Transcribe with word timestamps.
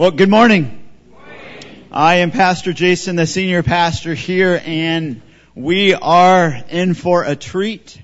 Well, 0.00 0.12
good 0.12 0.30
morning. 0.30 0.88
I 1.92 2.20
am 2.20 2.30
Pastor 2.30 2.72
Jason, 2.72 3.16
the 3.16 3.26
senior 3.26 3.62
pastor 3.62 4.14
here, 4.14 4.58
and 4.64 5.20
we 5.54 5.92
are 5.92 6.58
in 6.70 6.94
for 6.94 7.24
a 7.24 7.36
treat. 7.36 8.00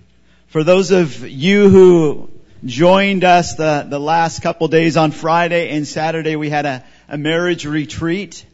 For 0.48 0.62
those 0.62 0.90
of 0.90 1.27
you 1.27 1.71
who 1.71 2.30
joined 2.67 3.24
us 3.24 3.54
the, 3.54 3.87
the 3.88 3.98
last 3.98 4.43
couple 4.43 4.69
days 4.69 4.98
on 4.98 5.11
Friday 5.11 5.71
and 5.71 5.88
Saturday, 5.88 6.37
we 6.37 6.51
had 6.51 6.67
a, 6.67 6.85
a 7.09 7.17
marriage 7.17 7.64
retreat 7.64 8.44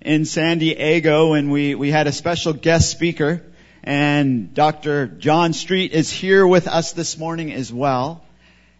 in 0.00 0.24
San 0.24 0.60
Diego, 0.60 1.32
and 1.32 1.50
we, 1.50 1.74
we 1.74 1.90
had 1.90 2.06
a 2.06 2.12
special 2.12 2.52
guest 2.52 2.88
speaker, 2.88 3.42
and 3.82 4.54
Dr. 4.54 5.08
John 5.08 5.54
Street 5.54 5.90
is 5.90 6.08
here 6.08 6.46
with 6.46 6.68
us 6.68 6.92
this 6.92 7.18
morning 7.18 7.52
as 7.52 7.72
well. 7.72 8.22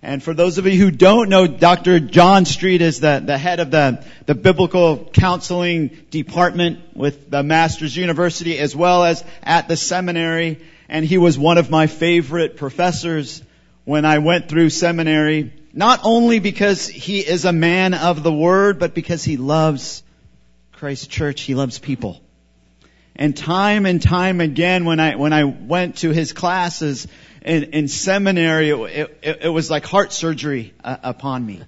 And 0.04 0.20
for 0.20 0.34
those 0.34 0.58
of 0.58 0.66
you 0.66 0.76
who 0.76 0.90
don't 0.90 1.28
know, 1.28 1.46
Dr. 1.46 2.00
John 2.00 2.44
Street 2.44 2.82
is 2.82 2.98
the, 2.98 3.22
the 3.24 3.38
head 3.38 3.60
of 3.60 3.70
the, 3.70 4.04
the 4.26 4.34
biblical 4.34 5.08
counseling 5.12 5.96
department 6.10 6.96
with 6.96 7.30
the 7.30 7.44
Master's 7.44 7.96
University 7.96 8.58
as 8.58 8.74
well 8.74 9.04
as 9.04 9.22
at 9.44 9.68
the 9.68 9.76
seminary. 9.76 10.60
And 10.88 11.04
he 11.04 11.18
was 11.18 11.38
one 11.38 11.56
of 11.56 11.70
my 11.70 11.86
favorite 11.86 12.56
professors 12.56 13.44
when 13.84 14.04
I 14.04 14.18
went 14.18 14.48
through 14.48 14.70
seminary, 14.70 15.52
not 15.72 16.00
only 16.02 16.40
because 16.40 16.88
he 16.88 17.20
is 17.20 17.44
a 17.44 17.52
man 17.52 17.94
of 17.94 18.24
the 18.24 18.32
word, 18.32 18.80
but 18.80 18.94
because 18.94 19.22
he 19.22 19.36
loves 19.36 20.02
Christ 20.72 21.10
Church. 21.10 21.42
He 21.42 21.54
loves 21.54 21.78
people. 21.78 22.20
And 23.14 23.36
time 23.36 23.86
and 23.86 24.02
time 24.02 24.40
again 24.40 24.84
when 24.84 24.98
I, 24.98 25.14
when 25.14 25.32
I 25.32 25.44
went 25.44 25.98
to 25.98 26.10
his 26.10 26.32
classes, 26.32 27.06
in, 27.44 27.64
in 27.74 27.88
seminary, 27.88 28.70
it, 28.70 29.18
it, 29.22 29.38
it, 29.42 29.48
was 29.48 29.70
like 29.70 29.84
heart 29.84 30.12
surgery 30.12 30.74
uh, 30.84 30.96
upon 31.02 31.44
me. 31.44 31.60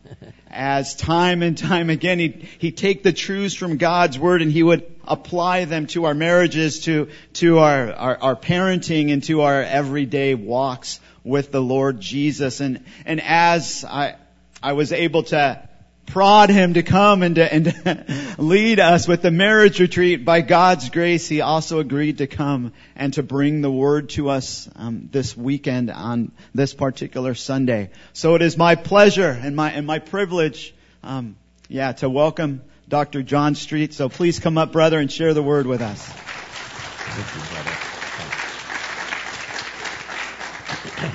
As 0.49 0.95
time 0.95 1.43
and 1.43 1.59
time 1.59 1.91
again, 1.91 2.19
he'd, 2.19 2.49
he'd 2.59 2.77
take 2.77 3.03
the 3.03 3.13
truths 3.13 3.55
from 3.55 3.77
God's 3.77 4.19
Word 4.19 4.41
and 4.41 4.53
he 4.53 4.63
would 4.63 4.87
apply 5.05 5.65
them 5.65 5.87
to 5.89 6.05
our 6.05 6.15
marriages, 6.15 6.81
to, 6.81 7.09
to 7.35 7.59
our, 7.59 7.93
our, 7.93 8.17
our 8.19 8.37
parenting, 8.37 9.13
and 9.13 9.23
to 9.25 9.43
our 9.43 9.63
everyday 9.63 10.35
walks 10.35 11.01
with 11.25 11.51
the 11.51 11.61
Lord 11.61 12.01
Jesus. 12.01 12.61
And, 12.61 12.85
and 13.05 13.21
as 13.21 13.85
I, 13.85 14.17
I 14.63 14.75
was 14.75 14.93
able 14.93 15.25
to 15.25 15.69
prod 16.07 16.51
him 16.51 16.75
to 16.75 16.83
come 16.83 17.23
and 17.23 17.37
to, 17.37 17.53
and 17.53 17.65
to 17.65 18.35
lead 18.39 18.81
us 18.81 19.09
with 19.09 19.23
the 19.23 19.31
marriage 19.31 19.81
retreat. 19.81 20.25
By 20.25 20.41
God's 20.41 20.91
grace, 20.91 21.29
he 21.29 21.41
also 21.41 21.79
agreed 21.79 22.19
to 22.19 22.27
come 22.27 22.73
and 22.97 23.15
to 23.15 23.23
bring 23.23 23.61
the 23.61 23.71
word 23.71 24.11
to 24.11 24.31
us 24.31 24.69
um, 24.77 25.09
this 25.11 25.37
weekend 25.37 25.91
on 25.91 26.33
this 26.55 26.75
particular 26.75 27.35
Sunday. 27.35 27.91
So 28.13 28.35
it 28.35 28.43
is 28.43 28.57
my 28.57 28.75
pleasure 28.75 29.31
and 29.31 29.57
my 29.57 29.73
and 29.73 29.87
my 29.87 29.99
privilege, 29.99 30.75
um, 31.03 31.37
yeah, 31.69 31.93
to 31.93 32.09
welcome 32.09 32.63
Dr. 32.89 33.23
John 33.23 33.55
Street. 33.55 33.95
So 33.95 34.09
please 34.09 34.39
come 34.39 34.59
up, 34.59 34.73
brother, 34.73 34.99
and 34.99 35.11
share 35.11 35.35
the 35.35 35.43
word 35.43 35.67
with 35.67 35.83
us. 35.83 36.13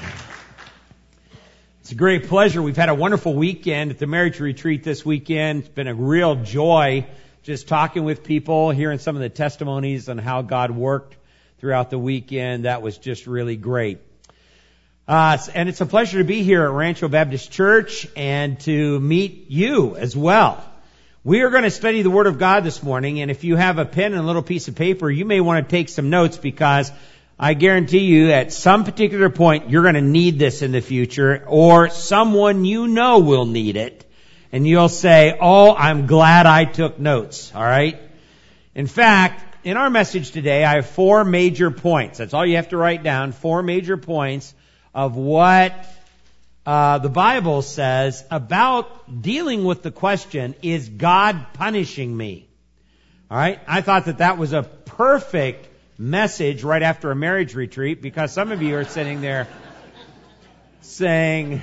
It's 1.90 1.96
a 1.96 1.98
great 1.98 2.28
pleasure. 2.28 2.62
We've 2.62 2.78
had 2.78 2.90
a 2.90 2.94
wonderful 2.94 3.34
weekend 3.34 3.90
at 3.90 3.98
the 3.98 4.06
marriage 4.06 4.40
retreat 4.40 4.84
this 4.84 5.04
weekend. 5.04 5.62
It's 5.62 5.70
been 5.70 5.88
a 5.88 5.96
real 5.96 6.36
joy 6.36 7.08
just 7.42 7.68
talking 7.68 8.04
with 8.04 8.24
people, 8.24 8.70
hearing 8.70 9.00
some 9.00 9.16
of 9.16 9.24
the 9.24 9.30
testimonies 9.30 10.08
on 10.08 10.20
how 10.20 10.44
God 10.44 10.70
worked 10.70 11.18
throughout 11.58 11.90
the 11.90 11.98
weekend. 11.98 12.66
That 12.66 12.84
was 12.84 13.00
just 13.00 13.26
really 13.26 13.56
great. 13.56 14.02
Uh, 15.08 15.40
and 15.56 15.68
it's 15.68 15.82
a 15.82 15.88
pleasure 15.88 16.20
to 16.20 16.24
be 16.24 16.44
here 16.44 16.64
at 16.64 16.70
Rancho 16.70 17.08
Baptist 17.08 17.52
Church 17.52 18.06
and 18.16 18.60
to 18.60 19.00
meet 19.00 19.50
you 19.50 19.96
as 19.96 20.16
well. 20.16 20.64
We 21.24 21.42
are 21.42 21.50
going 21.50 21.64
to 21.64 21.72
study 21.72 22.04
the 22.04 22.12
Word 22.12 22.28
of 22.28 22.38
God 22.38 22.64
this 22.64 22.84
morning, 22.84 23.20
and 23.20 23.32
if 23.32 23.44
you 23.44 23.56
have 23.56 23.80
a 23.80 23.86
pen 23.86 24.14
and 24.14 24.22
a 24.22 24.28
little 24.28 24.44
piece 24.44 24.68
of 24.68 24.76
paper, 24.76 25.10
you 25.10 25.26
may 25.26 25.42
want 25.42 25.68
to 25.68 25.72
take 25.72 25.90
some 25.90 26.12
notes 26.12 26.38
because 26.38 26.92
I 27.42 27.54
guarantee 27.54 28.00
you 28.00 28.32
at 28.32 28.52
some 28.52 28.84
particular 28.84 29.30
point 29.30 29.70
you're 29.70 29.84
going 29.84 29.96
to 29.96 30.02
need 30.02 30.40
this 30.40 30.62
in 30.62 30.74
the 30.74 30.82
future 30.82 31.46
or 31.48 31.90
someone 31.90 32.66
you 32.66 32.88
know 32.90 33.20
will 33.20 33.46
need 33.46 33.78
it 33.78 34.06
and 34.52 34.68
you'll 34.68 34.90
say, 34.90 35.38
oh, 35.40 35.74
I'm 35.74 36.06
glad 36.06 36.46
I 36.46 36.66
took 36.66 37.00
notes. 37.00 37.54
Alright? 37.56 38.02
In 38.76 38.88
fact, 38.88 39.66
in 39.66 39.78
our 39.78 39.90
message 39.90 40.32
today, 40.32 40.66
I 40.66 40.76
have 40.76 40.90
four 40.90 41.24
major 41.24 41.72
points. 41.72 42.18
That's 42.18 42.34
all 42.34 42.46
you 42.46 42.58
have 42.58 42.70
to 42.70 42.78
write 42.78 43.04
down. 43.04 43.32
Four 43.32 43.64
major 43.64 43.96
points 43.96 44.54
of 44.94 45.16
what 45.16 45.74
uh, 46.66 46.98
the 46.98 47.10
Bible 47.10 47.62
says 47.62 48.26
about 48.30 49.22
dealing 49.22 49.64
with 49.64 49.82
the 49.82 49.92
question, 49.92 50.56
is 50.62 50.90
God 50.90 51.48
punishing 51.54 52.16
me? 52.16 52.50
Alright? 53.32 53.62
I 53.66 53.80
thought 53.80 54.06
that 54.06 54.18
that 54.18 54.38
was 54.38 54.52
a 54.52 54.64
perfect 54.64 55.68
message 56.00 56.64
right 56.64 56.82
after 56.82 57.12
a 57.12 57.16
marriage 57.16 57.56
retreat 57.56 58.02
because 58.02 58.32
some 58.32 58.54
of 58.54 58.62
you 58.62 58.78
are 58.78 58.86
sitting 58.86 59.20
there 59.20 59.50
saying, 60.80 61.62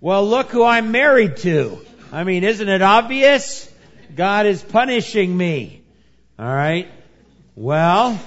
well, 0.00 0.26
look 0.26 0.50
who 0.50 0.62
I'm 0.62 0.92
married 0.92 1.38
to. 1.38 1.84
I 2.12 2.22
mean, 2.22 2.44
isn't 2.44 2.68
it 2.68 2.82
obvious? 2.82 3.68
God 4.14 4.46
is 4.46 4.62
punishing 4.62 5.36
me. 5.36 5.82
All 6.38 6.46
right. 6.46 6.88
Well, 7.56 8.18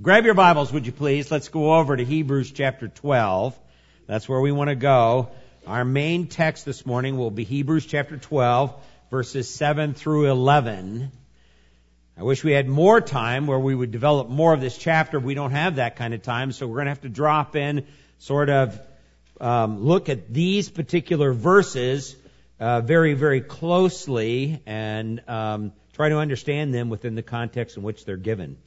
grab 0.00 0.26
your 0.26 0.34
Bibles, 0.34 0.70
would 0.70 0.84
you 0.84 0.92
please? 0.92 1.30
Let's 1.30 1.48
go 1.48 1.74
over 1.74 1.96
to 1.96 2.04
Hebrews 2.04 2.52
chapter 2.52 2.88
12. 2.88 3.58
That's 4.06 4.28
where 4.28 4.40
we 4.40 4.52
want 4.52 4.68
to 4.68 4.76
go. 4.76 5.30
Our 5.66 5.84
main 5.84 6.26
text 6.26 6.66
this 6.66 6.84
morning 6.84 7.16
will 7.16 7.30
be 7.30 7.44
Hebrews 7.44 7.86
chapter 7.86 8.18
12, 8.18 8.74
verses 9.10 9.48
7 9.48 9.94
through 9.94 10.30
11. 10.30 11.10
I 12.16 12.24
wish 12.24 12.44
we 12.44 12.52
had 12.52 12.68
more 12.68 13.00
time 13.00 13.46
where 13.46 13.58
we 13.58 13.74
would 13.74 13.90
develop 13.90 14.28
more 14.28 14.52
of 14.52 14.60
this 14.60 14.76
chapter. 14.76 15.18
We 15.18 15.34
don't 15.34 15.52
have 15.52 15.76
that 15.76 15.96
kind 15.96 16.12
of 16.12 16.22
time, 16.22 16.52
so 16.52 16.66
we're 16.66 16.76
going 16.76 16.86
to 16.86 16.90
have 16.90 17.00
to 17.02 17.08
drop 17.08 17.56
in, 17.56 17.86
sort 18.18 18.50
of 18.50 18.78
um, 19.40 19.84
look 19.84 20.10
at 20.10 20.32
these 20.32 20.68
particular 20.68 21.32
verses 21.32 22.14
uh, 22.60 22.82
very, 22.82 23.14
very 23.14 23.40
closely 23.40 24.62
and 24.66 25.22
um, 25.26 25.72
try 25.94 26.10
to 26.10 26.18
understand 26.18 26.74
them 26.74 26.90
within 26.90 27.14
the 27.14 27.22
context 27.22 27.76
in 27.78 27.82
which 27.82 28.04
they're 28.04 28.16
given. 28.16 28.58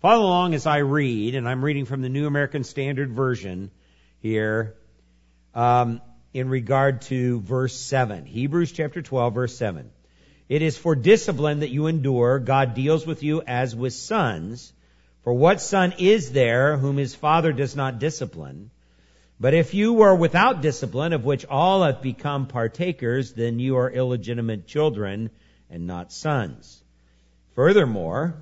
Follow 0.00 0.24
along 0.24 0.54
as 0.54 0.66
I 0.66 0.78
read, 0.78 1.36
and 1.36 1.48
I'm 1.48 1.64
reading 1.64 1.84
from 1.84 2.02
the 2.02 2.08
New 2.08 2.26
American 2.26 2.64
Standard 2.64 3.12
Version 3.12 3.70
here 4.18 4.74
um, 5.54 6.02
in 6.34 6.48
regard 6.48 7.02
to 7.02 7.40
verse 7.40 7.74
7. 7.74 8.26
Hebrews 8.26 8.72
chapter 8.72 9.00
12, 9.00 9.34
verse 9.34 9.56
7. 9.56 9.91
It 10.52 10.60
is 10.60 10.76
for 10.76 10.94
discipline 10.94 11.60
that 11.60 11.70
you 11.70 11.86
endure. 11.86 12.38
God 12.38 12.74
deals 12.74 13.06
with 13.06 13.22
you 13.22 13.40
as 13.40 13.74
with 13.74 13.94
sons. 13.94 14.70
For 15.24 15.32
what 15.32 15.62
son 15.62 15.94
is 15.96 16.30
there 16.32 16.76
whom 16.76 16.98
his 16.98 17.14
father 17.14 17.54
does 17.54 17.74
not 17.74 17.98
discipline? 17.98 18.70
But 19.40 19.54
if 19.54 19.72
you 19.72 19.94
were 19.94 20.14
without 20.14 20.60
discipline, 20.60 21.14
of 21.14 21.24
which 21.24 21.46
all 21.46 21.84
have 21.84 22.02
become 22.02 22.48
partakers, 22.48 23.32
then 23.32 23.60
you 23.60 23.78
are 23.78 23.90
illegitimate 23.90 24.66
children 24.66 25.30
and 25.70 25.86
not 25.86 26.12
sons. 26.12 26.84
Furthermore, 27.54 28.34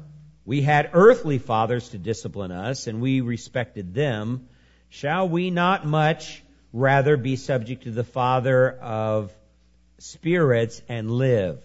we 0.45 0.63
had 0.63 0.91
earthly 0.93 1.39
fathers 1.39 1.91
to 1.91 1.99
discipline 1.99 2.51
us, 2.51 2.89
and 2.89 3.01
we 3.01 3.21
respected 3.21 3.95
them. 3.95 4.49
Shall 4.89 5.29
we 5.29 5.51
not 5.53 5.87
much 5.87 6.43
rather 6.73 7.17
be 7.17 7.37
subject 7.37 7.85
to 7.85 7.93
the 7.93 8.03
Father 8.03 8.69
of 8.69 9.33
spirits 9.99 10.83
and 10.89 11.09
live? 11.09 11.65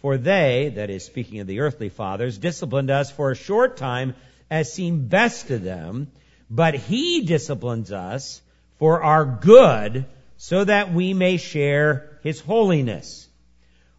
For 0.00 0.16
they, 0.16 0.72
that 0.76 0.88
is 0.88 1.04
speaking 1.04 1.40
of 1.40 1.46
the 1.46 1.60
earthly 1.60 1.90
fathers, 1.90 2.38
disciplined 2.38 2.90
us 2.90 3.10
for 3.10 3.30
a 3.30 3.36
short 3.36 3.76
time 3.76 4.14
as 4.50 4.72
seemed 4.72 5.10
best 5.10 5.48
to 5.48 5.58
them, 5.58 6.10
but 6.48 6.74
he 6.74 7.22
disciplines 7.22 7.92
us 7.92 8.40
for 8.78 9.02
our 9.02 9.24
good 9.24 10.06
so 10.38 10.64
that 10.64 10.92
we 10.92 11.12
may 11.12 11.36
share 11.36 12.18
his 12.22 12.40
holiness. 12.40 13.28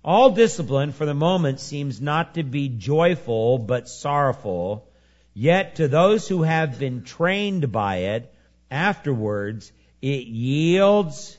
All 0.04 0.32
discipline 0.32 0.92
for 0.92 1.06
the 1.06 1.14
moment 1.14 1.60
seems 1.60 2.02
not 2.02 2.34
to 2.34 2.44
be 2.44 2.68
joyful 2.68 3.60
but 3.60 3.88
sorrowful, 3.88 4.90
yet 5.36 5.76
to 5.76 5.88
those 5.88 6.28
who 6.28 6.42
have 6.42 6.80
been 6.80 7.04
trained 7.04 7.72
by 7.72 7.98
it, 7.98 8.34
afterwards 8.72 9.72
it 10.02 10.26
yields 10.26 11.38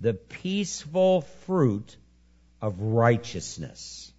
the 0.00 0.14
peaceful 0.14 1.20
fruit 1.44 1.96
of 2.60 2.80
righteousness. 2.80 4.12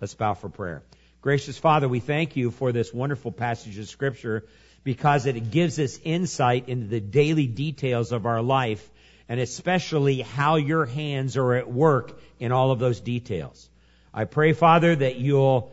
Let's 0.00 0.14
bow 0.14 0.34
for 0.34 0.48
prayer. 0.48 0.82
Gracious 1.20 1.58
Father, 1.58 1.88
we 1.88 2.00
thank 2.00 2.36
you 2.36 2.50
for 2.50 2.72
this 2.72 2.92
wonderful 2.92 3.32
passage 3.32 3.78
of 3.78 3.88
scripture 3.88 4.46
because 4.84 5.26
it 5.26 5.50
gives 5.50 5.78
us 5.78 5.98
insight 6.04 6.68
into 6.68 6.86
the 6.86 7.00
daily 7.00 7.46
details 7.46 8.12
of 8.12 8.24
our 8.24 8.40
life 8.40 8.88
and 9.28 9.40
especially 9.40 10.22
how 10.22 10.56
your 10.56 10.86
hands 10.86 11.36
are 11.36 11.54
at 11.54 11.70
work 11.70 12.18
in 12.38 12.52
all 12.52 12.70
of 12.70 12.78
those 12.78 13.00
details. 13.00 13.68
I 14.14 14.24
pray, 14.24 14.52
Father, 14.52 14.96
that 14.96 15.16
you'll 15.16 15.72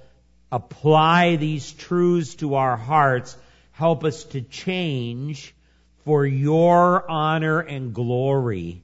apply 0.51 1.37
these 1.37 1.71
truths 1.71 2.35
to 2.35 2.55
our 2.55 2.75
hearts, 2.75 3.37
help 3.71 4.03
us 4.03 4.23
to 4.25 4.41
change 4.41 5.55
for 6.03 6.25
your 6.25 7.09
honor 7.09 7.59
and 7.59 7.93
glory 7.93 8.81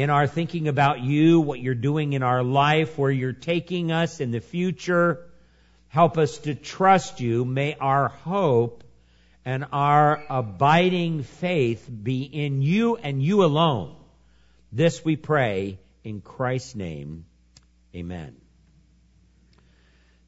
in 0.00 0.08
our 0.08 0.26
thinking 0.26 0.66
about 0.66 1.00
you, 1.00 1.40
what 1.40 1.60
you're 1.60 1.74
doing 1.74 2.14
in 2.14 2.22
our 2.22 2.42
life, 2.42 2.96
where 2.96 3.10
you're 3.10 3.34
taking 3.34 3.92
us 3.92 4.18
in 4.18 4.30
the 4.30 4.40
future. 4.40 5.28
Help 5.88 6.16
us 6.16 6.38
to 6.38 6.54
trust 6.54 7.20
you. 7.20 7.44
May 7.44 7.74
our 7.74 8.08
hope 8.08 8.82
and 9.44 9.66
our 9.72 10.24
abiding 10.30 11.22
faith 11.22 11.86
be 12.02 12.22
in 12.22 12.62
you 12.62 12.96
and 12.96 13.22
you 13.22 13.44
alone. 13.44 13.94
This 14.72 15.04
we 15.04 15.16
pray 15.16 15.78
in 16.02 16.22
Christ's 16.22 16.76
name. 16.76 17.26
Amen. 17.94 18.36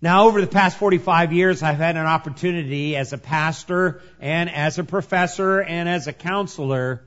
Now, 0.02 0.26
over 0.26 0.42
the 0.42 0.48
past 0.48 0.76
45 0.76 1.32
years, 1.32 1.62
I've 1.62 1.78
had 1.78 1.96
an 1.96 2.04
opportunity 2.04 2.94
as 2.94 3.14
a 3.14 3.18
pastor 3.18 4.02
and 4.20 4.50
as 4.50 4.78
a 4.78 4.84
professor 4.84 5.62
and 5.62 5.88
as 5.88 6.08
a 6.08 6.12
counselor 6.12 7.04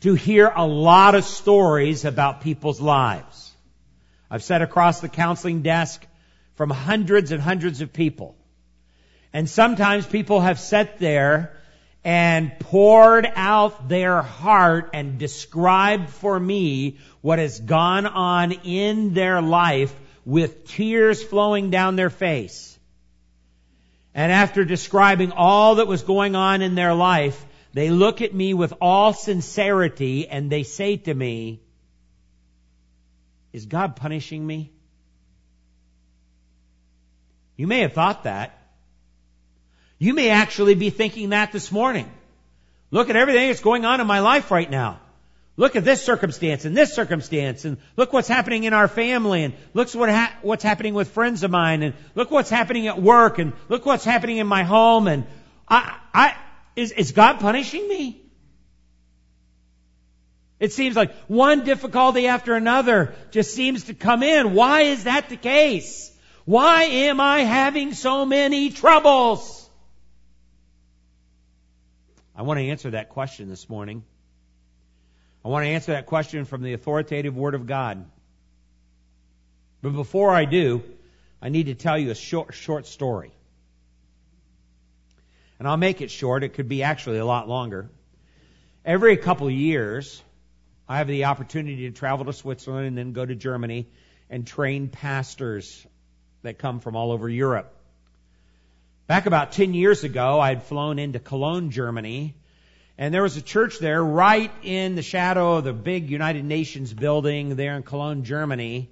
to 0.00 0.14
hear 0.14 0.52
a 0.54 0.66
lot 0.66 1.14
of 1.14 1.24
stories 1.24 2.04
about 2.04 2.42
people's 2.42 2.80
lives. 2.80 3.52
I've 4.30 4.42
sat 4.42 4.62
across 4.62 5.00
the 5.00 5.08
counseling 5.08 5.62
desk 5.62 6.04
from 6.54 6.70
hundreds 6.70 7.32
and 7.32 7.40
hundreds 7.40 7.80
of 7.80 7.92
people. 7.92 8.36
And 9.32 9.48
sometimes 9.48 10.06
people 10.06 10.40
have 10.40 10.60
sat 10.60 10.98
there 10.98 11.56
and 12.04 12.58
poured 12.60 13.26
out 13.34 13.88
their 13.88 14.20
heart 14.20 14.90
and 14.92 15.18
described 15.18 16.10
for 16.10 16.38
me 16.38 16.98
what 17.22 17.38
has 17.38 17.58
gone 17.58 18.06
on 18.06 18.52
in 18.52 19.14
their 19.14 19.40
life 19.40 19.94
with 20.24 20.66
tears 20.66 21.22
flowing 21.22 21.70
down 21.70 21.96
their 21.96 22.10
face. 22.10 22.78
And 24.14 24.30
after 24.30 24.64
describing 24.64 25.32
all 25.32 25.76
that 25.76 25.88
was 25.88 26.02
going 26.02 26.36
on 26.36 26.62
in 26.62 26.74
their 26.74 26.94
life, 26.94 27.44
they 27.74 27.90
look 27.90 28.22
at 28.22 28.32
me 28.32 28.54
with 28.54 28.72
all 28.80 29.12
sincerity 29.12 30.28
and 30.28 30.50
they 30.50 30.62
say 30.62 30.96
to 30.96 31.12
me, 31.12 31.60
is 33.52 33.66
God 33.66 33.96
punishing 33.96 34.44
me? 34.46 34.72
You 37.56 37.66
may 37.66 37.80
have 37.80 37.92
thought 37.92 38.24
that. 38.24 38.58
You 39.98 40.14
may 40.14 40.30
actually 40.30 40.74
be 40.74 40.90
thinking 40.90 41.30
that 41.30 41.50
this 41.50 41.70
morning. 41.70 42.10
Look 42.92 43.10
at 43.10 43.16
everything 43.16 43.48
that's 43.48 43.60
going 43.60 43.84
on 43.84 44.00
in 44.00 44.06
my 44.06 44.20
life 44.20 44.52
right 44.52 44.70
now. 44.70 45.00
Look 45.56 45.76
at 45.76 45.84
this 45.84 46.02
circumstance 46.02 46.64
and 46.64 46.76
this 46.76 46.94
circumstance 46.94 47.64
and 47.64 47.78
look 47.96 48.12
what's 48.12 48.28
happening 48.28 48.64
in 48.64 48.72
our 48.72 48.88
family 48.88 49.44
and 49.44 49.54
look 49.72 49.92
what 49.94 50.10
ha- 50.10 50.36
what's 50.42 50.64
happening 50.64 50.94
with 50.94 51.10
friends 51.10 51.42
of 51.44 51.50
mine 51.50 51.82
and 51.82 51.94
look 52.14 52.30
what's 52.30 52.50
happening 52.50 52.88
at 52.88 53.00
work 53.00 53.38
and 53.38 53.52
look 53.68 53.86
what's 53.86 54.04
happening 54.04 54.38
in 54.38 54.48
my 54.48 54.64
home 54.64 55.06
and 55.06 55.26
I, 55.68 55.96
I, 56.12 56.36
is, 56.76 56.92
is 56.92 57.12
God 57.12 57.40
punishing 57.40 57.88
me? 57.88 58.20
It 60.60 60.72
seems 60.72 60.96
like 60.96 61.14
one 61.26 61.64
difficulty 61.64 62.26
after 62.28 62.54
another 62.54 63.14
just 63.32 63.54
seems 63.54 63.84
to 63.84 63.94
come 63.94 64.22
in. 64.22 64.54
Why 64.54 64.82
is 64.82 65.04
that 65.04 65.28
the 65.28 65.36
case? 65.36 66.10
Why 66.44 66.84
am 66.84 67.20
I 67.20 67.40
having 67.40 67.92
so 67.94 68.24
many 68.24 68.70
troubles? 68.70 69.68
I 72.36 72.42
want 72.42 72.58
to 72.58 72.68
answer 72.68 72.90
that 72.90 73.10
question 73.10 73.48
this 73.48 73.68
morning. 73.68 74.04
I 75.44 75.48
want 75.48 75.64
to 75.64 75.68
answer 75.68 75.92
that 75.92 76.06
question 76.06 76.44
from 76.44 76.62
the 76.62 76.72
authoritative 76.72 77.36
Word 77.36 77.54
of 77.54 77.66
God. 77.66 78.04
But 79.82 79.90
before 79.90 80.30
I 80.30 80.46
do, 80.46 80.82
I 81.42 81.50
need 81.50 81.66
to 81.66 81.74
tell 81.74 81.98
you 81.98 82.10
a 82.10 82.14
short, 82.14 82.54
short 82.54 82.86
story. 82.86 83.32
And 85.64 85.70
I'll 85.70 85.78
make 85.78 86.02
it 86.02 86.10
short. 86.10 86.44
It 86.44 86.50
could 86.50 86.68
be 86.68 86.82
actually 86.82 87.16
a 87.16 87.24
lot 87.24 87.48
longer. 87.48 87.88
Every 88.84 89.16
couple 89.16 89.50
years, 89.50 90.22
I 90.86 90.98
have 90.98 91.08
the 91.08 91.24
opportunity 91.24 91.88
to 91.88 91.90
travel 91.90 92.26
to 92.26 92.34
Switzerland 92.34 92.86
and 92.86 92.98
then 92.98 93.14
go 93.14 93.24
to 93.24 93.34
Germany 93.34 93.88
and 94.28 94.46
train 94.46 94.88
pastors 94.88 95.86
that 96.42 96.58
come 96.58 96.80
from 96.80 96.96
all 96.96 97.12
over 97.12 97.30
Europe. 97.30 97.74
Back 99.06 99.24
about 99.24 99.52
10 99.52 99.72
years 99.72 100.04
ago, 100.04 100.38
I 100.38 100.50
had 100.50 100.64
flown 100.64 100.98
into 100.98 101.18
Cologne, 101.18 101.70
Germany, 101.70 102.34
and 102.98 103.14
there 103.14 103.22
was 103.22 103.38
a 103.38 103.42
church 103.42 103.78
there 103.78 104.04
right 104.04 104.52
in 104.64 104.96
the 104.96 105.02
shadow 105.02 105.54
of 105.54 105.64
the 105.64 105.72
big 105.72 106.10
United 106.10 106.44
Nations 106.44 106.92
building 106.92 107.56
there 107.56 107.74
in 107.74 107.84
Cologne, 107.84 108.24
Germany. 108.24 108.90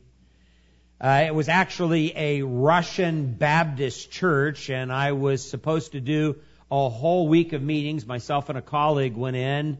Uh, 0.98 1.24
it 1.26 1.34
was 1.34 1.50
actually 1.50 2.16
a 2.16 2.40
Russian 2.40 3.34
Baptist 3.34 4.10
church, 4.10 4.70
and 4.70 4.90
I 4.90 5.12
was 5.12 5.46
supposed 5.46 5.92
to 5.92 6.00
do 6.00 6.36
a 6.72 6.88
whole 6.88 7.28
week 7.28 7.52
of 7.52 7.62
meetings. 7.62 8.06
Myself 8.06 8.48
and 8.48 8.56
a 8.56 8.62
colleague 8.62 9.14
went 9.14 9.36
in, 9.36 9.76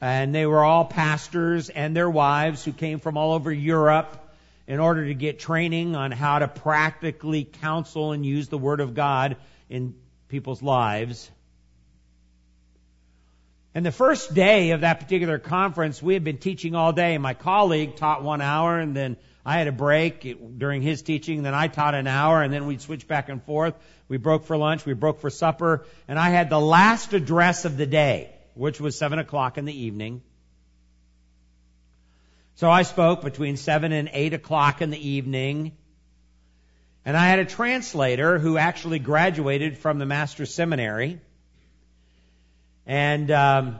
and 0.00 0.34
they 0.34 0.44
were 0.44 0.64
all 0.64 0.84
pastors 0.84 1.68
and 1.68 1.96
their 1.96 2.10
wives 2.10 2.64
who 2.64 2.72
came 2.72 2.98
from 2.98 3.16
all 3.16 3.32
over 3.32 3.52
Europe 3.52 4.18
in 4.66 4.80
order 4.80 5.06
to 5.06 5.14
get 5.14 5.38
training 5.38 5.94
on 5.94 6.10
how 6.10 6.40
to 6.40 6.48
practically 6.48 7.44
counsel 7.44 8.10
and 8.10 8.26
use 8.26 8.48
the 8.48 8.58
Word 8.58 8.80
of 8.80 8.94
God 8.94 9.36
in 9.70 9.94
people's 10.28 10.62
lives. 10.62 11.30
And 13.72 13.86
the 13.86 13.92
first 13.92 14.34
day 14.34 14.72
of 14.72 14.80
that 14.80 14.98
particular 14.98 15.38
conference, 15.38 16.02
we 16.02 16.14
had 16.14 16.24
been 16.24 16.38
teaching 16.38 16.74
all 16.74 16.92
day. 16.92 17.16
My 17.18 17.34
colleague 17.34 17.94
taught 17.96 18.24
one 18.24 18.40
hour, 18.40 18.80
and 18.80 18.96
then 18.96 19.16
I 19.44 19.58
had 19.58 19.66
a 19.66 19.72
break 19.72 20.58
during 20.58 20.82
his 20.82 21.02
teaching. 21.02 21.42
Then 21.42 21.54
I 21.54 21.66
taught 21.66 21.94
an 21.94 22.06
hour, 22.06 22.42
and 22.42 22.52
then 22.52 22.66
we'd 22.66 22.80
switch 22.80 23.08
back 23.08 23.28
and 23.28 23.42
forth. 23.42 23.74
We 24.08 24.16
broke 24.16 24.44
for 24.44 24.56
lunch, 24.56 24.86
we 24.86 24.92
broke 24.92 25.20
for 25.20 25.30
supper, 25.30 25.86
and 26.06 26.18
I 26.18 26.30
had 26.30 26.50
the 26.50 26.60
last 26.60 27.12
address 27.12 27.64
of 27.64 27.76
the 27.76 27.86
day, 27.86 28.30
which 28.54 28.80
was 28.80 28.96
seven 28.96 29.18
o'clock 29.18 29.58
in 29.58 29.64
the 29.64 29.76
evening. 29.76 30.22
So 32.56 32.70
I 32.70 32.82
spoke 32.82 33.22
between 33.22 33.56
seven 33.56 33.92
and 33.92 34.10
eight 34.12 34.34
o'clock 34.34 34.82
in 34.82 34.90
the 34.90 35.08
evening. 35.08 35.72
And 37.04 37.16
I 37.16 37.26
had 37.26 37.40
a 37.40 37.44
translator 37.44 38.38
who 38.38 38.56
actually 38.56 39.00
graduated 39.00 39.78
from 39.78 39.98
the 39.98 40.06
Master's 40.06 40.54
Seminary. 40.54 41.18
And 42.86 43.30
um, 43.30 43.78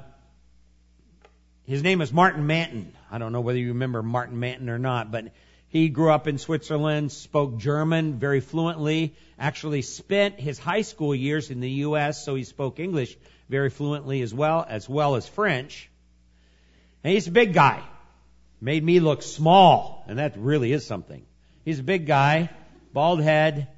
his 1.64 1.82
name 1.82 2.00
is 2.00 2.12
Martin 2.12 2.46
Manton. 2.46 2.92
I 3.10 3.18
don't 3.18 3.32
know 3.32 3.40
whether 3.40 3.58
you 3.58 3.68
remember 3.68 4.02
Martin 4.02 4.40
Manton 4.40 4.68
or 4.68 4.78
not, 4.78 5.12
but 5.12 5.26
he 5.72 5.88
grew 5.88 6.10
up 6.10 6.28
in 6.28 6.36
Switzerland, 6.36 7.10
spoke 7.10 7.56
German 7.56 8.18
very 8.18 8.40
fluently, 8.40 9.14
actually 9.38 9.80
spent 9.80 10.38
his 10.38 10.58
high 10.58 10.82
school 10.82 11.14
years 11.14 11.50
in 11.50 11.60
the 11.60 11.70
U.S., 11.86 12.22
so 12.22 12.34
he 12.34 12.44
spoke 12.44 12.78
English 12.78 13.16
very 13.48 13.70
fluently 13.70 14.20
as 14.20 14.34
well, 14.34 14.66
as 14.68 14.86
well 14.86 15.16
as 15.16 15.26
French. 15.26 15.88
And 17.02 17.14
he's 17.14 17.26
a 17.26 17.30
big 17.30 17.54
guy. 17.54 17.82
Made 18.60 18.84
me 18.84 19.00
look 19.00 19.22
small, 19.22 20.04
and 20.06 20.18
that 20.18 20.36
really 20.36 20.72
is 20.72 20.84
something. 20.84 21.24
He's 21.64 21.78
a 21.78 21.82
big 21.82 22.06
guy, 22.06 22.50
bald 22.92 23.22
head, 23.22 23.68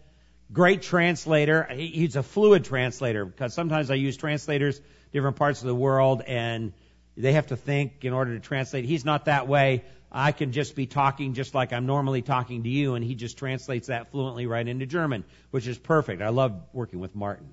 great 0.52 0.82
translator. 0.82 1.62
He's 1.70 2.16
a 2.16 2.24
fluid 2.24 2.64
translator 2.64 3.24
because 3.24 3.54
sometimes 3.54 3.92
I 3.92 3.94
use 3.94 4.16
translators 4.16 4.80
different 5.12 5.36
parts 5.36 5.60
of 5.60 5.68
the 5.68 5.74
world 5.76 6.22
and 6.26 6.72
they 7.16 7.34
have 7.34 7.46
to 7.46 7.56
think 7.56 8.04
in 8.04 8.12
order 8.12 8.34
to 8.34 8.40
translate. 8.40 8.84
He's 8.84 9.04
not 9.04 9.26
that 9.26 9.46
way. 9.46 9.84
I 10.16 10.30
can 10.30 10.52
just 10.52 10.76
be 10.76 10.86
talking 10.86 11.34
just 11.34 11.56
like 11.56 11.72
I'm 11.72 11.86
normally 11.86 12.22
talking 12.22 12.62
to 12.62 12.68
you 12.68 12.94
and 12.94 13.04
he 13.04 13.16
just 13.16 13.36
translates 13.36 13.88
that 13.88 14.12
fluently 14.12 14.46
right 14.46 14.66
into 14.66 14.86
German, 14.86 15.24
which 15.50 15.66
is 15.66 15.76
perfect. 15.76 16.22
I 16.22 16.28
love 16.28 16.54
working 16.72 17.00
with 17.00 17.16
Martin. 17.16 17.52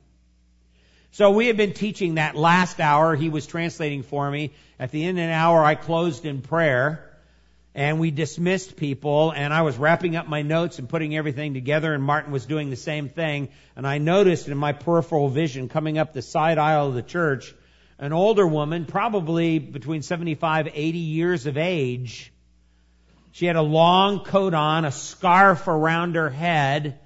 So 1.13 1.31
we 1.31 1.47
had 1.47 1.57
been 1.57 1.73
teaching 1.73 2.15
that 2.15 2.35
last 2.35 2.79
hour. 2.79 3.15
He 3.15 3.29
was 3.29 3.47
translating 3.47 4.03
for 4.03 4.29
me. 4.29 4.51
At 4.79 4.91
the 4.91 5.03
end 5.03 5.17
of 5.17 5.23
an 5.23 5.31
hour, 5.31 5.63
I 5.63 5.73
closed 5.73 6.23
in 6.23 6.43
prayer 6.43 7.11
and 7.73 7.99
we 7.99 8.11
dismissed 8.11 8.75
people 8.75 9.31
and 9.31 9.51
I 9.51 9.63
was 9.63 9.77
wrapping 9.77 10.15
up 10.15 10.27
my 10.27 10.43
notes 10.43 10.77
and 10.77 10.87
putting 10.87 11.17
everything 11.17 11.55
together 11.55 11.95
and 11.95 12.03
Martin 12.03 12.31
was 12.31 12.45
doing 12.45 12.69
the 12.69 12.75
same 12.75 13.09
thing 13.09 13.49
and 13.75 13.87
I 13.87 13.97
noticed 13.97 14.47
in 14.47 14.57
my 14.57 14.73
peripheral 14.73 15.29
vision 15.29 15.67
coming 15.67 15.97
up 15.97 16.13
the 16.13 16.21
side 16.21 16.59
aisle 16.59 16.89
of 16.89 16.93
the 16.93 17.01
church 17.01 17.55
an 17.97 18.13
older 18.13 18.45
woman 18.45 18.85
probably 18.85 19.57
between 19.57 20.01
75 20.01 20.67
80 20.73 20.97
years 20.97 21.45
of 21.45 21.57
age 21.57 22.31
she 23.31 23.45
had 23.45 23.55
a 23.55 23.61
long 23.61 24.23
coat 24.23 24.53
on 24.53 24.85
a 24.85 24.91
scarf 24.91 25.67
around 25.67 26.15
her 26.15 26.29
head 26.29 26.99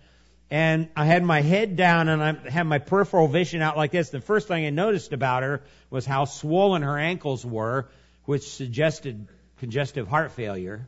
and 0.51 0.89
I 0.96 1.05
had 1.05 1.24
my 1.24 1.41
head 1.41 1.75
down 1.75 2.08
and 2.08 2.24
I 2.24 2.50
had 2.50 2.67
my 2.67 2.79
peripheral 2.79 3.27
vision 3.27 3.62
out 3.62 3.77
like 3.77 3.91
this 3.91 4.10
the 4.10 4.22
first 4.22 4.48
thing 4.48 4.65
I 4.65 4.70
noticed 4.70 5.13
about 5.13 5.44
her 5.44 5.63
was 5.89 6.05
how 6.05 6.25
swollen 6.25 6.82
her 6.82 6.98
ankles 6.98 7.46
were 7.46 7.88
which 8.25 8.50
suggested 8.50 9.27
congestive 9.60 10.08
heart 10.08 10.32
failure. 10.32 10.88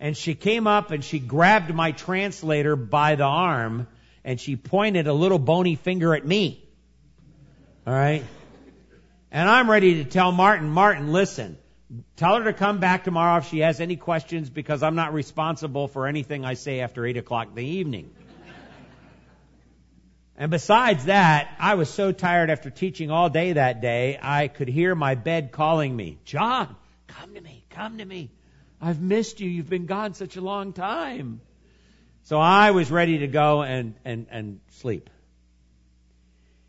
And 0.00 0.16
she 0.16 0.34
came 0.34 0.66
up 0.66 0.90
and 0.90 1.04
she 1.04 1.18
grabbed 1.18 1.74
my 1.74 1.92
translator 1.92 2.76
by 2.76 3.16
the 3.16 3.24
arm 3.24 3.88
and 4.24 4.40
she 4.40 4.56
pointed 4.56 5.06
a 5.06 5.12
little 5.12 5.38
bony 5.38 5.74
finger 5.74 6.14
at 6.14 6.26
me. 6.26 6.64
Alright? 7.86 8.24
And 9.30 9.48
I'm 9.48 9.70
ready 9.70 10.02
to 10.02 10.04
tell 10.04 10.32
Martin, 10.32 10.68
Martin, 10.68 11.12
listen, 11.12 11.58
tell 12.16 12.36
her 12.36 12.44
to 12.44 12.52
come 12.52 12.78
back 12.78 13.04
tomorrow 13.04 13.38
if 13.38 13.48
she 13.48 13.60
has 13.60 13.80
any 13.80 13.96
questions 13.96 14.50
because 14.50 14.82
I'm 14.82 14.94
not 14.94 15.12
responsible 15.14 15.88
for 15.88 16.06
anything 16.06 16.44
I 16.44 16.54
say 16.54 16.80
after 16.80 17.06
8 17.06 17.16
o'clock 17.16 17.48
in 17.48 17.54
the 17.54 17.64
evening. 17.64 18.10
And 20.40 20.52
besides 20.52 21.06
that, 21.06 21.52
I 21.58 21.74
was 21.74 21.90
so 21.90 22.12
tired 22.12 22.48
after 22.48 22.70
teaching 22.70 23.10
all 23.10 23.28
day 23.28 23.54
that 23.54 23.80
day, 23.80 24.18
I 24.22 24.46
could 24.46 24.68
hear 24.68 24.94
my 24.94 25.16
bed 25.16 25.50
calling 25.50 25.94
me, 25.96 26.18
John, 26.24 26.76
Come 27.08 27.34
to 27.34 27.40
me. 27.40 27.64
come 27.70 27.98
to 27.98 28.04
me. 28.04 28.30
I've 28.80 29.00
missed 29.00 29.40
you. 29.40 29.48
You've 29.50 29.68
been 29.68 29.86
gone 29.86 30.14
such 30.14 30.36
a 30.36 30.40
long 30.40 30.72
time. 30.72 31.40
So 32.22 32.38
I 32.38 32.70
was 32.70 32.88
ready 32.90 33.18
to 33.18 33.26
go 33.26 33.62
and, 33.62 33.94
and, 34.04 34.26
and 34.30 34.60
sleep. 34.68 35.10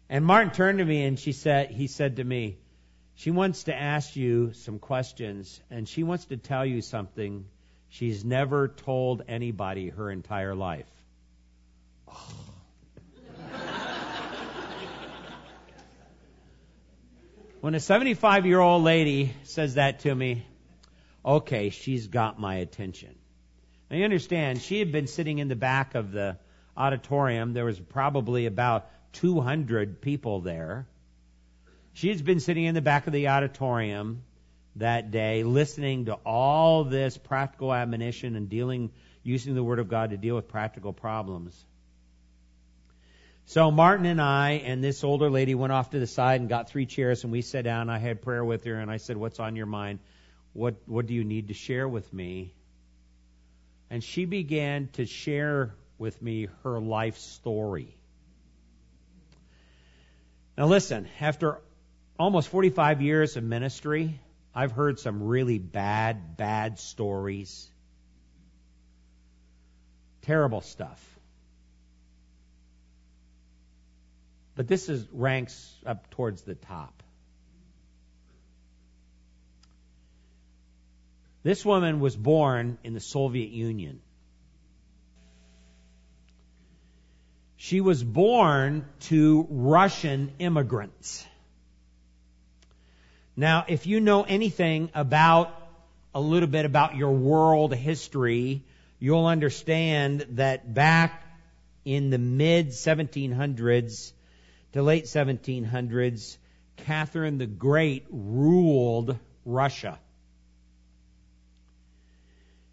And 0.10 0.26
Martin 0.26 0.52
turned 0.52 0.80
to 0.80 0.86
me 0.86 1.04
and 1.04 1.20
she 1.20 1.34
said, 1.34 1.70
he 1.70 1.86
said 1.86 2.16
to 2.16 2.24
me, 2.24 2.58
she 3.20 3.32
wants 3.32 3.64
to 3.64 3.76
ask 3.76 4.16
you 4.16 4.54
some 4.54 4.80
questions 4.80 5.60
and 5.70 5.90
she 5.90 6.04
wants 6.04 6.24
to 6.28 6.38
tell 6.38 6.66
you 6.66 6.82
something 6.82 7.44
she's 7.90 8.24
never 8.24 8.70
told 8.70 9.24
anybody 9.28 9.90
her 9.90 10.10
entire 10.10 10.56
life. 10.56 10.88
Oh. 12.08 12.34
when 17.60 17.76
a 17.76 17.82
75 17.82 18.46
year 18.46 18.62
old 18.62 18.84
lady 18.84 19.34
says 19.44 19.74
that 19.74 20.00
to 20.00 20.16
me, 20.16 20.46
okay, 21.26 21.72
she's 21.72 22.08
got 22.08 22.40
my 22.40 22.56
attention. 22.56 23.14
Now 23.92 23.98
you 23.98 24.06
understand, 24.06 24.62
she 24.62 24.80
had 24.80 24.94
been 24.94 25.08
sitting 25.08 25.40
in 25.40 25.50
the 25.50 25.58
back 25.58 25.96
of 25.96 26.14
the 26.14 26.38
auditorium. 26.78 27.52
There 27.52 27.66
was 27.66 27.82
probably 27.82 28.46
about 28.46 28.90
200 29.12 30.00
people 30.00 30.40
there. 30.40 30.88
She 31.94 32.10
has 32.10 32.22
been 32.22 32.40
sitting 32.40 32.66
in 32.66 32.76
the 32.76 32.82
back 32.82 33.08
of 33.08 33.14
the 33.14 33.28
auditorium 33.28 34.24
that 34.76 35.12
day, 35.12 35.44
listening 35.44 36.06
to 36.06 36.14
all 36.26 36.84
this 36.84 37.18
practical 37.18 37.74
admonition 37.74 38.36
and 38.36 38.50
dealing, 38.50 38.92
using 39.24 39.56
the 39.56 39.64
Word 39.64 39.80
of 39.80 39.90
God 39.90 40.12
to 40.12 40.18
deal 40.18 40.36
with 40.36 40.48
practical 40.48 40.94
problems. 40.94 41.66
So 43.46 43.72
Martin 43.72 44.06
and 44.06 44.22
I 44.22 44.62
and 44.64 44.84
this 44.84 45.04
older 45.04 45.30
lady 45.30 45.56
went 45.56 45.74
off 45.74 45.90
to 45.90 46.00
the 46.00 46.06
side 46.06 46.40
and 46.40 46.48
got 46.48 46.70
three 46.70 46.86
chairs 46.86 47.24
and 47.24 47.32
we 47.32 47.42
sat 47.42 47.64
down. 47.64 47.90
I 47.90 47.98
had 47.98 48.22
prayer 48.22 48.46
with 48.46 48.64
her 48.66 48.76
and 48.76 48.92
I 48.92 48.98
said, 48.98 49.18
"What's 49.18 49.40
on 49.40 49.56
your 49.56 49.66
mind? 49.66 50.00
What 50.54 50.76
what 50.86 51.08
do 51.08 51.16
you 51.16 51.24
need 51.24 51.48
to 51.48 51.56
share 51.56 51.88
with 51.88 52.14
me?" 52.14 52.54
And 53.90 54.04
she 54.04 54.26
began 54.26 54.90
to 54.94 55.08
share 55.08 55.74
with 55.98 56.22
me 56.22 56.48
her 56.64 56.80
life 56.80 57.18
story. 57.18 57.98
Now 60.56 60.68
listen, 60.68 61.08
after 61.20 61.60
almost 62.20 62.50
45 62.50 63.02
years 63.02 63.38
of 63.38 63.44
ministry, 63.44 64.20
I've 64.54 64.74
heard 64.74 65.00
some 65.00 65.24
really 65.24 65.58
bad, 65.58 66.36
bad 66.36 66.78
stories. 66.78 67.70
Terrible 70.24 70.62
stuff. 70.62 71.04
But 74.56 74.68
this 74.68 74.90
is 74.90 75.08
ranks 75.14 75.74
up 75.86 76.10
towards 76.10 76.42
the 76.42 76.56
top. 76.56 77.02
This 81.42 81.64
woman 81.64 82.02
was 82.02 82.18
born 82.18 82.78
in 82.84 82.94
the 82.94 83.00
Soviet 83.00 83.50
Union. 83.50 84.02
She 87.56 87.80
was 87.80 88.04
born 88.04 88.86
to 89.02 89.48
Russian 89.50 90.34
immigrants. 90.40 91.26
Now, 93.40 93.64
if 93.70 93.88
you 93.88 94.02
know 94.02 94.24
anything 94.24 94.90
about 94.94 95.56
a 96.14 96.20
little 96.20 96.50
bit 96.50 96.66
about 96.66 96.98
your 96.98 97.12
world 97.12 97.74
history, 97.74 98.66
you'll 99.00 99.28
understand 99.28 100.26
that 100.32 100.74
back 100.74 101.24
in 101.86 102.10
the 102.10 102.18
mid 102.18 102.72
1700s, 102.72 104.12
to 104.74 104.84
late 104.84 105.06
1700s, 105.06 106.36
Catherine 106.76 107.38
the 107.38 107.46
Great 107.46 108.06
ruled 108.10 109.18
Russia. 109.46 109.98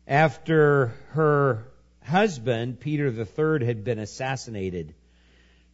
After 0.05 0.93
her 1.11 1.69
husband, 2.03 2.81
Peter 2.81 3.07
III, 3.07 3.65
had 3.65 3.85
been 3.85 4.01
assassinated, 4.01 4.97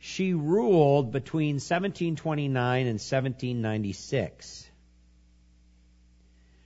she 0.00 0.34
ruled 0.34 1.12
between 1.12 1.54
1729 1.54 2.80
and 2.80 3.00
1796. 3.00 4.68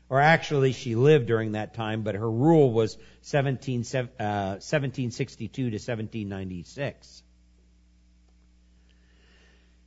Or 0.08 0.20
actually, 0.20 0.72
she 0.72 0.94
lived 0.94 1.26
during 1.26 1.52
that 1.52 1.74
time, 1.74 2.02
but 2.02 2.14
her 2.14 2.30
rule 2.30 2.72
was 2.72 2.96
17, 3.22 3.80
uh, 3.80 4.62
1762 4.62 5.48
to 5.48 5.62
1796. 5.62 7.22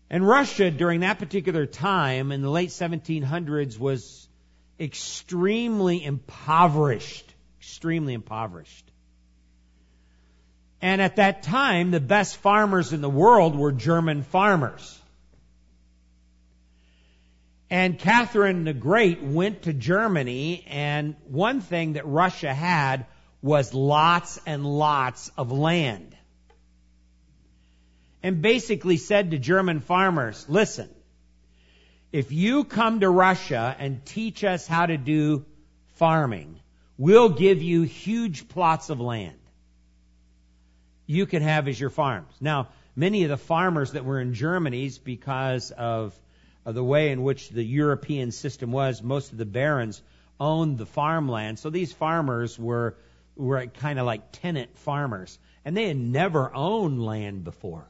And 0.10 0.28
Russia 0.28 0.72
during 0.72 1.02
that 1.02 1.20
particular 1.20 1.66
time 1.66 2.32
in 2.32 2.42
the 2.42 2.50
late 2.50 2.70
1700s 2.70 3.78
was 3.80 4.28
extremely 4.80 6.04
impoverished. 6.04 7.34
Extremely 7.60 8.14
impoverished. 8.14 8.92
And 10.82 11.02
at 11.02 11.18
that 11.18 11.44
time, 11.44 11.92
the 11.92 12.00
best 12.00 12.38
farmers 12.38 12.94
in 12.94 13.02
the 13.02 13.10
world 13.10 13.56
were 13.56 13.72
German 13.72 14.24
farmers. 14.24 14.99
And 17.70 18.00
Catherine 18.00 18.64
the 18.64 18.74
Great 18.74 19.22
went 19.22 19.64
to 19.64 19.74
Germany, 19.74 20.66
and 20.68 21.16
one 21.28 21.62
thing 21.62 21.94
that 21.94 22.08
Russia 22.08 22.54
had 22.54 23.06
was 23.42 23.74
lots 23.74 24.40
and 24.46 24.66
lots 24.66 25.32
of 25.38 25.52
land 25.52 26.16
and 28.22 28.42
basically 28.42 28.98
said 28.98 29.32
to 29.32 29.38
German 29.38 29.80
farmers, 29.80 30.46
listen, 30.50 30.90
if 32.12 32.32
you 32.32 32.64
come 32.64 33.00
to 33.00 33.10
Russia 33.10 33.76
and 33.78 34.06
teach 34.06 34.44
us 34.44 34.68
how 34.68 34.86
to 34.86 34.98
do 34.98 35.46
farming, 35.96 36.60
we'll 36.98 37.30
give 37.30 37.62
you 37.62 37.84
huge 37.84 38.50
plots 38.50 38.90
of 38.90 39.00
land 39.00 39.36
you 41.06 41.26
can 41.26 41.42
have 41.42 41.68
as 41.68 41.80
your 41.80 41.90
farms. 41.90 42.32
Now, 42.40 42.70
many 42.96 43.24
of 43.24 43.30
the 43.30 43.38
farmers 43.38 43.94
that 43.94 44.06
were 44.06 44.20
in 44.20 44.34
Germany's 44.34 45.00
because 45.00 45.72
of, 45.72 46.14
of 46.66 46.75
the 46.75 46.84
way 46.84 47.12
in 47.12 47.24
which 47.24 47.50
the 47.50 47.63
European 47.63 48.32
system 48.32 48.72
was, 48.72 49.01
most 49.01 49.32
of 49.32 49.38
the 49.38 49.46
barons 49.46 50.01
owned 50.39 50.78
the 50.78 50.86
farmland. 50.86 51.60
So 51.60 51.70
these 51.70 51.92
farmers 51.92 52.58
were, 52.58 52.96
were 53.36 53.66
kind 53.68 54.00
of 54.00 54.06
like 54.06 54.32
tenant 54.32 54.78
farmers. 54.78 55.38
And 55.66 55.75
they 55.75 55.88
had 55.88 55.98
never 55.98 56.54
owned 56.54 57.04
land 57.04 57.44
before. 57.44 57.88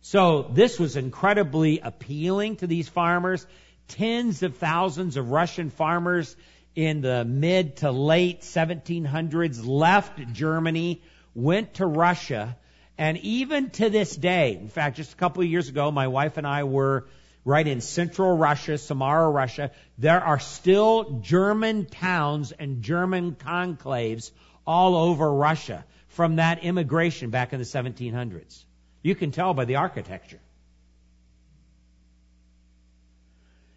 So 0.00 0.50
this 0.52 0.78
was 0.78 0.96
incredibly 0.96 1.78
appealing 1.80 2.56
to 2.56 2.66
these 2.66 2.88
farmers. 2.88 3.46
Tens 3.88 4.42
of 4.42 4.56
thousands 4.56 5.16
of 5.16 5.30
Russian 5.30 5.70
farmers 5.70 6.36
in 6.74 7.02
the 7.02 7.24
mid 7.24 7.76
to 7.76 7.90
late 7.90 8.40
1700s 8.40 9.64
left 9.66 10.18
Germany, 10.32 11.02
went 11.34 11.74
to 11.74 11.86
Russia, 11.86 12.56
and 12.98 13.18
even 13.18 13.70
to 13.70 13.90
this 13.90 14.14
day, 14.14 14.54
in 14.54 14.68
fact, 14.68 14.96
just 14.96 15.12
a 15.12 15.16
couple 15.16 15.42
of 15.42 15.48
years 15.48 15.68
ago, 15.68 15.90
my 15.90 16.08
wife 16.08 16.36
and 16.36 16.46
I 16.46 16.64
were 16.64 17.06
right 17.44 17.66
in 17.66 17.80
central 17.80 18.36
Russia, 18.36 18.78
Samara, 18.78 19.28
Russia. 19.28 19.70
There 19.98 20.22
are 20.22 20.38
still 20.38 21.20
German 21.20 21.86
towns 21.86 22.52
and 22.52 22.82
German 22.82 23.34
conclaves 23.34 24.30
all 24.66 24.94
over 24.94 25.32
Russia 25.32 25.84
from 26.08 26.36
that 26.36 26.62
immigration 26.62 27.30
back 27.30 27.52
in 27.52 27.58
the 27.58 27.64
1700s. 27.64 28.64
You 29.02 29.14
can 29.14 29.32
tell 29.32 29.54
by 29.54 29.64
the 29.64 29.76
architecture. 29.76 30.40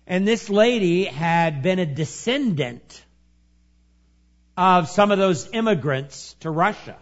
And 0.05 0.27
this 0.27 0.49
lady 0.49 1.05
had 1.05 1.63
been 1.63 1.79
a 1.79 1.85
descendant 1.85 3.03
of 4.55 4.87
some 4.89 5.11
of 5.11 5.17
those 5.17 5.49
immigrants 5.51 6.35
to 6.41 6.51
Russia. 6.51 6.97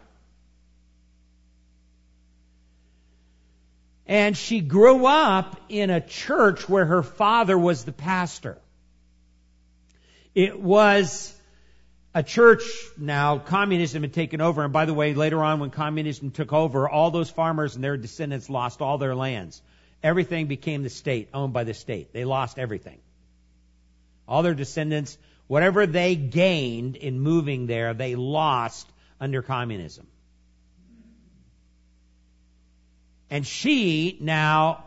And 4.08 4.36
she 4.36 4.60
grew 4.60 5.06
up 5.06 5.60
in 5.70 5.90
a 5.90 6.02
church 6.02 6.68
where 6.68 6.86
her 6.86 7.04
father 7.04 7.58
was 7.58 7.86
the 7.86 7.94
pastor. 7.94 8.58
It 10.36 10.60
was 10.60 11.34
a 12.14 12.22
church 12.22 12.64
now, 12.98 13.40
communism 13.40 14.04
had 14.04 14.14
taken 14.14 14.42
over, 14.42 14.64
and 14.64 14.74
by 14.74 14.86
the 14.86 14.94
way, 14.94 15.14
later 15.14 15.44
on 15.44 15.60
when 15.60 15.70
communism 15.72 16.32
took 16.32 16.54
over, 16.54 16.88
all 16.88 17.12
those 17.12 17.30
farmers 17.30 17.76
and 17.76 17.84
their 17.84 17.98
descendants 17.98 18.50
lost 18.50 18.82
all 18.82 18.98
their 18.98 19.16
lands. 19.16 19.62
Everything 20.04 20.48
became 20.48 20.84
the 20.84 20.90
state, 20.90 21.30
owned 21.34 21.54
by 21.54 21.64
the 21.64 21.74
state. 21.74 22.14
They 22.14 22.26
lost 22.26 22.60
everything. 22.60 23.00
All 24.28 24.44
their 24.44 24.54
descendants, 24.54 25.18
whatever 25.48 25.88
they 25.88 26.16
gained 26.16 26.98
in 26.98 27.20
moving 27.20 27.68
there, 27.68 27.94
they 27.94 28.16
lost 28.16 28.88
under 29.20 29.42
communism. 29.42 30.06
And 33.34 33.48
she 33.48 34.16
now 34.22 34.84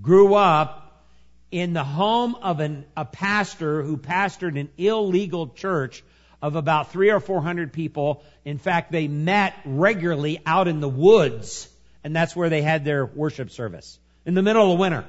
grew 0.00 0.36
up 0.36 1.02
in 1.50 1.72
the 1.72 1.82
home 1.82 2.36
of 2.36 2.60
an, 2.60 2.84
a 2.96 3.04
pastor 3.04 3.82
who 3.82 3.96
pastored 3.96 4.56
an 4.56 4.68
illegal 4.78 5.48
church 5.48 6.04
of 6.40 6.54
about 6.54 6.92
three 6.92 7.10
or 7.10 7.18
four 7.18 7.42
hundred 7.42 7.72
people. 7.72 8.22
In 8.44 8.58
fact, 8.58 8.92
they 8.92 9.08
met 9.08 9.56
regularly 9.64 10.40
out 10.46 10.68
in 10.68 10.78
the 10.78 10.88
woods, 10.88 11.68
and 12.04 12.14
that's 12.14 12.36
where 12.36 12.50
they 12.50 12.62
had 12.62 12.84
their 12.84 13.04
worship 13.04 13.50
service 13.50 13.98
in 14.24 14.34
the 14.34 14.42
middle 14.42 14.72
of 14.72 14.78
winter. 14.78 15.04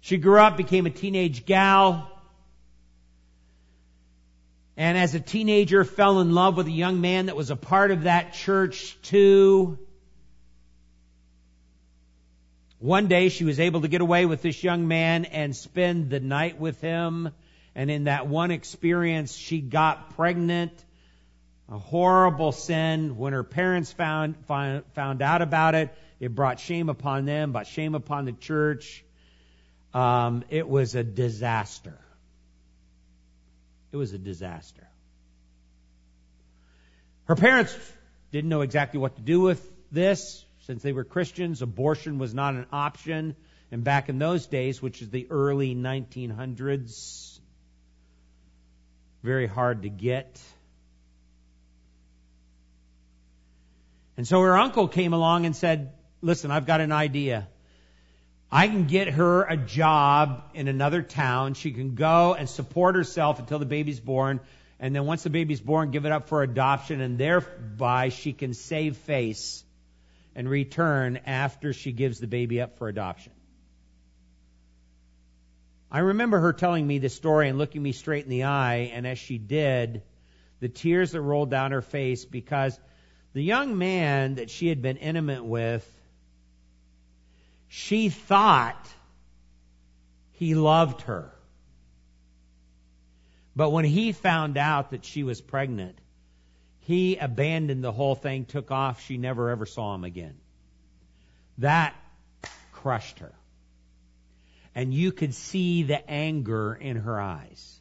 She 0.00 0.16
grew 0.16 0.40
up, 0.40 0.56
became 0.56 0.86
a 0.86 0.90
teenage 0.90 1.46
gal, 1.46 2.10
and 4.78 4.96
as 4.96 5.12
a 5.16 5.20
teenager 5.20 5.82
fell 5.82 6.20
in 6.20 6.32
love 6.32 6.56
with 6.56 6.68
a 6.68 6.70
young 6.70 7.00
man 7.00 7.26
that 7.26 7.34
was 7.34 7.50
a 7.50 7.56
part 7.56 7.90
of 7.90 8.04
that 8.04 8.32
church 8.32 8.96
too. 9.02 9.76
One 12.78 13.08
day 13.08 13.28
she 13.28 13.44
was 13.44 13.58
able 13.58 13.80
to 13.80 13.88
get 13.88 14.02
away 14.02 14.24
with 14.24 14.40
this 14.40 14.62
young 14.62 14.86
man 14.86 15.24
and 15.24 15.54
spend 15.56 16.10
the 16.10 16.20
night 16.20 16.60
with 16.60 16.80
him. 16.80 17.30
And 17.74 17.90
in 17.90 18.04
that 18.04 18.28
one 18.28 18.52
experience, 18.52 19.34
she 19.34 19.60
got 19.60 20.14
pregnant. 20.14 20.72
A 21.68 21.76
horrible 21.76 22.52
sin. 22.52 23.18
When 23.18 23.32
her 23.32 23.42
parents 23.42 23.90
found, 23.92 24.36
found, 24.46 24.84
found 24.94 25.22
out 25.22 25.42
about 25.42 25.74
it, 25.74 25.92
it 26.20 26.36
brought 26.36 26.60
shame 26.60 26.88
upon 26.88 27.24
them, 27.24 27.50
brought 27.50 27.66
shame 27.66 27.96
upon 27.96 28.26
the 28.26 28.32
church. 28.32 29.04
Um, 29.92 30.44
it 30.50 30.68
was 30.68 30.94
a 30.94 31.02
disaster. 31.02 31.98
It 33.92 33.96
was 33.96 34.12
a 34.12 34.18
disaster. 34.18 34.86
Her 37.24 37.36
parents 37.36 37.76
didn't 38.32 38.50
know 38.50 38.62
exactly 38.62 39.00
what 39.00 39.16
to 39.16 39.22
do 39.22 39.40
with 39.40 39.66
this. 39.90 40.44
Since 40.66 40.82
they 40.82 40.92
were 40.92 41.04
Christians, 41.04 41.62
abortion 41.62 42.18
was 42.18 42.34
not 42.34 42.54
an 42.54 42.66
option. 42.72 43.36
And 43.70 43.84
back 43.84 44.08
in 44.08 44.18
those 44.18 44.46
days, 44.46 44.80
which 44.82 45.02
is 45.02 45.10
the 45.10 45.26
early 45.30 45.74
1900s, 45.74 47.38
very 49.22 49.46
hard 49.46 49.82
to 49.82 49.88
get. 49.88 50.40
And 54.16 54.26
so 54.26 54.40
her 54.40 54.56
uncle 54.56 54.88
came 54.88 55.12
along 55.12 55.46
and 55.46 55.54
said, 55.54 55.92
listen, 56.20 56.50
I've 56.50 56.66
got 56.66 56.80
an 56.80 56.92
idea. 56.92 57.48
I 58.50 58.68
can 58.68 58.86
get 58.86 59.08
her 59.08 59.42
a 59.42 59.56
job 59.56 60.42
in 60.54 60.68
another 60.68 61.02
town. 61.02 61.54
She 61.54 61.70
can 61.72 61.94
go 61.94 62.34
and 62.34 62.48
support 62.48 62.94
herself 62.94 63.38
until 63.38 63.58
the 63.58 63.66
baby's 63.66 64.00
born. 64.00 64.40
And 64.80 64.94
then 64.94 65.04
once 65.04 65.22
the 65.22 65.30
baby's 65.30 65.60
born, 65.60 65.90
give 65.90 66.06
it 66.06 66.12
up 66.12 66.28
for 66.28 66.42
adoption. 66.42 67.00
And 67.00 67.18
thereby 67.18 68.08
she 68.08 68.32
can 68.32 68.54
save 68.54 68.96
face 68.96 69.64
and 70.34 70.48
return 70.48 71.20
after 71.26 71.72
she 71.72 71.92
gives 71.92 72.20
the 72.20 72.26
baby 72.26 72.60
up 72.60 72.78
for 72.78 72.88
adoption. 72.88 73.32
I 75.90 76.00
remember 76.00 76.38
her 76.38 76.52
telling 76.52 76.86
me 76.86 76.98
this 76.98 77.14
story 77.14 77.48
and 77.48 77.58
looking 77.58 77.82
me 77.82 77.92
straight 77.92 78.24
in 78.24 78.30
the 78.30 78.44
eye, 78.44 78.90
and 78.92 79.06
as 79.06 79.18
she 79.18 79.38
did, 79.38 80.02
the 80.60 80.68
tears 80.68 81.12
that 81.12 81.20
rolled 81.20 81.50
down 81.50 81.72
her 81.72 81.80
face 81.80 82.26
because 82.26 82.78
the 83.32 83.42
young 83.42 83.78
man 83.78 84.34
that 84.34 84.50
she 84.50 84.68
had 84.68 84.82
been 84.82 84.98
intimate 84.98 85.44
with, 85.44 85.86
she 87.68 88.08
thought 88.08 88.88
he 90.32 90.54
loved 90.54 91.02
her. 91.02 91.30
But 93.54 93.70
when 93.70 93.84
he 93.84 94.12
found 94.12 94.56
out 94.56 94.90
that 94.90 95.04
she 95.04 95.22
was 95.22 95.40
pregnant, 95.40 95.98
he 96.80 97.16
abandoned 97.16 97.84
the 97.84 97.92
whole 97.92 98.14
thing, 98.14 98.44
took 98.44 98.70
off. 98.70 99.04
She 99.04 99.18
never 99.18 99.50
ever 99.50 99.66
saw 99.66 99.94
him 99.94 100.04
again. 100.04 100.36
That 101.58 101.94
crushed 102.72 103.18
her. 103.18 103.32
And 104.74 104.94
you 104.94 105.10
could 105.10 105.34
see 105.34 105.82
the 105.82 106.08
anger 106.08 106.72
in 106.72 106.96
her 106.98 107.20
eyes. 107.20 107.80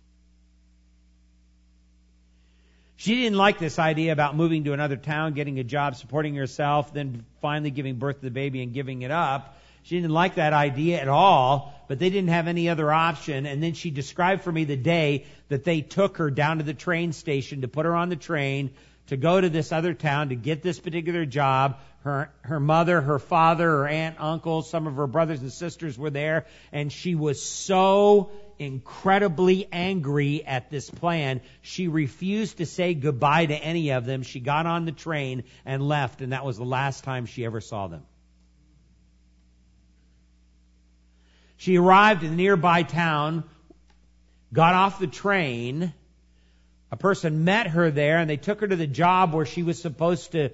She 2.96 3.14
didn't 3.14 3.38
like 3.38 3.60
this 3.60 3.78
idea 3.78 4.12
about 4.12 4.36
moving 4.36 4.64
to 4.64 4.74
another 4.74 4.98
town, 4.98 5.34
getting 5.34 5.60
a 5.60 5.64
job, 5.64 5.96
supporting 5.96 6.34
herself, 6.34 6.92
then 6.92 7.24
finally 7.42 7.70
giving 7.70 7.98
birth 7.98 8.16
to 8.16 8.26
the 8.26 8.32
baby 8.32 8.64
and 8.64 8.74
giving 8.74 9.04
it 9.04 9.12
up. 9.12 9.57
She 9.88 9.96
didn't 9.96 10.12
like 10.12 10.36
that 10.36 10.52
idea 10.52 11.00
at 11.00 11.08
all, 11.08 11.74
but 11.88 11.98
they 11.98 12.10
didn't 12.10 12.32
have 12.32 12.50
any 12.50 12.68
other 12.68 12.92
option. 12.92 13.46
And 13.46 13.64
then 13.64 13.72
she 13.72 13.90
described 13.90 14.42
for 14.42 14.52
me 14.52 14.66
the 14.66 14.76
day 14.76 15.24
that 15.48 15.64
they 15.64 15.80
took 15.80 16.18
her 16.18 16.30
down 16.30 16.58
to 16.58 16.66
the 16.66 16.74
train 16.74 17.14
station 17.14 17.62
to 17.62 17.70
put 17.70 17.86
her 17.86 17.96
on 17.96 18.10
the 18.10 18.18
train 18.18 18.72
to 19.08 19.16
go 19.16 19.40
to 19.40 19.48
this 19.48 19.72
other 19.72 19.94
town 19.94 20.28
to 20.28 20.36
get 20.36 20.62
this 20.62 20.78
particular 20.78 21.26
job. 21.26 21.78
Her, 22.02 22.30
her 22.42 22.60
mother, 22.60 23.00
her 23.00 23.18
father, 23.18 23.66
her 23.66 23.88
aunt, 23.88 24.18
uncle, 24.20 24.62
some 24.62 24.88
of 24.88 24.98
her 24.98 25.08
brothers 25.08 25.40
and 25.40 25.54
sisters 25.54 25.98
were 25.98 26.10
there, 26.10 26.48
and 26.74 26.92
she 26.92 27.16
was 27.16 27.42
so 27.42 28.30
incredibly 28.60 29.70
angry 29.72 30.46
at 30.46 30.70
this 30.70 30.90
plan. 30.90 31.40
She 31.62 31.88
refused 31.88 32.58
to 32.58 32.66
say 32.66 32.94
goodbye 32.94 33.46
to 33.46 33.56
any 33.56 33.92
of 33.92 34.04
them. 34.06 34.24
She 34.24 34.42
got 34.42 34.66
on 34.66 34.84
the 34.84 34.92
train 34.92 35.46
and 35.66 35.82
left, 35.82 36.20
and 36.22 36.34
that 36.34 36.44
was 36.44 36.58
the 36.58 36.66
last 36.66 37.06
time 37.06 37.26
she 37.26 37.46
ever 37.46 37.62
saw 37.62 37.88
them. 37.88 38.04
She 41.58 41.78
arrived 41.78 42.24
in 42.24 42.32
the 42.32 42.36
nearby 42.36 42.84
town, 42.84 43.44
got 44.54 44.74
off 44.74 45.00
the 45.00 45.08
train, 45.08 45.94
a 46.92 46.98
person 46.98 47.44
met 47.44 47.68
her 47.68 47.92
there 47.92 48.20
and 48.20 48.30
they 48.30 48.38
took 48.38 48.62
her 48.62 48.68
to 48.68 48.76
the 48.76 48.88
job 48.88 49.34
where 49.34 49.46
she 49.46 49.64
was 49.64 49.82
supposed 49.82 50.32
to, 50.32 50.52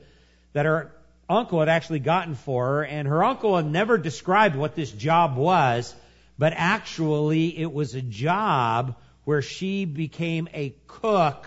that 0.54 0.66
her 0.66 0.92
uncle 1.30 1.60
had 1.60 1.70
actually 1.70 2.00
gotten 2.00 2.36
for 2.36 2.66
her. 2.66 2.86
And 2.86 3.08
her 3.08 3.24
uncle 3.24 3.56
had 3.56 3.66
never 3.66 3.98
described 3.98 4.56
what 4.56 4.76
this 4.76 4.92
job 4.92 5.36
was, 5.36 5.94
but 6.38 6.54
actually 6.56 7.58
it 7.58 7.72
was 7.72 7.96
a 7.96 8.02
job 8.02 8.96
where 9.26 9.42
she 9.42 9.86
became 9.86 10.50
a 10.54 10.74
cook 10.88 11.46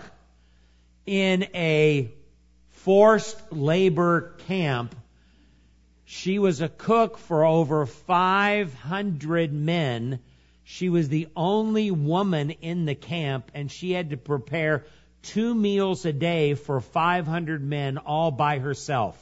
in 1.05 1.43
a 1.53 2.11
forced 2.69 3.37
labor 3.51 4.35
camp. 4.47 4.95
She 6.07 6.39
was 6.39 6.61
a 6.61 6.69
cook 6.69 7.17
for 7.17 7.45
over 7.45 7.85
500 7.85 9.53
men 9.53 10.19
she 10.69 10.89
was 10.89 11.07
the 11.07 11.29
only 11.33 11.91
woman 11.91 12.51
in 12.51 12.83
the 12.83 12.93
camp 12.93 13.51
and 13.53 13.71
she 13.71 13.91
had 13.91 14.09
to 14.09 14.17
prepare 14.17 14.85
two 15.21 15.55
meals 15.55 16.03
a 16.03 16.11
day 16.11 16.55
for 16.55 16.81
500 16.81 17.63
men 17.63 17.97
all 17.97 18.31
by 18.31 18.59
herself. 18.59 19.17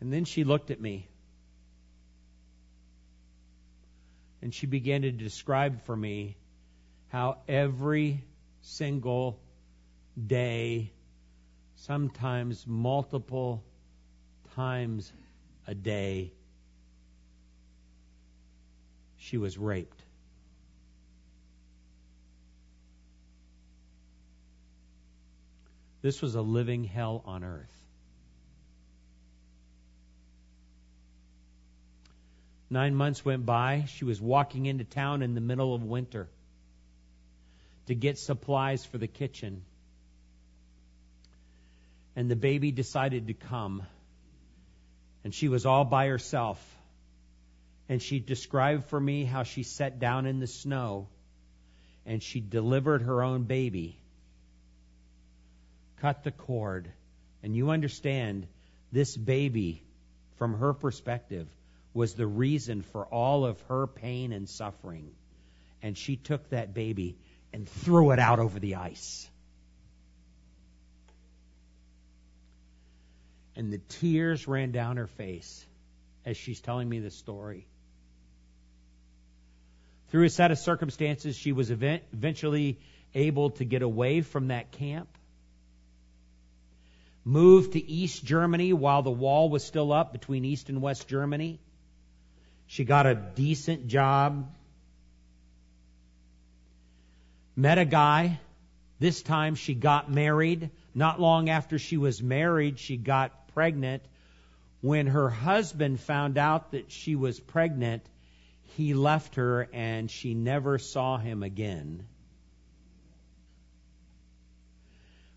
And 0.00 0.12
then 0.12 0.26
she 0.26 0.44
looked 0.44 0.70
at 0.70 0.78
me. 0.78 1.08
And 4.42 4.52
she 4.52 4.66
began 4.66 5.00
to 5.00 5.12
describe 5.12 5.80
for 5.86 5.96
me 5.96 6.36
how 7.08 7.38
every 7.48 8.22
single 8.60 9.40
day, 10.16 10.92
sometimes 11.76 12.66
multiple 12.66 13.62
times 14.54 15.12
a 15.66 15.74
day 15.74 16.32
she 19.16 19.38
was 19.38 19.56
raped. 19.56 20.02
This 26.02 26.20
was 26.20 26.34
a 26.34 26.42
living 26.42 26.82
hell 26.82 27.22
on 27.24 27.44
earth. 27.44 27.72
Nine 32.68 32.94
months 32.94 33.24
went 33.24 33.46
by. 33.46 33.84
She 33.86 34.04
was 34.04 34.20
walking 34.20 34.66
into 34.66 34.82
town 34.82 35.22
in 35.22 35.34
the 35.34 35.40
middle 35.40 35.74
of 35.74 35.84
winter 35.84 36.28
to 37.86 37.94
get 37.94 38.18
supplies 38.18 38.84
for 38.84 38.98
the 38.98 39.06
kitchen. 39.06 39.62
And 42.14 42.30
the 42.30 42.36
baby 42.36 42.70
decided 42.70 43.28
to 43.28 43.34
come 43.34 43.82
and 45.24 45.34
she 45.34 45.48
was 45.48 45.66
all 45.66 45.84
by 45.84 46.08
herself. 46.08 46.60
And 47.88 48.00
she 48.00 48.18
described 48.18 48.86
for 48.86 48.98
me 48.98 49.24
how 49.24 49.42
she 49.42 49.62
sat 49.62 49.98
down 49.98 50.26
in 50.26 50.40
the 50.40 50.46
snow 50.46 51.08
and 52.06 52.22
she 52.22 52.40
delivered 52.40 53.02
her 53.02 53.22
own 53.22 53.44
baby, 53.44 53.96
cut 56.00 56.24
the 56.24 56.32
cord, 56.32 56.90
and 57.42 57.54
you 57.54 57.70
understand 57.70 58.46
this 58.90 59.16
baby, 59.16 59.82
from 60.36 60.58
her 60.58 60.72
perspective, 60.72 61.46
was 61.94 62.14
the 62.14 62.26
reason 62.26 62.82
for 62.82 63.04
all 63.06 63.44
of 63.44 63.60
her 63.62 63.86
pain 63.86 64.32
and 64.32 64.48
suffering. 64.48 65.12
And 65.82 65.96
she 65.96 66.16
took 66.16 66.48
that 66.50 66.74
baby 66.74 67.16
and 67.52 67.68
threw 67.68 68.10
it 68.10 68.18
out 68.18 68.38
over 68.38 68.58
the 68.58 68.76
ice. 68.76 69.28
And 73.56 73.72
the 73.72 73.78
tears 73.78 74.48
ran 74.48 74.72
down 74.72 74.96
her 74.96 75.06
face 75.06 75.64
as 76.24 76.36
she's 76.36 76.60
telling 76.60 76.88
me 76.88 77.00
the 77.00 77.10
story. 77.10 77.66
Through 80.08 80.24
a 80.24 80.30
set 80.30 80.50
of 80.50 80.58
circumstances, 80.58 81.36
she 81.36 81.52
was 81.52 81.70
eventually 81.70 82.78
able 83.14 83.50
to 83.50 83.64
get 83.64 83.82
away 83.82 84.20
from 84.20 84.48
that 84.48 84.72
camp, 84.72 85.08
moved 87.24 87.72
to 87.72 87.90
East 87.90 88.24
Germany 88.24 88.72
while 88.72 89.02
the 89.02 89.10
wall 89.10 89.48
was 89.48 89.64
still 89.64 89.92
up 89.92 90.12
between 90.12 90.44
East 90.44 90.68
and 90.68 90.82
West 90.82 91.08
Germany. 91.08 91.60
She 92.66 92.84
got 92.84 93.06
a 93.06 93.14
decent 93.14 93.86
job, 93.86 94.50
met 97.56 97.78
a 97.78 97.84
guy. 97.84 98.40
This 98.98 99.22
time 99.22 99.56
she 99.56 99.74
got 99.74 100.10
married. 100.10 100.70
Not 100.94 101.20
long 101.20 101.48
after 101.48 101.78
she 101.78 101.96
was 101.96 102.22
married, 102.22 102.78
she 102.78 102.96
got 102.96 103.32
pregnant. 103.54 104.02
When 104.80 105.06
her 105.06 105.30
husband 105.30 106.00
found 106.00 106.38
out 106.38 106.72
that 106.72 106.90
she 106.90 107.14
was 107.14 107.38
pregnant, 107.38 108.02
he 108.76 108.94
left 108.94 109.36
her 109.36 109.68
and 109.72 110.10
she 110.10 110.34
never 110.34 110.78
saw 110.78 111.18
him 111.18 111.42
again. 111.42 112.06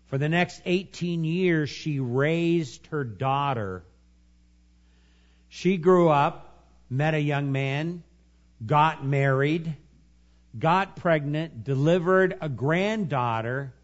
For 0.06 0.18
the 0.18 0.28
next 0.28 0.62
18 0.64 1.24
years, 1.24 1.68
she 1.68 2.00
raised 2.00 2.86
her 2.88 3.04
daughter. 3.04 3.84
She 5.48 5.76
grew 5.76 6.08
up, 6.08 6.64
met 6.88 7.14
a 7.14 7.20
young 7.20 7.50
man, 7.50 8.02
got 8.64 9.04
married, 9.04 9.76
got 10.58 10.96
pregnant, 10.96 11.64
delivered 11.64 12.38
a 12.40 12.48
granddaughter, 12.48 13.74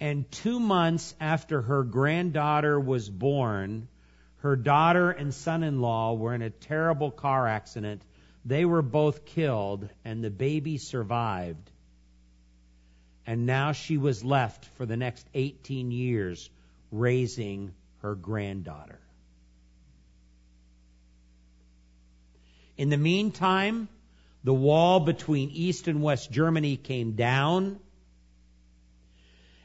and 0.00 0.30
two 0.30 0.60
months 0.60 1.14
after 1.20 1.62
her 1.62 1.82
granddaughter 1.82 2.78
was 2.78 3.08
born, 3.08 3.88
her 4.38 4.56
daughter 4.56 5.10
and 5.10 5.32
son 5.32 5.62
in 5.62 5.80
law 5.80 6.14
were 6.14 6.34
in 6.34 6.42
a 6.42 6.50
terrible 6.50 7.10
car 7.10 7.46
accident. 7.46 8.02
They 8.44 8.64
were 8.64 8.82
both 8.82 9.24
killed, 9.24 9.88
and 10.04 10.22
the 10.22 10.30
baby 10.30 10.76
survived. 10.76 11.70
And 13.26 13.46
now 13.46 13.72
she 13.72 13.96
was 13.96 14.22
left 14.22 14.66
for 14.76 14.84
the 14.84 14.98
next 14.98 15.26
18 15.32 15.90
years 15.90 16.50
raising 16.90 17.72
her 18.02 18.14
granddaughter. 18.14 19.00
In 22.76 22.90
the 22.90 22.98
meantime, 22.98 23.88
the 24.42 24.52
wall 24.52 25.00
between 25.00 25.50
East 25.50 25.88
and 25.88 26.02
West 26.02 26.30
Germany 26.30 26.76
came 26.76 27.12
down. 27.12 27.80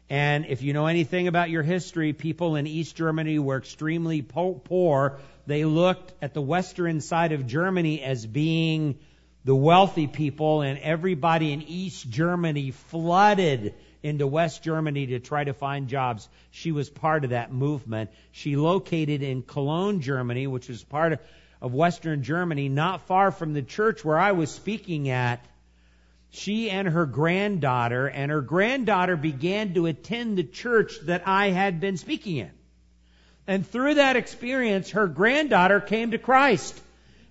And 0.09 0.47
if 0.47 0.63
you 0.63 0.73
know 0.73 0.87
anything 0.87 1.27
about 1.27 1.51
your 1.51 1.61
history, 1.61 2.13
people 2.13 2.55
in 2.55 2.65
East 2.65 2.95
Germany 2.95 3.37
were 3.37 3.57
extremely 3.57 4.23
poor. 4.23 5.19
They 5.45 5.65
looked 5.65 6.13
at 6.21 6.33
the 6.33 6.41
western 6.41 6.99
side 6.99 7.31
of 7.31 7.45
Germany 7.45 8.01
as 8.01 8.25
being 8.25 8.97
the 9.45 9.55
wealthy 9.55 10.07
people, 10.07 10.61
and 10.61 10.79
everybody 10.79 11.53
in 11.53 11.61
East 11.61 12.09
Germany 12.09 12.71
flooded 12.71 13.75
into 14.01 14.25
West 14.25 14.63
Germany 14.63 15.07
to 15.07 15.19
try 15.19 15.43
to 15.43 15.53
find 15.53 15.87
jobs. 15.87 16.27
She 16.51 16.71
was 16.71 16.89
part 16.89 17.23
of 17.23 17.29
that 17.29 17.53
movement. 17.53 18.09
She 18.31 18.55
located 18.55 19.21
in 19.21 19.43
Cologne, 19.43 20.01
Germany, 20.01 20.47
which 20.47 20.69
was 20.69 20.83
part 20.83 21.13
of, 21.13 21.19
of 21.61 21.73
Western 21.73 22.23
Germany, 22.23 22.67
not 22.67 23.01
far 23.07 23.31
from 23.31 23.53
the 23.53 23.61
church 23.61 24.03
where 24.03 24.17
I 24.17 24.31
was 24.31 24.49
speaking 24.49 25.09
at. 25.09 25.45
She 26.31 26.69
and 26.69 26.87
her 26.87 27.05
granddaughter, 27.05 28.07
and 28.07 28.31
her 28.31 28.41
granddaughter 28.41 29.17
began 29.17 29.73
to 29.73 29.87
attend 29.87 30.37
the 30.37 30.43
church 30.43 30.99
that 31.03 31.27
I 31.27 31.49
had 31.49 31.79
been 31.79 31.97
speaking 31.97 32.37
in. 32.37 32.51
And 33.47 33.67
through 33.67 33.95
that 33.95 34.15
experience, 34.15 34.91
her 34.91 35.07
granddaughter 35.07 35.79
came 35.79 36.11
to 36.11 36.17
Christ 36.17 36.79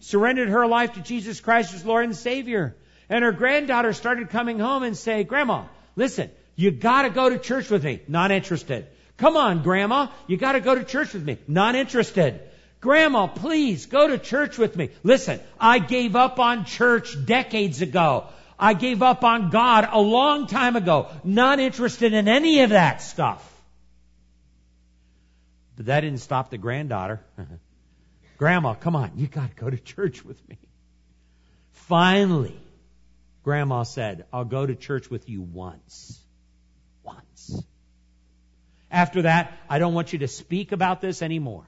surrendered 0.01 0.49
her 0.49 0.67
life 0.67 0.95
to 0.95 1.01
Jesus 1.01 1.41
Christ 1.41 1.75
as 1.75 1.85
Lord 1.85 2.05
and 2.05 2.17
Savior. 2.17 2.77
And 3.09 3.25
her 3.25 3.33
granddaughter 3.33 3.93
started 3.93 4.31
coming 4.31 4.59
home 4.59 4.83
and 4.83 4.97
say, 4.97 5.25
Grandma, 5.25 5.65
listen, 5.97 6.31
you 6.57 6.71
gotta 6.71 7.11
go 7.11 7.29
to 7.31 7.39
church 7.39 7.71
with 7.71 7.85
me. 7.85 8.01
Not 8.09 8.31
interested. 8.31 8.87
Come 9.17 9.37
on, 9.37 9.63
Grandma, 9.63 10.09
you 10.27 10.37
gotta 10.37 10.61
go 10.61 10.75
to 10.75 10.85
church 10.85 11.15
with 11.15 11.25
me. 11.25 11.39
Not 11.47 11.75
interested. 11.75 12.41
Grandma, 12.81 13.27
please 13.27 13.87
go 13.87 14.07
to 14.07 14.19
church 14.19 14.57
with 14.57 14.77
me. 14.77 14.91
Listen, 15.03 15.41
I 15.59 15.81
gave 15.81 16.15
up 16.15 16.39
on 16.39 16.65
church 16.65 17.17
decades 17.25 17.83
ago. 17.83 18.27
I 18.59 18.75
gave 18.75 19.03
up 19.03 19.23
on 19.23 19.51
God 19.51 19.89
a 19.91 20.01
long 20.01 20.47
time 20.47 20.75
ago. 20.77 21.09
Not 21.23 21.61
interested 21.61 22.13
in 22.13 22.27
any 22.27 22.63
of 22.63 22.71
that 22.71 23.03
stuff. 23.03 23.45
But 25.77 25.87
that 25.87 26.01
didn't 26.01 26.19
stop 26.19 26.51
the 26.51 26.59
granddaughter. 26.59 27.21
Grandma, 28.39 28.75
come 28.75 28.97
on, 28.97 29.13
you 29.17 29.29
got 29.29 29.51
to 29.51 29.57
go 29.57 29.71
to 29.71 29.77
church 29.77 30.25
with 30.25 30.49
me. 30.49 30.59
Finally, 31.73 32.59
Grandma 33.45 33.85
said, 33.85 34.27
I'll 34.33 34.45
go 34.45 34.67
to 34.67 34.75
church 34.75 35.09
with 35.09 35.29
you 35.29 35.41
once. 35.43 36.21
Once. 37.03 37.63
After 38.91 39.23
that, 39.23 39.57
I 39.69 39.79
don't 39.79 39.95
want 39.95 40.13
you 40.13 40.21
to 40.21 40.29
speak 40.29 40.73
about 40.73 41.01
this 41.01 41.23
anymore. 41.23 41.67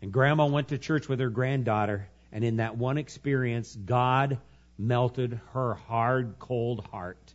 And 0.00 0.12
Grandma 0.12 0.46
went 0.46 0.68
to 0.68 0.78
church 0.78 1.08
with 1.08 1.18
her 1.18 1.30
granddaughter, 1.30 2.08
and 2.30 2.44
in 2.44 2.56
that 2.56 2.76
one 2.76 2.98
experience, 2.98 3.74
God 3.74 4.38
melted 4.78 5.40
her 5.52 5.74
hard, 5.74 6.38
cold 6.38 6.86
heart. 6.92 7.34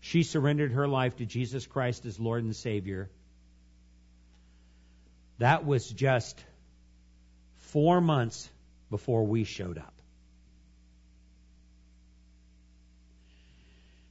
She 0.00 0.22
surrendered 0.22 0.72
her 0.72 0.86
life 0.86 1.16
to 1.16 1.26
Jesus 1.26 1.66
Christ 1.66 2.06
as 2.06 2.20
Lord 2.20 2.44
and 2.44 2.54
Savior. 2.54 3.10
That 5.38 5.66
was 5.66 5.88
just 5.88 6.42
four 7.56 8.00
months 8.00 8.48
before 8.90 9.26
we 9.26 9.44
showed 9.44 9.78
up. 9.78 9.97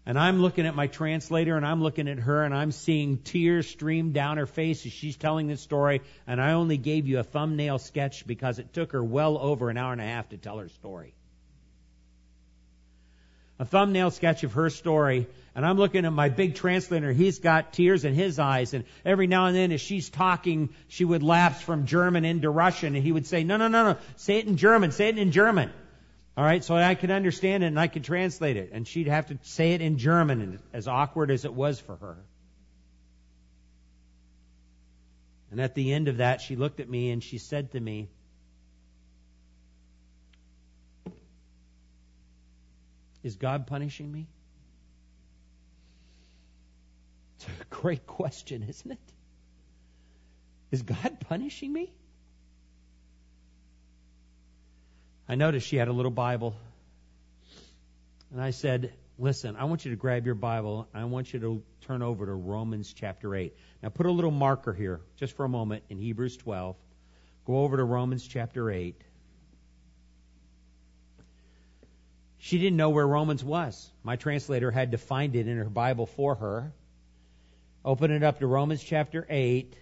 And 0.07 0.17
I'm 0.17 0.41
looking 0.41 0.65
at 0.65 0.73
my 0.73 0.87
translator 0.87 1.57
and 1.57 1.65
I'm 1.65 1.83
looking 1.83 2.07
at 2.07 2.17
her 2.17 2.43
and 2.43 2.55
I'm 2.55 2.71
seeing 2.71 3.17
tears 3.17 3.67
stream 3.67 4.13
down 4.13 4.37
her 4.37 4.45
face 4.45 4.85
as 4.85 4.93
she's 4.93 5.17
telling 5.17 5.47
this 5.47 5.59
story. 5.59 6.01
And 6.25 6.41
I 6.41 6.53
only 6.53 6.77
gave 6.77 7.07
you 7.07 7.19
a 7.19 7.23
thumbnail 7.23 7.77
sketch 7.77 8.25
because 8.25 8.57
it 8.57 8.71
took 8.71 8.93
her 8.93 9.03
well 9.03 9.37
over 9.37 9.69
an 9.69 9.75
hour 9.75 9.91
and 9.91 9.99
a 9.99 10.05
half 10.05 10.29
to 10.29 10.37
tell 10.37 10.59
her 10.59 10.69
story. 10.69 11.13
A 13.59 13.65
thumbnail 13.65 14.09
sketch 14.11 14.45
of 14.45 14.53
her 14.53 14.69
story 14.69 15.27
and 15.53 15.65
I'm 15.65 15.75
looking 15.75 16.05
at 16.05 16.13
my 16.13 16.29
big 16.29 16.55
translator. 16.55 17.11
He's 17.11 17.39
got 17.39 17.73
tears 17.73 18.05
in 18.05 18.13
his 18.13 18.39
eyes. 18.39 18.73
And 18.73 18.85
every 19.03 19.27
now 19.27 19.47
and 19.47 19.57
then 19.57 19.73
as 19.73 19.81
she's 19.81 20.07
talking, 20.09 20.69
she 20.87 21.03
would 21.03 21.23
lapse 21.23 21.61
from 21.61 21.85
German 21.85 22.23
into 22.23 22.49
Russian. 22.49 22.95
And 22.95 23.03
he 23.03 23.11
would 23.11 23.27
say, 23.27 23.43
no, 23.43 23.57
no, 23.57 23.67
no, 23.67 23.91
no. 23.91 23.97
Say 24.15 24.37
it 24.37 24.45
in 24.45 24.55
German. 24.55 24.91
Say 24.91 25.09
it 25.09 25.17
in 25.17 25.31
German. 25.31 25.71
All 26.37 26.43
right. 26.43 26.63
So 26.63 26.75
I 26.75 26.93
could 26.93 27.09
understand 27.09 27.63
it 27.63 27.67
and 27.67 27.79
I 27.79 27.87
could 27.87 28.03
translate 28.03 28.57
it. 28.57 28.69
And 28.71 28.87
she'd 28.87 29.07
have 29.07 29.27
to 29.27 29.39
say 29.41 29.73
it 29.73 29.81
in 29.81 29.97
German, 29.97 30.59
as 30.71 30.87
awkward 30.87 31.31
as 31.31 31.45
it 31.45 31.53
was 31.53 31.79
for 31.79 31.95
her. 31.95 32.17
And 35.49 35.59
at 35.59 35.73
the 35.73 35.91
end 35.91 36.07
of 36.07 36.17
that, 36.17 36.41
she 36.41 36.55
looked 36.55 36.79
at 36.79 36.87
me 36.87 37.09
and 37.09 37.23
she 37.23 37.39
said 37.39 37.71
to 37.71 37.79
me, 37.79 38.09
Is 43.23 43.35
God 43.35 43.65
punishing 43.67 44.09
me? 44.09 44.27
It's 47.35 47.47
a 47.61 47.65
great 47.75 48.05
question, 48.05 48.63
isn't 48.69 48.91
it? 48.91 49.13
Is 50.71 50.83
God 50.83 51.17
punishing 51.21 51.73
me? 51.73 51.91
I 55.29 55.35
noticed 55.35 55.67
she 55.67 55.75
had 55.75 55.87
a 55.87 55.93
little 55.93 56.11
Bible. 56.11 56.55
And 58.31 58.41
I 58.41 58.51
said, 58.51 58.93
Listen, 59.19 59.55
I 59.55 59.63
want 59.63 59.83
you 59.83 59.91
to 59.91 59.97
grab 59.97 60.25
your 60.27 60.35
Bible. 60.35 60.87
I 60.93 61.05
want 61.05 61.33
you 61.33 61.39
to 61.39 61.63
turn 61.81 62.03
over 62.03 62.27
to 62.27 62.33
Romans 62.33 62.93
chapter 62.93 63.35
8. 63.35 63.51
Now 63.81 63.89
put 63.89 64.05
a 64.05 64.11
little 64.11 64.31
marker 64.31 64.73
here, 64.73 65.01
just 65.15 65.35
for 65.35 65.43
a 65.43 65.49
moment, 65.49 65.83
in 65.89 65.97
Hebrews 65.97 66.37
12. 66.37 66.75
Go 67.45 67.57
over 67.63 67.77
to 67.77 67.83
Romans 67.83 68.27
chapter 68.27 68.69
8. 68.69 69.01
She 72.37 72.59
didn't 72.59 72.77
know 72.77 72.91
where 72.91 73.07
Romans 73.07 73.43
was. 73.43 73.89
My 74.03 74.17
translator 74.17 74.69
had 74.69 74.91
to 74.91 74.97
find 74.99 75.35
it 75.35 75.47
in 75.47 75.57
her 75.57 75.65
Bible 75.65 76.05
for 76.05 76.35
her. 76.35 76.71
Open 77.83 78.11
it 78.11 78.21
up 78.21 78.39
to 78.39 78.47
Romans 78.47 78.83
chapter 78.83 79.25
8 79.27 79.75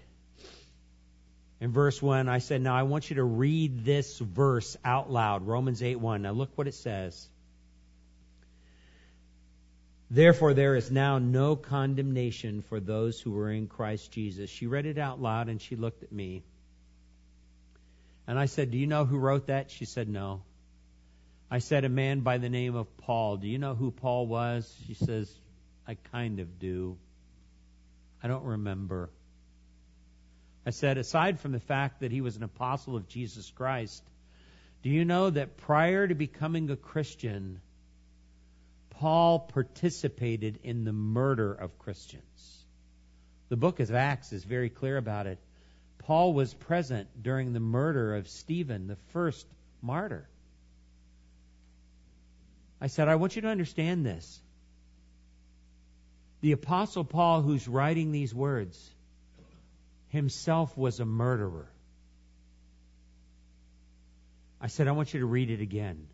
and 1.62 1.72
verse 1.72 2.02
1. 2.02 2.28
I 2.28 2.40
said, 2.40 2.62
Now 2.62 2.76
I 2.76 2.84
want 2.84 3.10
you 3.10 3.18
to 3.18 3.24
read 3.24 3.86
this 3.86 4.20
verse 4.20 4.76
out 4.84 5.12
loud. 5.12 5.48
Romans 5.48 5.82
8 5.82 5.96
1. 5.96 6.22
Now 6.22 6.32
look 6.32 6.52
what 6.56 6.68
it 6.68 6.74
says. 6.74 7.28
Therefore, 10.12 10.54
there 10.54 10.76
is 10.76 10.92
now 10.92 11.18
no 11.18 11.56
condemnation 11.56 12.62
for 12.62 12.80
those 12.80 13.20
who 13.20 13.38
are 13.40 13.50
in 13.50 13.68
Christ 13.68 14.12
Jesus. 14.12 14.50
She 14.50 14.68
read 14.68 14.86
it 14.86 14.98
out 14.98 15.20
loud 15.20 15.50
and 15.50 15.60
she 15.62 15.76
looked 15.76 16.04
at 16.04 16.12
me. 16.12 16.44
And 18.28 18.38
I 18.38 18.46
said, 18.46 18.72
Do 18.72 18.78
you 18.78 18.88
know 18.88 19.06
who 19.06 19.18
wrote 19.18 19.48
that? 19.48 19.72
She 19.72 19.86
said, 19.86 20.08
No. 20.08 20.44
I 21.50 21.60
said, 21.60 21.86
A 21.86 21.90
man 21.90 22.22
by 22.22 22.38
the 22.38 22.50
name 22.50 22.76
of 22.76 22.98
Paul. 22.98 23.38
Do 23.38 23.48
you 23.48 23.58
know 23.58 23.76
who 23.76 23.92
Paul 23.92 24.28
was? 24.28 24.72
She 24.88 24.94
says, 24.94 25.32
I 25.88 25.96
kind 26.12 26.40
of 26.40 26.60
do. 26.60 26.98
I 28.22 28.28
don't 28.28 28.44
remember. 28.44 29.10
I 30.66 30.72
said, 30.72 30.98
aside 30.98 31.40
from 31.40 31.52
the 31.52 31.60
fact 31.60 32.00
that 32.00 32.12
he 32.12 32.22
was 32.22 32.38
an 32.38 32.44
apostle 32.44 32.96
of 32.96 33.08
Jesus 33.08 33.52
Christ, 33.52 34.04
do 34.82 34.90
you 34.90 35.06
know 35.06 35.30
that 35.30 35.58
prior 35.58 36.08
to 36.08 36.16
becoming 36.16 36.70
a 36.72 36.76
Christian, 36.76 37.62
Paul 38.90 39.40
participated 39.40 40.60
in 40.64 40.84
the 40.84 40.94
murder 40.94 41.54
of 41.54 41.78
Christians? 41.78 42.66
The 43.50 43.58
book 43.58 43.80
of 43.80 43.94
Acts 43.94 44.34
is 44.34 44.44
very 44.44 44.70
clear 44.70 44.98
about 44.98 45.28
it. 45.28 45.40
Paul 46.00 46.34
was 46.34 46.54
present 46.54 47.10
during 47.22 47.54
the 47.54 47.60
murder 47.60 48.16
of 48.16 48.28
Stephen, 48.28 48.88
the 48.88 48.96
first 49.12 49.46
martyr. 49.82 50.28
I 52.82 52.88
said, 52.88 53.08
I 53.08 53.16
want 53.16 53.36
you 53.36 53.44
to 53.44 53.48
understand 53.48 54.06
this. 54.06 54.42
The 56.42 56.52
Apostle 56.52 57.04
Paul, 57.04 57.42
who's 57.42 57.68
writing 57.68 58.12
these 58.12 58.34
words, 58.34 58.95
himself 60.16 60.76
was 60.78 61.00
a 61.00 61.06
murderer. 61.06 61.70
I 64.60 64.68
said, 64.68 64.88
I 64.88 64.94
want 64.94 65.14
you 65.14 65.20
to 65.20 65.26
read 65.26 65.52
it 65.52 65.62
again. 65.62 66.08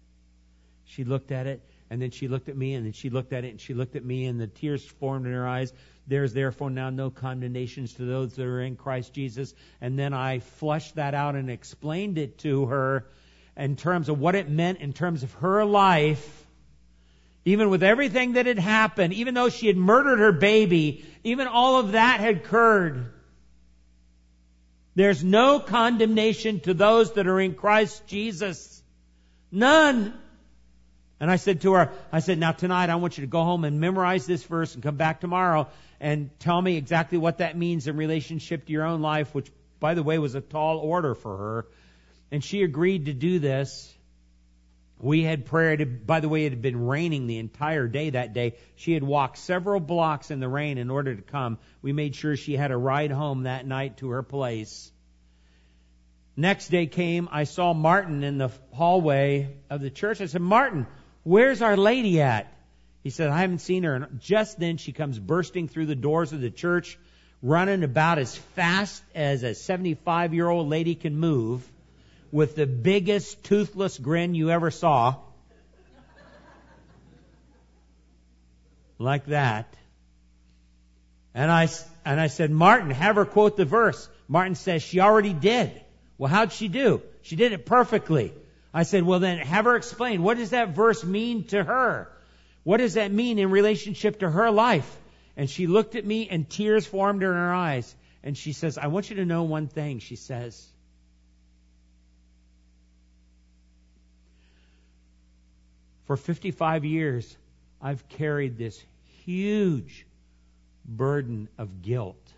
She 0.85 1.03
looked 1.05 1.31
at 1.31 1.47
it, 1.47 1.61
and 1.89 2.01
then 2.01 2.11
she 2.11 2.27
looked 2.27 2.49
at 2.49 2.57
me, 2.57 2.73
and 2.73 2.85
then 2.85 2.93
she 2.93 3.09
looked 3.09 3.31
at 3.31 3.45
it, 3.45 3.49
and 3.49 3.61
she 3.61 3.73
looked 3.73 3.95
at 3.95 4.03
me, 4.03 4.25
and 4.25 4.41
the 4.41 4.47
tears 4.47 4.83
formed 4.83 5.25
in 5.25 5.31
her 5.31 5.47
eyes. 5.47 5.71
There's 6.07 6.33
therefore 6.33 6.69
now 6.69 6.89
no 6.89 7.09
condemnations 7.09 7.93
to 7.93 8.05
those 8.05 8.33
that 8.33 8.45
are 8.45 8.61
in 8.61 8.75
Christ 8.75 9.13
Jesus. 9.13 9.53
And 9.79 9.97
then 9.97 10.13
I 10.13 10.39
flushed 10.39 10.95
that 10.95 11.13
out 11.13 11.35
and 11.35 11.49
explained 11.49 12.17
it 12.17 12.39
to 12.39 12.65
her 12.65 13.05
in 13.55 13.75
terms 13.75 14.09
of 14.09 14.19
what 14.19 14.35
it 14.35 14.49
meant 14.49 14.79
in 14.79 14.93
terms 14.93 15.23
of 15.23 15.31
her 15.35 15.63
life. 15.63 16.45
Even 17.45 17.69
with 17.69 17.83
everything 17.83 18.33
that 18.33 18.45
had 18.45 18.59
happened, 18.59 19.13
even 19.13 19.33
though 19.33 19.49
she 19.49 19.67
had 19.67 19.77
murdered 19.77 20.19
her 20.19 20.31
baby, 20.31 21.05
even 21.23 21.47
all 21.47 21.79
of 21.79 21.93
that 21.93 22.19
had 22.19 22.37
occurred. 22.37 23.13
There's 24.95 25.23
no 25.23 25.59
condemnation 25.59 26.59
to 26.61 26.73
those 26.73 27.13
that 27.13 27.27
are 27.27 27.39
in 27.39 27.55
Christ 27.55 28.05
Jesus. 28.07 28.83
None. 29.51 30.13
And 31.19 31.31
I 31.31 31.35
said 31.35 31.61
to 31.61 31.73
her, 31.73 31.91
I 32.11 32.19
said, 32.19 32.39
now 32.39 32.51
tonight 32.51 32.89
I 32.89 32.95
want 32.95 33.17
you 33.17 33.21
to 33.21 33.27
go 33.27 33.43
home 33.43 33.63
and 33.63 33.79
memorize 33.79 34.25
this 34.25 34.43
verse 34.43 34.73
and 34.73 34.83
come 34.83 34.95
back 34.95 35.21
tomorrow 35.21 35.67
and 35.99 36.29
tell 36.39 36.59
me 36.59 36.77
exactly 36.77 37.17
what 37.17 37.37
that 37.37 37.55
means 37.55 37.87
in 37.87 37.95
relationship 37.95 38.65
to 38.65 38.71
your 38.71 38.85
own 38.85 39.01
life, 39.01 39.33
which 39.35 39.51
by 39.79 39.93
the 39.93 40.03
way 40.03 40.17
was 40.17 40.35
a 40.35 40.41
tall 40.41 40.79
order 40.79 41.13
for 41.13 41.37
her. 41.37 41.67
And 42.31 42.43
she 42.43 42.63
agreed 42.63 43.05
to 43.05 43.13
do 43.13 43.39
this. 43.39 43.93
We 45.01 45.23
had 45.23 45.45
prayer. 45.45 45.83
By 45.85 46.19
the 46.19 46.29
way, 46.29 46.45
it 46.45 46.51
had 46.51 46.61
been 46.61 46.85
raining 46.85 47.25
the 47.25 47.39
entire 47.39 47.87
day 47.87 48.11
that 48.11 48.33
day. 48.33 48.55
She 48.75 48.93
had 48.93 49.03
walked 49.03 49.39
several 49.39 49.79
blocks 49.79 50.29
in 50.29 50.39
the 50.39 50.47
rain 50.47 50.77
in 50.77 50.91
order 50.91 51.15
to 51.15 51.21
come. 51.21 51.57
We 51.81 51.91
made 51.91 52.15
sure 52.15 52.37
she 52.37 52.55
had 52.55 52.71
a 52.71 52.77
ride 52.77 53.11
home 53.11 53.43
that 53.43 53.65
night 53.65 53.97
to 53.97 54.09
her 54.09 54.21
place. 54.21 54.91
Next 56.37 56.69
day 56.69 56.85
came, 56.85 57.29
I 57.31 57.43
saw 57.45 57.73
Martin 57.73 58.23
in 58.23 58.37
the 58.37 58.51
hallway 58.73 59.55
of 59.69 59.81
the 59.81 59.89
church. 59.89 60.21
I 60.21 60.27
said, 60.27 60.41
Martin, 60.41 60.85
where's 61.23 61.61
our 61.61 61.75
lady 61.75 62.21
at? 62.21 62.53
He 63.03 63.09
said, 63.09 63.29
I 63.29 63.39
haven't 63.39 63.59
seen 63.59 63.83
her. 63.83 63.95
And 63.95 64.21
just 64.21 64.59
then 64.59 64.77
she 64.77 64.91
comes 64.91 65.17
bursting 65.17 65.67
through 65.67 65.87
the 65.87 65.95
doors 65.95 66.31
of 66.31 66.41
the 66.41 66.51
church, 66.51 66.99
running 67.41 67.83
about 67.83 68.19
as 68.19 68.35
fast 68.35 69.03
as 69.15 69.41
a 69.41 69.55
75 69.55 70.35
year 70.35 70.47
old 70.47 70.69
lady 70.69 70.93
can 70.93 71.17
move 71.17 71.67
with 72.31 72.55
the 72.55 72.65
biggest 72.65 73.43
toothless 73.43 73.97
grin 73.97 74.35
you 74.35 74.49
ever 74.49 74.71
saw. 74.71 75.15
like 79.01 79.25
that. 79.25 79.75
And 81.33 81.49
I, 81.49 81.67
and 82.05 82.19
I 82.19 82.27
said, 82.27 82.51
Martin, 82.51 82.91
have 82.91 83.15
her 83.15 83.25
quote 83.25 83.57
the 83.57 83.65
verse. 83.65 84.07
Martin 84.27 84.55
says, 84.55 84.83
she 84.83 84.99
already 84.99 85.33
did. 85.33 85.71
Well, 86.17 86.29
how'd 86.29 86.51
she 86.53 86.67
do? 86.67 87.01
She 87.21 87.35
did 87.35 87.51
it 87.51 87.65
perfectly. 87.65 88.33
I 88.73 88.83
said, 88.83 89.03
well 89.03 89.19
then 89.19 89.39
have 89.39 89.65
her 89.65 89.75
explain. 89.75 90.23
What 90.23 90.37
does 90.37 90.51
that 90.51 90.75
verse 90.75 91.03
mean 91.03 91.45
to 91.47 91.63
her? 91.63 92.11
What 92.63 92.77
does 92.77 92.93
that 92.93 93.11
mean 93.11 93.39
in 93.39 93.49
relationship 93.49 94.19
to 94.19 94.29
her 94.29 94.51
life? 94.51 94.99
And 95.35 95.49
she 95.49 95.67
looked 95.67 95.95
at 95.95 96.05
me 96.05 96.29
and 96.29 96.49
tears 96.49 96.85
formed 96.85 97.23
in 97.23 97.29
her 97.29 97.53
eyes. 97.53 97.93
And 98.23 98.37
she 98.37 98.53
says, 98.53 98.77
I 98.77 98.87
want 98.87 99.09
you 99.09 99.15
to 99.17 99.25
know 99.25 99.43
one 99.43 99.67
thing. 99.67 99.99
She 99.99 100.15
says, 100.15 100.67
For 106.11 106.17
55 106.17 106.83
years, 106.83 107.37
I've 107.81 108.05
carried 108.09 108.57
this 108.57 108.83
huge 109.23 110.05
burden 110.83 111.47
of 111.57 111.81
guilt. 111.81 112.33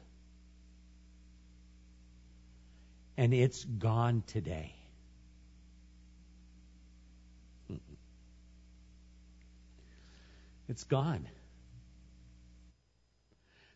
And 3.17 3.33
it's 3.33 3.63
gone 3.63 4.21
today. 4.27 4.75
It's 10.69 10.83
gone. 10.83 11.27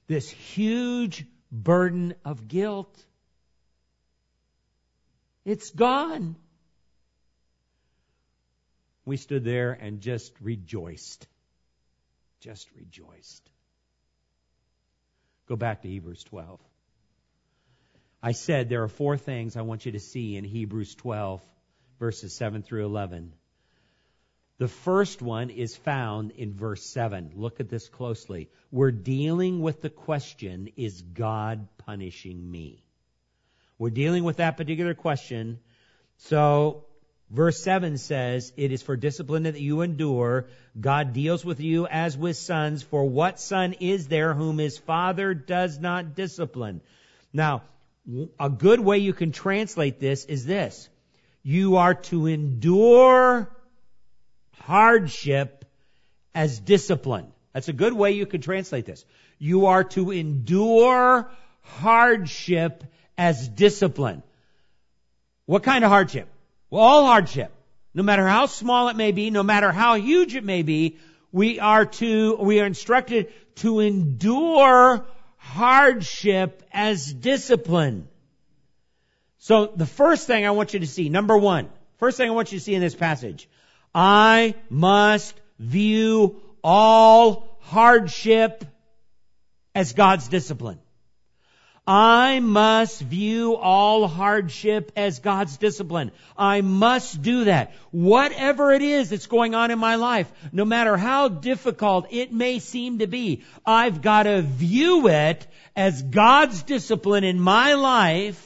This 0.05 0.29
huge 0.29 1.25
burden 1.51 2.13
of 2.23 2.47
guilt. 2.47 3.03
It's 5.43 5.71
gone. 5.71 6.35
We 9.07 9.15
stood 9.15 9.45
there 9.45 9.71
and 9.71 10.01
just 10.01 10.33
rejoiced. 10.41 11.25
Just 12.41 12.67
rejoiced. 12.75 13.49
Go 15.47 15.55
back 15.55 15.81
to 15.83 15.87
Hebrews 15.87 16.25
12. 16.25 16.59
I 18.21 18.33
said 18.33 18.67
there 18.67 18.83
are 18.83 18.89
four 18.89 19.15
things 19.15 19.55
I 19.55 19.61
want 19.61 19.85
you 19.85 19.93
to 19.93 20.01
see 20.01 20.35
in 20.35 20.43
Hebrews 20.43 20.93
12, 20.95 21.41
verses 21.99 22.33
7 22.33 22.63
through 22.63 22.85
11. 22.85 23.31
The 24.57 24.67
first 24.67 25.21
one 25.21 25.51
is 25.51 25.73
found 25.73 26.31
in 26.31 26.51
verse 26.53 26.83
7. 26.83 27.31
Look 27.33 27.61
at 27.61 27.69
this 27.69 27.87
closely. 27.87 28.49
We're 28.71 28.91
dealing 28.91 29.61
with 29.61 29.81
the 29.81 29.89
question, 29.89 30.67
is 30.75 31.01
God 31.01 31.69
punishing 31.77 32.51
me? 32.51 32.83
We're 33.79 33.89
dealing 33.89 34.25
with 34.25 34.37
that 34.37 34.57
particular 34.57 34.95
question. 34.95 35.59
So 36.17 36.86
Verse 37.29 37.61
7 37.61 37.97
says, 37.97 38.53
It 38.55 38.71
is 38.71 38.81
for 38.81 38.95
discipline 38.95 39.43
that 39.43 39.59
you 39.59 39.81
endure. 39.81 40.47
God 40.79 41.13
deals 41.13 41.43
with 41.43 41.59
you 41.59 41.85
as 41.85 42.17
with 42.17 42.37
sons. 42.37 42.83
For 42.83 43.03
what 43.03 43.39
son 43.39 43.73
is 43.73 44.07
there 44.07 44.33
whom 44.33 44.57
his 44.59 44.77
father 44.77 45.33
does 45.33 45.77
not 45.77 46.15
discipline? 46.15 46.81
Now, 47.33 47.63
a 48.39 48.49
good 48.49 48.79
way 48.79 48.99
you 48.99 49.13
can 49.13 49.33
translate 49.33 49.99
this 49.99 50.23
is 50.25 50.45
this. 50.45 50.89
You 51.43 51.75
are 51.77 51.95
to 51.95 52.27
endure 52.27 53.51
hardship 54.59 55.65
as 56.33 56.59
discipline. 56.59 57.27
That's 57.51 57.67
a 57.67 57.73
good 57.73 57.93
way 57.93 58.13
you 58.13 58.25
can 58.25 58.41
translate 58.41 58.85
this. 58.85 59.03
You 59.37 59.65
are 59.65 59.83
to 59.83 60.11
endure 60.11 61.29
hardship 61.61 62.85
as 63.17 63.49
discipline. 63.49 64.23
What 65.45 65.63
kind 65.63 65.83
of 65.83 65.89
hardship? 65.89 66.29
Well, 66.69 66.83
all 66.83 67.05
hardship, 67.05 67.51
no 67.93 68.03
matter 68.03 68.27
how 68.27 68.45
small 68.45 68.89
it 68.89 68.95
may 68.95 69.11
be, 69.11 69.29
no 69.29 69.43
matter 69.43 69.71
how 69.71 69.95
huge 69.95 70.35
it 70.35 70.43
may 70.43 70.63
be, 70.63 70.97
we 71.31 71.59
are 71.59 71.85
to, 71.85 72.35
we 72.35 72.59
are 72.59 72.65
instructed 72.65 73.31
to 73.55 73.79
endure 73.79 75.05
hardship 75.37 76.63
as 76.71 77.11
discipline. 77.11 78.07
So 79.39 79.67
the 79.67 79.85
first 79.85 80.27
thing 80.27 80.45
I 80.45 80.51
want 80.51 80.73
you 80.73 80.81
to 80.81 80.87
see, 80.87 81.09
number 81.09 81.37
one, 81.37 81.69
first 81.97 82.17
thing 82.17 82.29
I 82.29 82.33
want 82.33 82.51
you 82.51 82.59
to 82.59 82.63
see 82.63 82.75
in 82.75 82.81
this 82.81 82.95
passage, 82.95 83.47
I 83.95 84.55
must 84.69 85.39
view 85.57 86.41
all 86.63 87.57
hardship 87.61 88.65
as 89.73 89.93
God's 89.93 90.27
discipline. 90.27 90.79
I 91.87 92.41
must 92.41 93.01
view 93.01 93.55
all 93.55 94.09
hardship 94.09 94.91
as 94.97 95.19
God's 95.19 95.55
discipline. 95.55 96.11
I 96.37 96.59
must 96.59 97.21
do 97.21 97.45
that. 97.45 97.73
Whatever 97.91 98.73
it 98.73 98.81
is 98.81 99.09
that's 99.09 99.27
going 99.27 99.55
on 99.55 99.71
in 99.71 99.79
my 99.79 99.95
life, 99.95 100.29
no 100.51 100.65
matter 100.65 100.97
how 100.97 101.29
difficult 101.29 102.07
it 102.11 102.33
may 102.33 102.59
seem 102.59 102.99
to 102.99 103.07
be, 103.07 103.43
I've 103.65 104.01
got 104.01 104.23
to 104.23 104.41
view 104.41 105.07
it 105.07 105.47
as 105.77 106.01
God's 106.01 106.61
discipline 106.63 107.23
in 107.23 107.39
my 107.39 107.75
life 107.75 108.43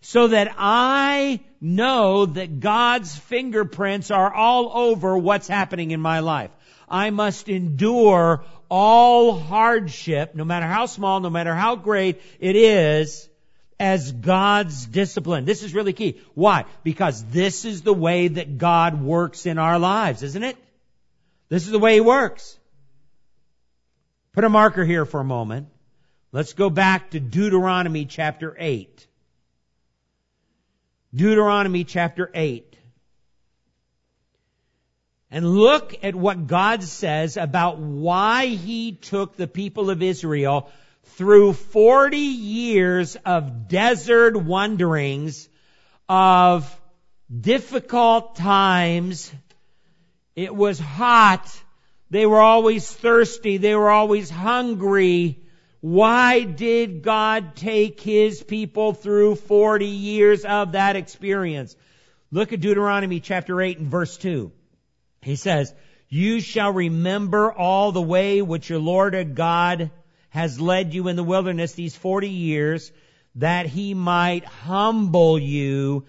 so 0.00 0.28
that 0.28 0.54
I 0.56 1.40
know 1.60 2.26
that 2.26 2.60
God's 2.60 3.18
fingerprints 3.18 4.12
are 4.12 4.32
all 4.32 4.70
over 4.72 5.18
what's 5.18 5.48
happening 5.48 5.90
in 5.90 6.00
my 6.00 6.20
life. 6.20 6.52
I 6.88 7.10
must 7.10 7.48
endure 7.48 8.44
all 8.68 9.38
hardship, 9.38 10.34
no 10.34 10.44
matter 10.44 10.66
how 10.66 10.86
small, 10.86 11.20
no 11.20 11.30
matter 11.30 11.54
how 11.54 11.76
great 11.76 12.20
it 12.40 12.56
is, 12.56 13.28
as 13.80 14.12
God's 14.12 14.86
discipline. 14.86 15.44
This 15.44 15.62
is 15.62 15.74
really 15.74 15.92
key. 15.92 16.20
Why? 16.34 16.64
Because 16.82 17.24
this 17.24 17.64
is 17.64 17.82
the 17.82 17.94
way 17.94 18.28
that 18.28 18.58
God 18.58 19.00
works 19.00 19.46
in 19.46 19.58
our 19.58 19.78
lives, 19.78 20.22
isn't 20.22 20.42
it? 20.42 20.56
This 21.48 21.64
is 21.64 21.70
the 21.70 21.78
way 21.78 21.94
He 21.94 22.00
works. 22.00 22.58
Put 24.32 24.44
a 24.44 24.48
marker 24.48 24.84
here 24.84 25.04
for 25.04 25.20
a 25.20 25.24
moment. 25.24 25.68
Let's 26.32 26.52
go 26.52 26.70
back 26.70 27.10
to 27.10 27.20
Deuteronomy 27.20 28.04
chapter 28.04 28.54
8. 28.58 29.06
Deuteronomy 31.14 31.84
chapter 31.84 32.30
8 32.34 32.77
and 35.30 35.46
look 35.48 35.94
at 36.02 36.14
what 36.14 36.46
God 36.46 36.82
says 36.82 37.36
about 37.36 37.78
why 37.78 38.46
He 38.46 38.92
took 38.92 39.36
the 39.36 39.46
people 39.46 39.90
of 39.90 40.02
Israel 40.02 40.70
through 41.16 41.52
40 41.52 42.16
years 42.16 43.16
of 43.16 43.68
desert 43.68 44.36
wanderings, 44.36 45.48
of 46.08 46.80
difficult 47.28 48.36
times. 48.36 49.32
It 50.34 50.54
was 50.54 50.78
hot. 50.78 51.50
They 52.10 52.24
were 52.24 52.40
always 52.40 52.90
thirsty. 52.90 53.58
They 53.58 53.74
were 53.74 53.90
always 53.90 54.30
hungry. 54.30 55.40
Why 55.80 56.44
did 56.44 57.02
God 57.02 57.54
take 57.54 58.00
His 58.00 58.42
people 58.42 58.94
through 58.94 59.34
40 59.34 59.86
years 59.86 60.44
of 60.44 60.72
that 60.72 60.96
experience? 60.96 61.76
Look 62.30 62.52
at 62.52 62.60
Deuteronomy 62.60 63.20
chapter 63.20 63.60
8 63.60 63.78
and 63.78 63.88
verse 63.88 64.16
2. 64.16 64.52
He 65.22 65.36
says, 65.36 65.74
You 66.08 66.40
shall 66.40 66.72
remember 66.72 67.52
all 67.52 67.92
the 67.92 68.02
way 68.02 68.42
which 68.42 68.70
your 68.70 68.78
Lord 68.78 69.34
God 69.34 69.90
has 70.30 70.60
led 70.60 70.94
you 70.94 71.08
in 71.08 71.16
the 71.16 71.24
wilderness 71.24 71.72
these 71.72 71.96
40 71.96 72.28
years, 72.28 72.92
that 73.36 73.66
He 73.66 73.94
might 73.94 74.44
humble 74.44 75.38
you, 75.38 76.06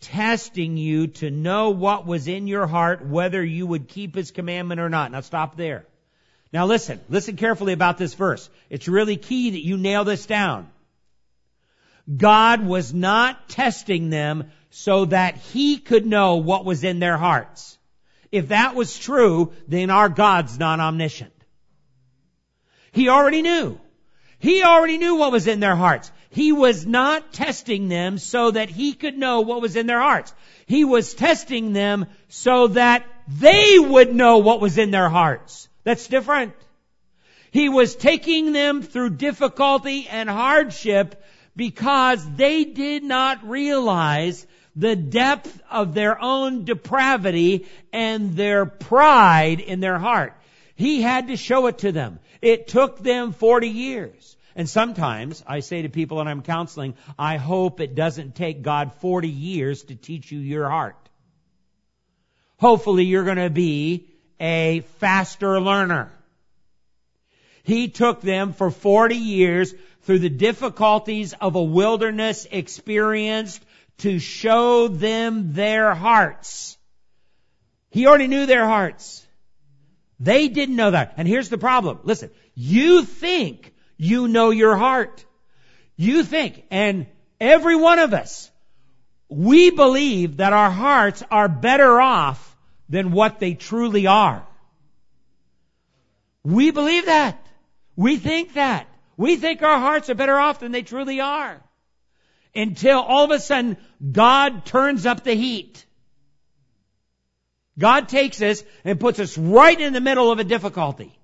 testing 0.00 0.76
you 0.76 1.06
to 1.06 1.30
know 1.30 1.70
what 1.70 2.06
was 2.06 2.28
in 2.28 2.46
your 2.46 2.66
heart, 2.66 3.06
whether 3.06 3.42
you 3.42 3.66
would 3.66 3.88
keep 3.88 4.14
His 4.14 4.30
commandment 4.30 4.80
or 4.80 4.88
not. 4.88 5.12
Now 5.12 5.20
stop 5.20 5.56
there. 5.56 5.86
Now 6.52 6.66
listen, 6.66 7.00
listen 7.08 7.36
carefully 7.36 7.72
about 7.72 7.98
this 7.98 8.14
verse. 8.14 8.50
It's 8.68 8.88
really 8.88 9.16
key 9.16 9.50
that 9.50 9.64
you 9.64 9.78
nail 9.78 10.04
this 10.04 10.26
down. 10.26 10.70
God 12.14 12.64
was 12.64 12.92
not 12.92 13.48
testing 13.48 14.10
them 14.10 14.50
so 14.70 15.06
that 15.06 15.36
He 15.36 15.78
could 15.78 16.04
know 16.04 16.36
what 16.36 16.64
was 16.64 16.84
in 16.84 16.98
their 16.98 17.16
hearts. 17.16 17.78
If 18.32 18.48
that 18.48 18.74
was 18.74 18.98
true, 18.98 19.52
then 19.68 19.90
our 19.90 20.08
God's 20.08 20.58
not 20.58 20.80
omniscient. 20.80 21.32
He 22.90 23.08
already 23.08 23.42
knew. 23.42 23.78
He 24.38 24.62
already 24.64 24.98
knew 24.98 25.16
what 25.16 25.32
was 25.32 25.46
in 25.46 25.60
their 25.60 25.76
hearts. 25.76 26.10
He 26.30 26.50
was 26.50 26.86
not 26.86 27.32
testing 27.32 27.88
them 27.88 28.16
so 28.16 28.50
that 28.50 28.70
He 28.70 28.94
could 28.94 29.16
know 29.18 29.42
what 29.42 29.60
was 29.60 29.76
in 29.76 29.86
their 29.86 30.00
hearts. 30.00 30.32
He 30.66 30.84
was 30.84 31.12
testing 31.12 31.74
them 31.74 32.06
so 32.28 32.68
that 32.68 33.06
they 33.28 33.78
would 33.78 34.14
know 34.14 34.38
what 34.38 34.60
was 34.60 34.78
in 34.78 34.90
their 34.90 35.10
hearts. 35.10 35.68
That's 35.84 36.08
different. 36.08 36.54
He 37.50 37.68
was 37.68 37.94
taking 37.94 38.52
them 38.52 38.80
through 38.80 39.10
difficulty 39.10 40.08
and 40.08 40.28
hardship 40.28 41.22
because 41.54 42.26
they 42.36 42.64
did 42.64 43.04
not 43.04 43.46
realize 43.46 44.46
the 44.74 44.96
depth 44.96 45.60
of 45.70 45.94
their 45.94 46.20
own 46.20 46.64
depravity 46.64 47.66
and 47.92 48.34
their 48.36 48.64
pride 48.66 49.60
in 49.60 49.80
their 49.80 49.98
heart. 49.98 50.34
He 50.74 51.02
had 51.02 51.28
to 51.28 51.36
show 51.36 51.66
it 51.66 51.78
to 51.78 51.92
them. 51.92 52.18
It 52.40 52.68
took 52.68 52.98
them 52.98 53.32
40 53.32 53.68
years. 53.68 54.36
And 54.54 54.68
sometimes 54.68 55.42
I 55.46 55.60
say 55.60 55.82
to 55.82 55.88
people 55.88 56.18
when 56.18 56.28
I'm 56.28 56.42
counseling, 56.42 56.94
I 57.18 57.36
hope 57.36 57.80
it 57.80 57.94
doesn't 57.94 58.34
take 58.34 58.62
God 58.62 58.92
40 59.00 59.28
years 59.28 59.84
to 59.84 59.94
teach 59.94 60.30
you 60.30 60.38
your 60.38 60.68
heart. 60.68 60.96
Hopefully 62.58 63.04
you're 63.04 63.24
going 63.24 63.36
to 63.38 63.50
be 63.50 64.08
a 64.38 64.80
faster 64.98 65.60
learner. 65.60 66.12
He 67.62 67.88
took 67.88 68.20
them 68.20 68.52
for 68.52 68.70
40 68.70 69.16
years 69.16 69.74
through 70.02 70.18
the 70.18 70.28
difficulties 70.28 71.32
of 71.32 71.54
a 71.54 71.62
wilderness 71.62 72.46
experience 72.50 73.60
to 73.98 74.18
show 74.18 74.88
them 74.88 75.52
their 75.52 75.94
hearts. 75.94 76.76
He 77.90 78.06
already 78.06 78.26
knew 78.26 78.46
their 78.46 78.66
hearts. 78.66 79.26
They 80.18 80.48
didn't 80.48 80.76
know 80.76 80.92
that. 80.92 81.14
And 81.16 81.28
here's 81.28 81.48
the 81.48 81.58
problem. 81.58 82.00
Listen, 82.04 82.30
you 82.54 83.04
think 83.04 83.74
you 83.96 84.28
know 84.28 84.50
your 84.50 84.76
heart. 84.76 85.24
You 85.96 86.24
think, 86.24 86.64
and 86.70 87.06
every 87.40 87.76
one 87.76 87.98
of 87.98 88.14
us, 88.14 88.50
we 89.28 89.70
believe 89.70 90.38
that 90.38 90.52
our 90.52 90.70
hearts 90.70 91.22
are 91.30 91.48
better 91.48 92.00
off 92.00 92.56
than 92.88 93.12
what 93.12 93.40
they 93.40 93.54
truly 93.54 94.06
are. 94.06 94.46
We 96.44 96.70
believe 96.70 97.06
that. 97.06 97.44
We 97.96 98.16
think 98.16 98.54
that. 98.54 98.88
We 99.16 99.36
think 99.36 99.62
our 99.62 99.78
hearts 99.78 100.10
are 100.10 100.14
better 100.14 100.38
off 100.38 100.60
than 100.60 100.72
they 100.72 100.82
truly 100.82 101.20
are. 101.20 101.62
Until 102.54 103.00
all 103.00 103.24
of 103.24 103.30
a 103.30 103.40
sudden, 103.40 103.76
God 104.10 104.66
turns 104.66 105.06
up 105.06 105.24
the 105.24 105.34
heat. 105.34 105.84
God 107.78 108.08
takes 108.08 108.42
us 108.42 108.62
and 108.84 109.00
puts 109.00 109.18
us 109.18 109.38
right 109.38 109.80
in 109.80 109.92
the 109.92 110.00
middle 110.00 110.30
of 110.30 110.38
a 110.38 110.44
difficulty. 110.44 111.18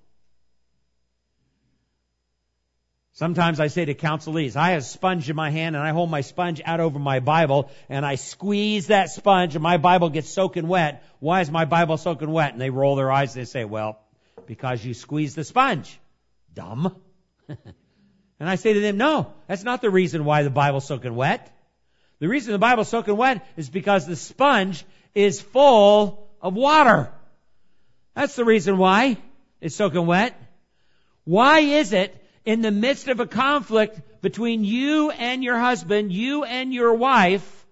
Sometimes 3.19 3.59
I 3.59 3.67
say 3.67 3.83
to 3.83 3.93
counselees, 3.93 4.55
I 4.55 4.71
have 4.71 4.79
a 4.79 4.85
sponge 4.85 5.29
in 5.29 5.35
my 5.35 5.51
hand 5.51 5.75
and 5.75 5.83
I 5.83 5.91
hold 5.91 6.09
my 6.09 6.21
sponge 6.21 6.61
out 6.63 6.79
over 6.79 6.97
my 6.97 7.19
Bible 7.19 7.69
and 7.89 8.05
I 8.05 8.15
squeeze 8.15 8.87
that 8.87 9.09
sponge 9.09 9.55
and 9.55 9.61
my 9.61 9.75
Bible 9.75 10.09
gets 10.09 10.29
soaking 10.29 10.69
wet. 10.69 11.03
Why 11.19 11.41
is 11.41 11.51
my 11.51 11.65
Bible 11.65 11.97
soaking 11.97 12.31
wet? 12.31 12.53
And 12.53 12.61
they 12.61 12.69
roll 12.69 12.95
their 12.95 13.11
eyes 13.11 13.35
and 13.35 13.41
they 13.41 13.45
say, 13.45 13.65
well, 13.65 13.99
because 14.45 14.83
you 14.85 14.93
squeeze 14.93 15.35
the 15.35 15.43
sponge. 15.43 15.99
Dumb. 16.53 16.95
and 18.39 18.49
I 18.49 18.55
say 18.55 18.73
to 18.73 18.79
them, 18.79 18.97
no, 18.97 19.33
that's 19.47 19.63
not 19.63 19.81
the 19.81 19.89
reason 19.89 20.23
why 20.23 20.43
the 20.43 20.49
Bible's 20.49 20.85
soaking 20.85 21.15
wet. 21.15 21.53
The 22.19 22.27
reason 22.27 22.53
the 22.53 22.59
Bible's 22.59 22.87
soaking 22.87 23.17
wet 23.17 23.45
is 23.57 23.69
because 23.69 24.05
the 24.05 24.15
sponge 24.15 24.85
is 25.13 25.41
full 25.41 26.29
of 26.41 26.53
water. 26.53 27.11
That's 28.15 28.35
the 28.35 28.45
reason 28.45 28.77
why 28.77 29.17
it's 29.61 29.75
soaking 29.75 30.05
wet. 30.05 30.39
Why 31.25 31.59
is 31.59 31.93
it 31.93 32.15
in 32.45 32.61
the 32.61 32.71
midst 32.71 33.07
of 33.07 33.19
a 33.19 33.27
conflict 33.27 34.21
between 34.21 34.63
you 34.63 35.11
and 35.11 35.43
your 35.43 35.59
husband, 35.59 36.11
you 36.11 36.43
and 36.43 36.73
your 36.73 36.93
wife, 36.93 37.65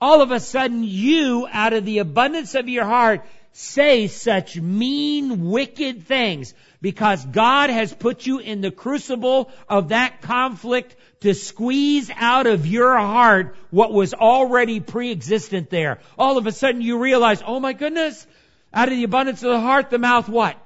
all 0.00 0.20
of 0.22 0.30
a 0.30 0.40
sudden 0.40 0.84
you, 0.84 1.48
out 1.50 1.72
of 1.72 1.84
the 1.84 1.98
abundance 1.98 2.54
of 2.54 2.68
your 2.68 2.84
heart, 2.84 3.24
say 3.52 4.08
such 4.08 4.56
mean, 4.60 5.48
wicked 5.48 6.04
things 6.04 6.52
because 6.86 7.24
God 7.24 7.68
has 7.68 7.92
put 7.92 8.26
you 8.26 8.38
in 8.38 8.60
the 8.60 8.70
crucible 8.70 9.50
of 9.68 9.88
that 9.88 10.22
conflict 10.22 10.94
to 11.18 11.34
squeeze 11.34 12.12
out 12.14 12.46
of 12.46 12.64
your 12.64 12.96
heart 12.96 13.56
what 13.70 13.92
was 13.92 14.14
already 14.14 14.78
pre-existent 14.78 15.68
there. 15.68 15.98
All 16.16 16.38
of 16.38 16.46
a 16.46 16.52
sudden 16.52 16.82
you 16.82 16.98
realize, 16.98 17.42
oh 17.44 17.58
my 17.58 17.72
goodness, 17.72 18.24
out 18.72 18.86
of 18.86 18.94
the 18.94 19.02
abundance 19.02 19.42
of 19.42 19.50
the 19.50 19.58
heart, 19.58 19.90
the 19.90 19.98
mouth 19.98 20.28
what? 20.28 20.56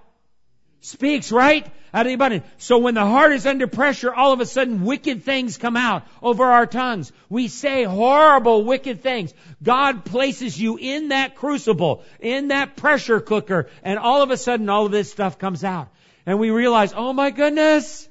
Speaks, 0.83 1.33
right? 1.33 1.66
out 1.92 2.02
of 2.02 2.09
the 2.09 2.14
abundance. 2.14 2.46
So 2.59 2.78
when 2.78 2.94
the 2.94 3.04
heart 3.04 3.33
is 3.33 3.46
under 3.46 3.66
pressure, 3.66 4.12
all 4.12 4.33
of 4.33 4.40
a 4.40 4.46
sudden 4.46 4.85
wicked 4.85 5.24
things 5.24 5.59
come 5.59 5.76
out 5.76 6.06
over 6.22 6.44
our 6.44 6.66
tongues. 6.66 7.12
We 7.28 7.48
say 7.48 7.85
horrible, 7.85 8.64
wicked 8.64 9.02
things. 9.02 9.35
God 9.62 10.04
places 10.04 10.61
you 10.61 10.76
in 10.76 11.09
that 11.09 11.35
crucible, 11.35 12.04
in 12.20 12.48
that 12.48 12.76
pressure 12.76 13.20
cooker, 13.20 13.68
and 13.83 13.98
all 13.98 14.22
of 14.22 14.30
a 14.30 14.37
sudden 14.37 14.68
all 14.68 14.87
of 14.87 14.92
this 14.92 15.11
stuff 15.11 15.38
comes 15.38 15.64
out. 15.64 15.88
And 16.26 16.38
we 16.38 16.50
realize, 16.50 16.92
oh 16.94 17.12
my 17.12 17.30
goodness, 17.30 18.09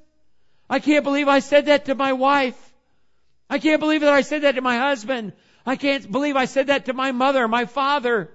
I 0.69 0.80
can't 0.80 1.04
believe 1.04 1.28
I 1.28 1.39
said 1.39 1.67
that 1.67 1.86
to 1.86 1.95
my 1.95 2.13
wife. 2.13 2.58
I 3.50 3.60
can't 3.60 3.80
believe 3.80 4.02
that 4.02 4.13
I 4.13 4.22
said 4.22 4.43
that 4.43 4.56
to 4.56 4.62
my 4.62 4.78
husband. 4.78 5.34
I 5.65 5.76
can't 5.76 6.12
believe 6.12 6.36
I 6.36 6.45
said 6.45 6.67
that 6.67 6.86
to 6.86 6.93
my 6.93 7.12
mother, 7.12 7.48
my 7.48 7.65
father. 7.65 8.30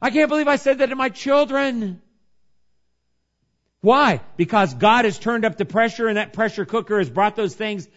I 0.00 0.10
can't 0.10 0.28
believe 0.28 0.48
I 0.48 0.56
said 0.56 0.78
that 0.78 0.88
to 0.88 0.96
my 0.96 1.08
children. 1.08 2.02
Why? 3.80 4.20
Because 4.36 4.74
God 4.74 5.04
has 5.04 5.18
turned 5.18 5.44
up 5.44 5.56
the 5.56 5.64
pressure 5.64 6.08
and 6.08 6.16
that 6.16 6.32
pressure 6.32 6.64
cooker 6.64 6.98
has 6.98 7.10
brought 7.10 7.36
those 7.36 7.54
things 7.54 7.88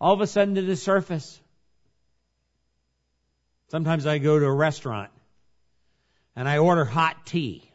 all 0.00 0.14
of 0.14 0.20
a 0.20 0.26
sudden 0.26 0.54
to 0.54 0.62
the 0.62 0.76
surface. 0.76 1.40
Sometimes 3.68 4.06
I 4.06 4.18
go 4.18 4.38
to 4.38 4.46
a 4.46 4.52
restaurant 4.52 5.10
and 6.34 6.48
I 6.48 6.58
order 6.58 6.84
hot 6.84 7.26
tea. 7.26 7.69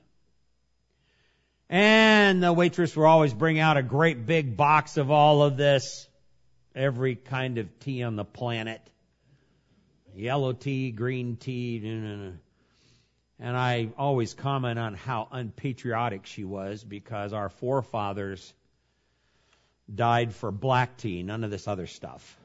And 1.70 2.44
the 2.44 2.54
waitress 2.54 2.96
will 2.96 3.06
always 3.06 3.34
bring 3.34 3.60
out 3.60 3.78
a 3.78 3.84
great 3.84 4.26
big 4.26 4.56
box 4.56 4.98
of 4.98 5.10
all 5.10 5.44
of 5.44 5.58
this, 5.58 6.08
every 6.76 7.16
kind 7.16 7.58
of 7.58 7.80
tea 7.80 8.04
on 8.04 8.16
the 8.16 8.26
planet. 8.26 8.82
Yellow 10.16 10.54
tea, 10.54 10.92
green 10.92 11.36
tea, 11.36 11.82
and 13.40 13.58
I 13.58 13.90
always 13.98 14.34
comment 14.34 14.80
on 14.80 14.94
how 14.94 15.28
unpatriotic 15.30 16.26
she 16.26 16.46
was 16.46 16.84
because 16.84 17.34
our 17.34 17.50
forefathers 17.50 18.54
died 19.94 20.34
for 20.34 20.52
black 20.52 20.96
tea, 20.98 21.22
none 21.22 21.44
of 21.44 21.52
this 21.52 21.68
other 21.68 21.86
stuff. 21.86 22.38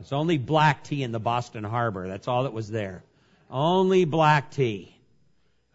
It's 0.00 0.12
only 0.12 0.38
black 0.38 0.84
tea 0.84 1.02
in 1.02 1.12
the 1.12 1.20
Boston 1.20 1.64
Harbor. 1.64 2.08
That's 2.08 2.28
all 2.28 2.44
that 2.44 2.52
was 2.52 2.70
there. 2.70 3.02
Only 3.50 4.06
black 4.06 4.50
tea. 4.50 4.95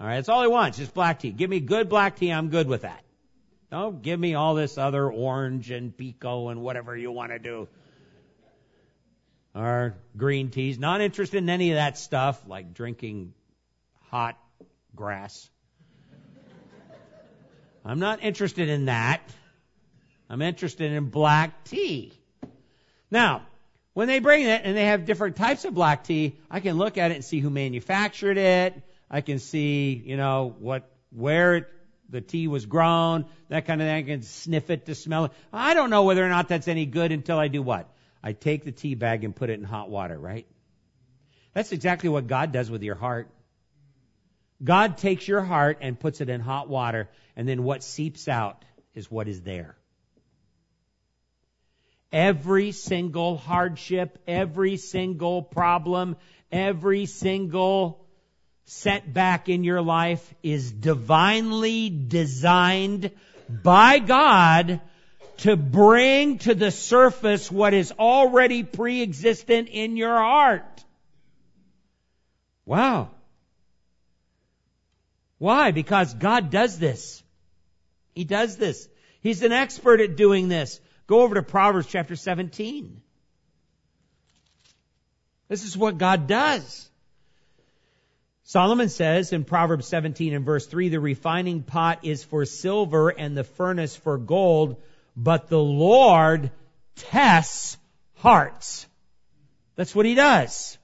All 0.01 0.07
right, 0.07 0.15
that's 0.15 0.29
all 0.29 0.41
he 0.41 0.47
wants, 0.47 0.79
just 0.79 0.95
black 0.95 1.19
tea. 1.19 1.29
Give 1.29 1.47
me 1.47 1.59
good 1.59 1.87
black 1.87 2.15
tea, 2.15 2.31
I'm 2.31 2.49
good 2.49 2.67
with 2.67 2.81
that. 2.81 3.03
Don't 3.69 4.01
give 4.01 4.19
me 4.19 4.33
all 4.33 4.55
this 4.55 4.79
other 4.79 5.09
orange 5.09 5.69
and 5.69 5.95
pekoe 5.95 6.49
and 6.49 6.63
whatever 6.63 6.97
you 6.97 7.11
want 7.11 7.31
to 7.31 7.37
do 7.37 7.67
or 9.53 9.95
green 10.17 10.49
teas. 10.49 10.79
Not 10.79 11.01
interested 11.01 11.37
in 11.37 11.49
any 11.49 11.69
of 11.71 11.75
that 11.75 11.99
stuff, 11.99 12.41
like 12.47 12.73
drinking 12.73 13.33
hot 14.09 14.39
grass. 14.95 15.49
I'm 17.85 17.99
not 17.99 18.23
interested 18.23 18.69
in 18.69 18.85
that. 18.85 19.21
I'm 20.29 20.41
interested 20.41 20.91
in 20.91 21.09
black 21.09 21.63
tea. 21.65 22.13
Now, 23.11 23.43
when 23.93 24.07
they 24.07 24.17
bring 24.17 24.45
it 24.45 24.61
and 24.63 24.75
they 24.75 24.85
have 24.85 25.05
different 25.05 25.35
types 25.35 25.63
of 25.65 25.75
black 25.75 26.05
tea, 26.05 26.39
I 26.49 26.59
can 26.59 26.79
look 26.79 26.97
at 26.97 27.11
it 27.11 27.15
and 27.15 27.23
see 27.23 27.39
who 27.39 27.51
manufactured 27.51 28.39
it. 28.39 28.81
I 29.11 29.21
can 29.21 29.37
see, 29.37 30.01
you 30.03 30.17
know, 30.17 30.55
what, 30.57 30.89
where 31.11 31.55
it 31.55 31.67
the 32.11 32.21
tea 32.21 32.47
was 32.47 32.65
grown, 32.65 33.25
that 33.47 33.65
kind 33.65 33.81
of 33.81 33.87
thing. 33.87 33.95
I 33.95 34.03
can 34.03 34.21
sniff 34.21 34.69
it 34.69 34.85
to 34.87 34.95
smell 34.95 35.25
it. 35.25 35.31
I 35.51 35.73
don't 35.73 35.89
know 35.89 36.03
whether 36.03 36.23
or 36.23 36.29
not 36.29 36.49
that's 36.49 36.67
any 36.67 36.85
good 36.85 37.11
until 37.11 37.39
I 37.39 37.47
do 37.47 37.61
what? 37.61 37.89
I 38.21 38.33
take 38.33 38.65
the 38.65 38.71
tea 38.71 38.95
bag 38.95 39.23
and 39.23 39.35
put 39.35 39.49
it 39.49 39.59
in 39.59 39.63
hot 39.63 39.89
water, 39.89 40.19
right? 40.19 40.45
That's 41.53 41.71
exactly 41.71 42.09
what 42.09 42.27
God 42.27 42.51
does 42.51 42.69
with 42.69 42.83
your 42.83 42.95
heart. 42.95 43.29
God 44.63 44.97
takes 44.97 45.27
your 45.27 45.41
heart 45.41 45.79
and 45.81 45.99
puts 45.99 46.21
it 46.21 46.29
in 46.29 46.39
hot 46.39 46.69
water, 46.69 47.09
and 47.35 47.47
then 47.47 47.63
what 47.63 47.81
seeps 47.81 48.27
out 48.27 48.63
is 48.93 49.09
what 49.09 49.27
is 49.27 49.41
there. 49.41 49.75
Every 52.11 52.73
single 52.73 53.37
hardship, 53.37 54.19
every 54.27 54.77
single 54.77 55.41
problem, 55.41 56.17
every 56.51 57.05
single 57.05 58.00
setback 58.71 59.49
in 59.49 59.65
your 59.65 59.81
life 59.81 60.33
is 60.41 60.71
divinely 60.71 61.89
designed 61.89 63.11
by 63.49 63.99
God 63.99 64.79
to 65.37 65.57
bring 65.57 66.37
to 66.39 66.55
the 66.55 66.71
surface 66.71 67.51
what 67.51 67.73
is 67.73 67.91
already 67.91 68.63
pre-existent 68.63 69.67
in 69.67 69.97
your 69.97 70.15
heart. 70.15 70.83
Wow. 72.65 73.09
Why? 75.37 75.71
Because 75.71 76.13
God 76.13 76.49
does 76.49 76.79
this. 76.79 77.21
He 78.15 78.23
does 78.23 78.55
this. 78.55 78.87
He's 79.19 79.43
an 79.43 79.51
expert 79.51 79.99
at 79.99 80.15
doing 80.15 80.47
this. 80.47 80.79
Go 81.07 81.23
over 81.23 81.35
to 81.35 81.43
Proverbs 81.43 81.87
chapter 81.87 82.15
17. 82.15 83.01
This 85.49 85.65
is 85.65 85.77
what 85.77 85.97
God 85.97 86.27
does. 86.27 86.90
Solomon 88.51 88.89
says 88.89 89.31
in 89.31 89.45
Proverbs 89.45 89.87
17 89.87 90.33
and 90.33 90.43
verse 90.43 90.67
3, 90.67 90.89
the 90.89 90.99
refining 90.99 91.63
pot 91.63 91.99
is 92.03 92.21
for 92.21 92.43
silver 92.43 93.07
and 93.07 93.37
the 93.37 93.45
furnace 93.45 93.95
for 93.95 94.17
gold, 94.17 94.75
but 95.15 95.47
the 95.47 95.57
Lord 95.57 96.51
tests 96.97 97.77
hearts. 98.15 98.87
That's 99.77 99.95
what 99.95 100.05
he 100.05 100.15
does. 100.15 100.77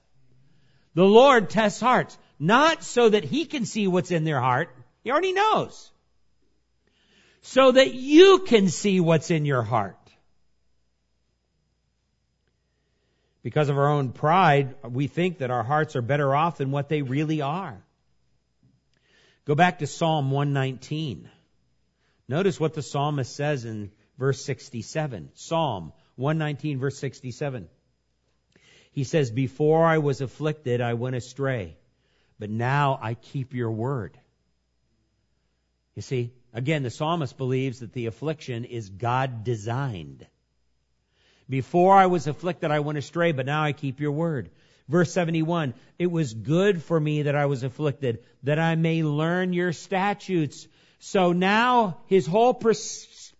The 0.94 1.04
Lord 1.04 1.50
tests 1.50 1.78
hearts. 1.78 2.16
Not 2.38 2.82
so 2.84 3.10
that 3.10 3.24
he 3.24 3.44
can 3.44 3.66
see 3.66 3.86
what's 3.86 4.12
in 4.12 4.24
their 4.24 4.40
heart. 4.40 4.74
He 5.04 5.10
already 5.10 5.34
knows. 5.34 5.90
So 7.42 7.72
that 7.72 7.92
you 7.92 8.38
can 8.46 8.70
see 8.70 8.98
what's 8.98 9.30
in 9.30 9.44
your 9.44 9.62
heart. 9.62 9.97
Because 13.42 13.68
of 13.68 13.78
our 13.78 13.88
own 13.88 14.12
pride, 14.12 14.74
we 14.84 15.06
think 15.06 15.38
that 15.38 15.50
our 15.50 15.62
hearts 15.62 15.96
are 15.96 16.02
better 16.02 16.34
off 16.34 16.58
than 16.58 16.70
what 16.70 16.88
they 16.88 17.02
really 17.02 17.40
are. 17.40 17.82
Go 19.44 19.54
back 19.54 19.78
to 19.78 19.86
Psalm 19.86 20.30
119. 20.30 21.30
Notice 22.28 22.60
what 22.60 22.74
the 22.74 22.82
psalmist 22.82 23.34
says 23.34 23.64
in 23.64 23.90
verse 24.18 24.44
67. 24.44 25.30
Psalm 25.34 25.92
119 26.16 26.78
verse 26.78 26.98
67. 26.98 27.68
He 28.92 29.04
says, 29.04 29.30
Before 29.30 29.86
I 29.86 29.98
was 29.98 30.20
afflicted, 30.20 30.80
I 30.80 30.94
went 30.94 31.16
astray 31.16 31.76
but 32.38 32.50
now 32.50 32.98
I 33.00 33.14
keep 33.14 33.54
your 33.54 33.70
word. 33.70 34.18
You 35.94 36.02
see, 36.02 36.32
again, 36.52 36.82
the 36.82 36.90
psalmist 36.90 37.36
believes 37.36 37.80
that 37.80 37.92
the 37.92 38.06
affliction 38.06 38.64
is 38.64 38.88
God 38.88 39.42
designed. 39.42 40.26
Before 41.48 41.94
I 41.94 42.06
was 42.06 42.26
afflicted, 42.26 42.70
I 42.70 42.80
went 42.80 42.98
astray, 42.98 43.32
but 43.32 43.46
now 43.46 43.62
I 43.62 43.72
keep 43.72 44.00
your 44.00 44.12
word. 44.12 44.50
Verse 44.88 45.12
71, 45.12 45.74
it 45.98 46.10
was 46.10 46.32
good 46.32 46.82
for 46.82 46.98
me 46.98 47.22
that 47.22 47.34
I 47.34 47.46
was 47.46 47.62
afflicted, 47.62 48.20
that 48.42 48.58
I 48.58 48.74
may 48.74 49.02
learn 49.02 49.52
your 49.52 49.72
statutes. 49.72 50.66
So 50.98 51.32
now 51.32 51.98
his 52.06 52.26
whole 52.26 52.54
pers- 52.54 53.32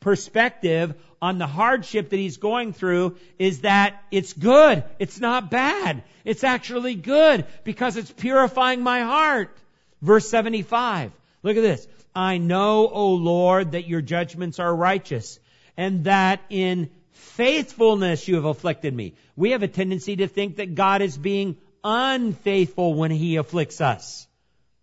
perspective 0.00 0.94
on 1.20 1.38
the 1.38 1.46
hardship 1.46 2.10
that 2.10 2.16
he's 2.16 2.38
going 2.38 2.72
through 2.72 3.16
is 3.38 3.62
that 3.62 4.02
it's 4.10 4.32
good. 4.32 4.84
It's 4.98 5.20
not 5.20 5.50
bad. 5.50 6.02
It's 6.24 6.44
actually 6.44 6.94
good 6.94 7.46
because 7.64 7.96
it's 7.96 8.10
purifying 8.10 8.82
my 8.82 9.00
heart. 9.00 9.56
Verse 10.02 10.28
75. 10.28 11.12
Look 11.42 11.56
at 11.56 11.62
this. 11.62 11.86
I 12.14 12.38
know, 12.38 12.88
O 12.88 13.12
Lord, 13.12 13.72
that 13.72 13.86
your 13.86 14.02
judgments 14.02 14.58
are 14.58 14.74
righteous 14.74 15.38
and 15.76 16.04
that 16.04 16.40
in 16.48 16.90
faithfulness 17.14 18.28
you 18.28 18.36
have 18.36 18.44
afflicted 18.44 18.94
me. 18.94 19.14
We 19.36 19.50
have 19.50 19.62
a 19.62 19.68
tendency 19.68 20.16
to 20.16 20.28
think 20.28 20.56
that 20.56 20.74
God 20.74 21.02
is 21.02 21.16
being 21.16 21.56
unfaithful 21.82 22.94
when 22.94 23.10
he 23.10 23.36
afflicts 23.36 23.80
us. 23.80 24.26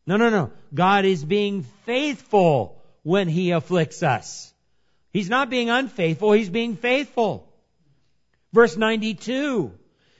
No, 0.06 0.18
no, 0.18 0.30
no. 0.30 0.52
God 0.74 1.06
is 1.06 1.24
being 1.24 1.64
faithful 1.86 2.82
when 3.04 3.28
he 3.28 3.52
afflicts 3.52 4.04
us. 4.04 4.54
He's 5.12 5.30
not 5.30 5.50
being 5.50 5.70
unfaithful, 5.70 6.32
he's 6.32 6.50
being 6.50 6.76
faithful. 6.76 7.48
Verse 8.54 8.76
92, 8.76 9.72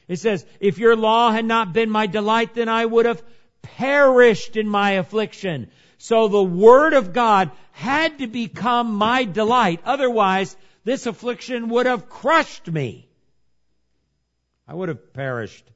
it 0.08 0.18
says, 0.18 0.46
If 0.60 0.78
your 0.78 0.96
law 0.96 1.32
had 1.32 1.46
not 1.46 1.74
been 1.74 1.90
my 1.90 2.08
delight, 2.08 2.54
then 2.54 2.70
I 2.70 2.86
would 2.86 3.06
have 3.06 3.24
perished 3.62 4.56
in 4.56 4.68
my 4.68 4.92
affliction. 4.92 5.70
So 5.98 6.28
the 6.28 6.44
Word 6.44 6.94
of 6.94 7.14
God 7.14 7.52
had 7.72 8.20
to 8.20 8.28
become 8.28 8.96
my 8.96 9.24
delight. 9.24 9.82
Otherwise, 9.86 10.56
this 10.84 11.06
affliction 11.06 11.70
would 11.70 11.86
have 11.86 12.10
crushed 12.10 12.68
me. 12.68 13.08
I 14.68 14.74
would 14.74 14.90
have 14.90 15.14
perished. 15.14 15.70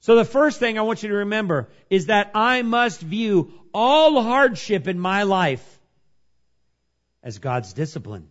So 0.00 0.16
the 0.16 0.24
first 0.24 0.58
thing 0.58 0.78
I 0.78 0.82
want 0.82 1.02
you 1.02 1.10
to 1.10 1.16
remember 1.16 1.68
is 1.88 2.06
that 2.06 2.32
I 2.34 2.62
must 2.62 3.00
view 3.00 3.52
all 3.72 4.22
hardship 4.22 4.88
in 4.88 4.98
my 4.98 5.22
life 5.22 5.80
as 7.22 7.38
God's 7.38 7.72
discipline. 7.72 8.28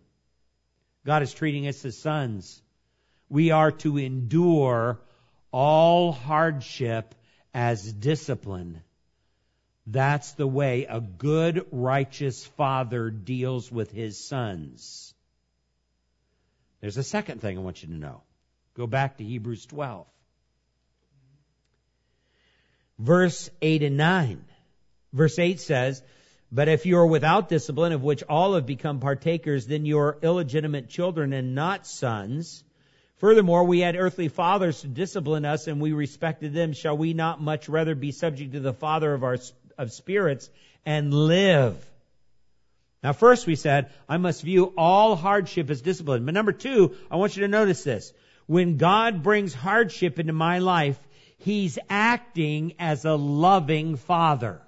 God 1.06 1.24
is 1.24 1.34
treating 1.34 1.68
us 1.68 1.84
as 1.86 1.98
sons. 1.98 2.62
We 3.30 3.52
are 3.52 3.72
to 3.72 3.98
endure 3.98 5.00
all 5.52 6.12
hardship 6.12 7.16
as 7.54 7.92
discipline. 7.92 8.82
That's 9.92 10.32
the 10.34 10.48
way 10.48 10.86
a 10.90 11.02
good, 11.02 11.66
righteous 11.72 12.46
father 12.46 13.10
deals 13.10 13.72
with 13.72 13.92
his 13.92 14.18
sons. 14.18 15.14
There's 16.80 16.98
a 16.98 17.04
second 17.04 17.42
thing 17.42 17.58
I 17.58 17.62
want 17.62 17.84
you 17.84 17.90
to 17.90 17.96
know. 17.96 18.24
Go 18.76 18.88
back 18.88 19.18
to 19.18 19.24
Hebrews 19.24 19.66
12. 19.66 20.08
Verse 23.00 23.50
8 23.62 23.84
and 23.84 23.98
9. 23.98 24.46
Verse 25.12 25.38
8 25.38 25.60
says, 25.60 26.02
but 26.52 26.68
if 26.68 26.86
you 26.86 26.98
are 26.98 27.08
without 27.08 27.48
discipline, 27.48 27.94
of 27.94 28.04
which 28.04 28.24
all 28.24 28.56
have 28.56 28.66
become 28.66 29.00
partakers, 29.00 29.68
then 29.68 29.86
you 29.86 30.00
are 30.00 30.18
illegitimate 30.22 30.90
children 30.90 31.32
and 31.32 31.56
not 31.56 31.88
sons. 31.88 32.64
Furthermore, 33.18 33.64
we 33.64 33.80
had 33.80 33.96
earthly 33.96 34.28
fathers 34.28 34.82
to 34.82 34.88
discipline 34.88 35.46
us, 35.46 35.68
and 35.68 35.80
we 35.80 35.94
respected 35.94 36.54
them. 36.54 36.74
Shall 36.74 36.98
we 36.98 37.14
not 37.14 37.42
much 37.42 37.70
rather 37.70 37.96
be 37.96 38.12
subject 38.12 38.52
to 38.52 38.60
the 38.60 38.74
Father 38.74 39.14
of 39.14 39.24
our 39.24 39.38
of 39.78 39.92
spirits 39.92 40.50
and 40.86 41.14
live? 41.14 41.76
Now, 43.04 43.14
first 43.14 43.48
we 43.48 43.56
said, 43.56 43.92
I 44.08 44.18
must 44.18 44.44
view 44.44 44.74
all 44.78 45.16
hardship 45.16 45.70
as 45.70 45.82
discipline. 45.82 46.26
But 46.26 46.34
number 46.34 46.52
two, 46.52 46.96
I 47.10 47.16
want 47.16 47.36
you 47.36 47.42
to 47.42 47.48
notice 47.48 47.84
this. 47.84 48.14
When 48.46 48.78
God 48.78 49.24
brings 49.24 49.54
hardship 49.54 50.20
into 50.20 50.34
my 50.34 50.60
life, 50.60 51.00
He's 51.38 51.80
acting 51.90 52.74
as 52.78 53.04
a 53.06 53.16
loving 53.16 53.96
Father. 53.96 54.62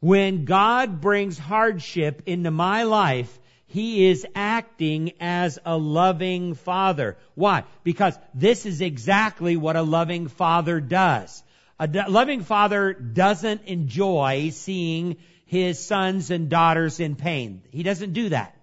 When 0.00 0.44
God 0.44 1.00
brings 1.00 1.38
hardship 1.38 2.24
into 2.26 2.50
my 2.50 2.82
life, 2.82 3.38
He 3.66 4.06
is 4.08 4.26
acting 4.34 5.12
as 5.20 5.58
a 5.64 5.78
loving 5.78 6.54
father. 6.54 7.16
Why? 7.34 7.64
Because 7.84 8.18
this 8.34 8.66
is 8.66 8.80
exactly 8.80 9.56
what 9.56 9.76
a 9.76 9.82
loving 9.82 10.28
father 10.28 10.80
does. 10.80 11.42
A 11.78 11.88
loving 12.08 12.42
father 12.42 12.92
doesn't 12.92 13.64
enjoy 13.64 14.50
seeing 14.50 15.16
his 15.46 15.78
sons 15.78 16.30
and 16.30 16.48
daughters 16.48 17.00
in 17.00 17.16
pain. 17.16 17.62
He 17.70 17.82
doesn't 17.82 18.12
do 18.12 18.28
that. 18.28 18.56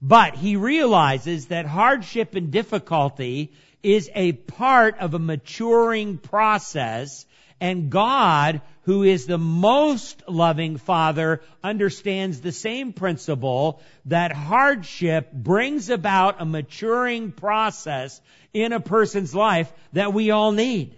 But 0.00 0.34
he 0.34 0.56
realizes 0.56 1.46
that 1.46 1.66
hardship 1.66 2.34
and 2.34 2.50
difficulty 2.50 3.52
is 3.82 4.10
a 4.14 4.32
part 4.32 4.98
of 4.98 5.14
a 5.14 5.18
maturing 5.18 6.18
process 6.18 7.26
and 7.60 7.90
God, 7.90 8.60
who 8.82 9.02
is 9.02 9.26
the 9.26 9.38
most 9.38 10.22
loving 10.28 10.76
Father, 10.76 11.42
understands 11.62 12.40
the 12.40 12.52
same 12.52 12.92
principle 12.92 13.82
that 14.04 14.32
hardship 14.32 15.32
brings 15.32 15.90
about 15.90 16.40
a 16.40 16.44
maturing 16.44 17.32
process 17.32 18.20
in 18.54 18.72
a 18.72 18.80
person's 18.80 19.34
life 19.34 19.72
that 19.92 20.12
we 20.12 20.30
all 20.30 20.52
need. 20.52 20.96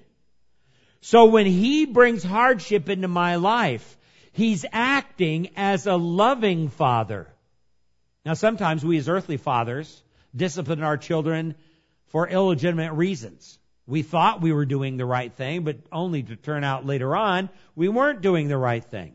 So 1.01 1.27
when 1.27 1.47
He 1.47 1.87
brings 1.87 2.23
hardship 2.23 2.89
into 2.89 3.09
my 3.09 3.37
life, 3.37 3.97
He's 4.33 4.65
acting 4.73 5.51
as 5.57 5.87
a 5.87 5.97
loving 5.97 6.69
Father. 6.69 7.27
Now 8.25 8.35
sometimes 8.35 8.85
we 8.85 8.99
as 8.99 9.09
earthly 9.09 9.37
fathers 9.37 10.03
discipline 10.35 10.83
our 10.83 10.97
children 10.97 11.55
for 12.09 12.29
illegitimate 12.29 12.93
reasons. 12.93 13.59
We 13.87 14.03
thought 14.03 14.41
we 14.41 14.53
were 14.53 14.67
doing 14.67 14.97
the 14.97 15.07
right 15.07 15.33
thing, 15.33 15.65
but 15.65 15.79
only 15.91 16.23
to 16.23 16.37
turn 16.37 16.63
out 16.63 16.87
later 16.87 17.17
on 17.17 17.49
we 17.75 17.89
weren't 17.89 18.21
doing 18.21 18.49
the 18.49 18.59
right 18.59 18.85
thing. 18.85 19.15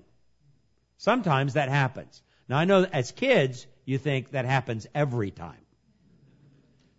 Sometimes 0.98 1.54
that 1.54 1.70
happens. 1.70 2.22
Now 2.50 2.58
I 2.58 2.66
know 2.66 2.84
as 2.84 3.12
kids, 3.12 3.68
you 3.86 3.98
think 3.98 4.32
that 4.32 4.46
happens 4.46 4.88
every 4.94 5.32
time. 5.32 5.62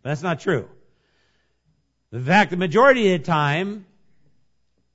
But 0.03 0.11
that's 0.11 0.23
not 0.23 0.41
true. 0.41 0.69
In 2.13 2.25
fact, 2.25 2.53
the 2.53 2.57
majority 2.57 3.13
of 3.13 3.21
the 3.21 3.27
time, 3.27 3.85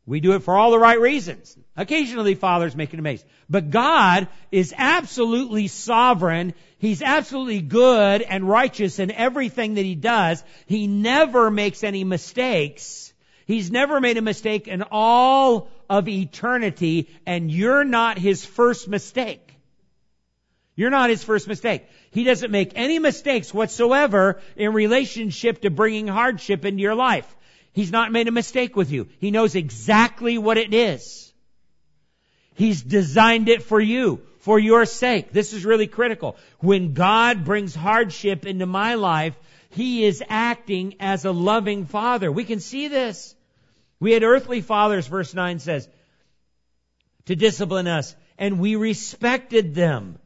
we 0.05 0.19
do 0.19 0.33
it 0.33 0.43
for 0.43 0.57
all 0.57 0.71
the 0.71 0.79
right 0.79 0.99
reasons. 0.99 1.55
Occasionally 1.77 2.35
fathers 2.35 2.75
make 2.75 2.93
a 2.93 2.97
mistake. 2.97 3.29
But 3.49 3.69
God 3.69 4.27
is 4.51 4.73
absolutely 4.75 5.67
sovereign. 5.67 6.53
He's 6.79 7.01
absolutely 7.01 7.61
good 7.61 8.21
and 8.21 8.47
righteous 8.47 8.99
in 8.99 9.11
everything 9.11 9.75
that 9.75 9.85
He 9.85 9.95
does. 9.95 10.43
He 10.65 10.87
never 10.87 11.51
makes 11.51 11.83
any 11.83 12.03
mistakes. 12.03 13.13
He's 13.45 13.71
never 13.71 13.99
made 13.99 14.17
a 14.17 14.21
mistake 14.21 14.67
in 14.67 14.83
all 14.89 15.69
of 15.89 16.07
eternity, 16.07 17.09
and 17.25 17.51
you're 17.51 17.83
not 17.83 18.17
His 18.17 18.45
first 18.45 18.87
mistake. 18.87 19.55
You're 20.75 20.89
not 20.89 21.09
His 21.09 21.23
first 21.23 21.47
mistake. 21.47 21.85
He 22.11 22.23
doesn't 22.23 22.51
make 22.51 22.71
any 22.75 22.97
mistakes 22.97 23.53
whatsoever 23.53 24.41
in 24.55 24.73
relationship 24.73 25.61
to 25.61 25.69
bringing 25.69 26.07
hardship 26.07 26.65
into 26.65 26.81
your 26.81 26.95
life. 26.95 27.35
He's 27.73 27.91
not 27.91 28.11
made 28.11 28.27
a 28.27 28.31
mistake 28.31 28.75
with 28.75 28.91
you. 28.91 29.07
He 29.19 29.31
knows 29.31 29.55
exactly 29.55 30.37
what 30.37 30.57
it 30.57 30.73
is. 30.73 31.31
He's 32.53 32.81
designed 32.81 33.47
it 33.49 33.63
for 33.63 33.79
you, 33.79 34.21
for 34.39 34.59
your 34.59 34.85
sake. 34.85 35.31
This 35.31 35.53
is 35.53 35.65
really 35.65 35.87
critical. 35.87 36.35
When 36.59 36.93
God 36.93 37.45
brings 37.45 37.73
hardship 37.73 38.45
into 38.45 38.65
my 38.65 38.95
life, 38.95 39.35
He 39.69 40.03
is 40.03 40.21
acting 40.27 40.95
as 40.99 41.23
a 41.23 41.31
loving 41.31 41.85
father. 41.85 42.31
We 42.31 42.43
can 42.43 42.59
see 42.59 42.87
this. 42.87 43.35
We 43.99 44.11
had 44.11 44.23
earthly 44.23 44.61
fathers, 44.61 45.07
verse 45.07 45.33
9 45.33 45.59
says, 45.59 45.87
to 47.25 47.35
discipline 47.35 47.87
us, 47.87 48.15
and 48.37 48.59
we 48.59 48.75
respected 48.75 49.75
them. 49.75 50.17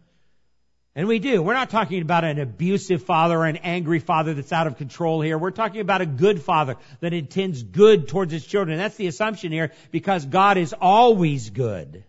And 0.98 1.10
we 1.10 1.20
do. 1.20 1.42
We're 1.42 1.54
not 1.54 1.70
talking 1.70 2.02
about 2.02 2.24
an 2.24 2.40
abusive 2.40 3.04
father 3.04 3.38
or 3.40 3.46
an 3.46 3.58
angry 3.58 4.00
father 4.00 4.34
that's 4.34 4.54
out 4.54 4.66
of 4.66 4.78
control 4.78 5.20
here. 5.20 5.38
We're 5.38 5.52
talking 5.52 5.82
about 5.82 6.00
a 6.00 6.06
good 6.06 6.42
father 6.42 6.78
that 7.02 7.12
intends 7.12 7.62
good 7.64 8.08
towards 8.08 8.32
his 8.32 8.46
children. 8.46 8.78
That's 8.78 8.96
the 8.96 9.08
assumption 9.08 9.52
here 9.52 9.74
because 9.92 10.26
God 10.26 10.58
is 10.58 10.74
always 10.80 11.50
good. 11.50 12.06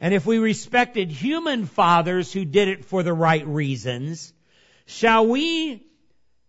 And 0.00 0.12
if 0.12 0.26
we 0.26 0.38
respected 0.38 1.10
human 1.10 1.66
fathers 1.66 2.32
who 2.32 2.44
did 2.44 2.66
it 2.66 2.84
for 2.84 3.04
the 3.04 3.14
right 3.14 3.46
reasons, 3.46 4.32
shall 4.86 5.26
we 5.28 5.86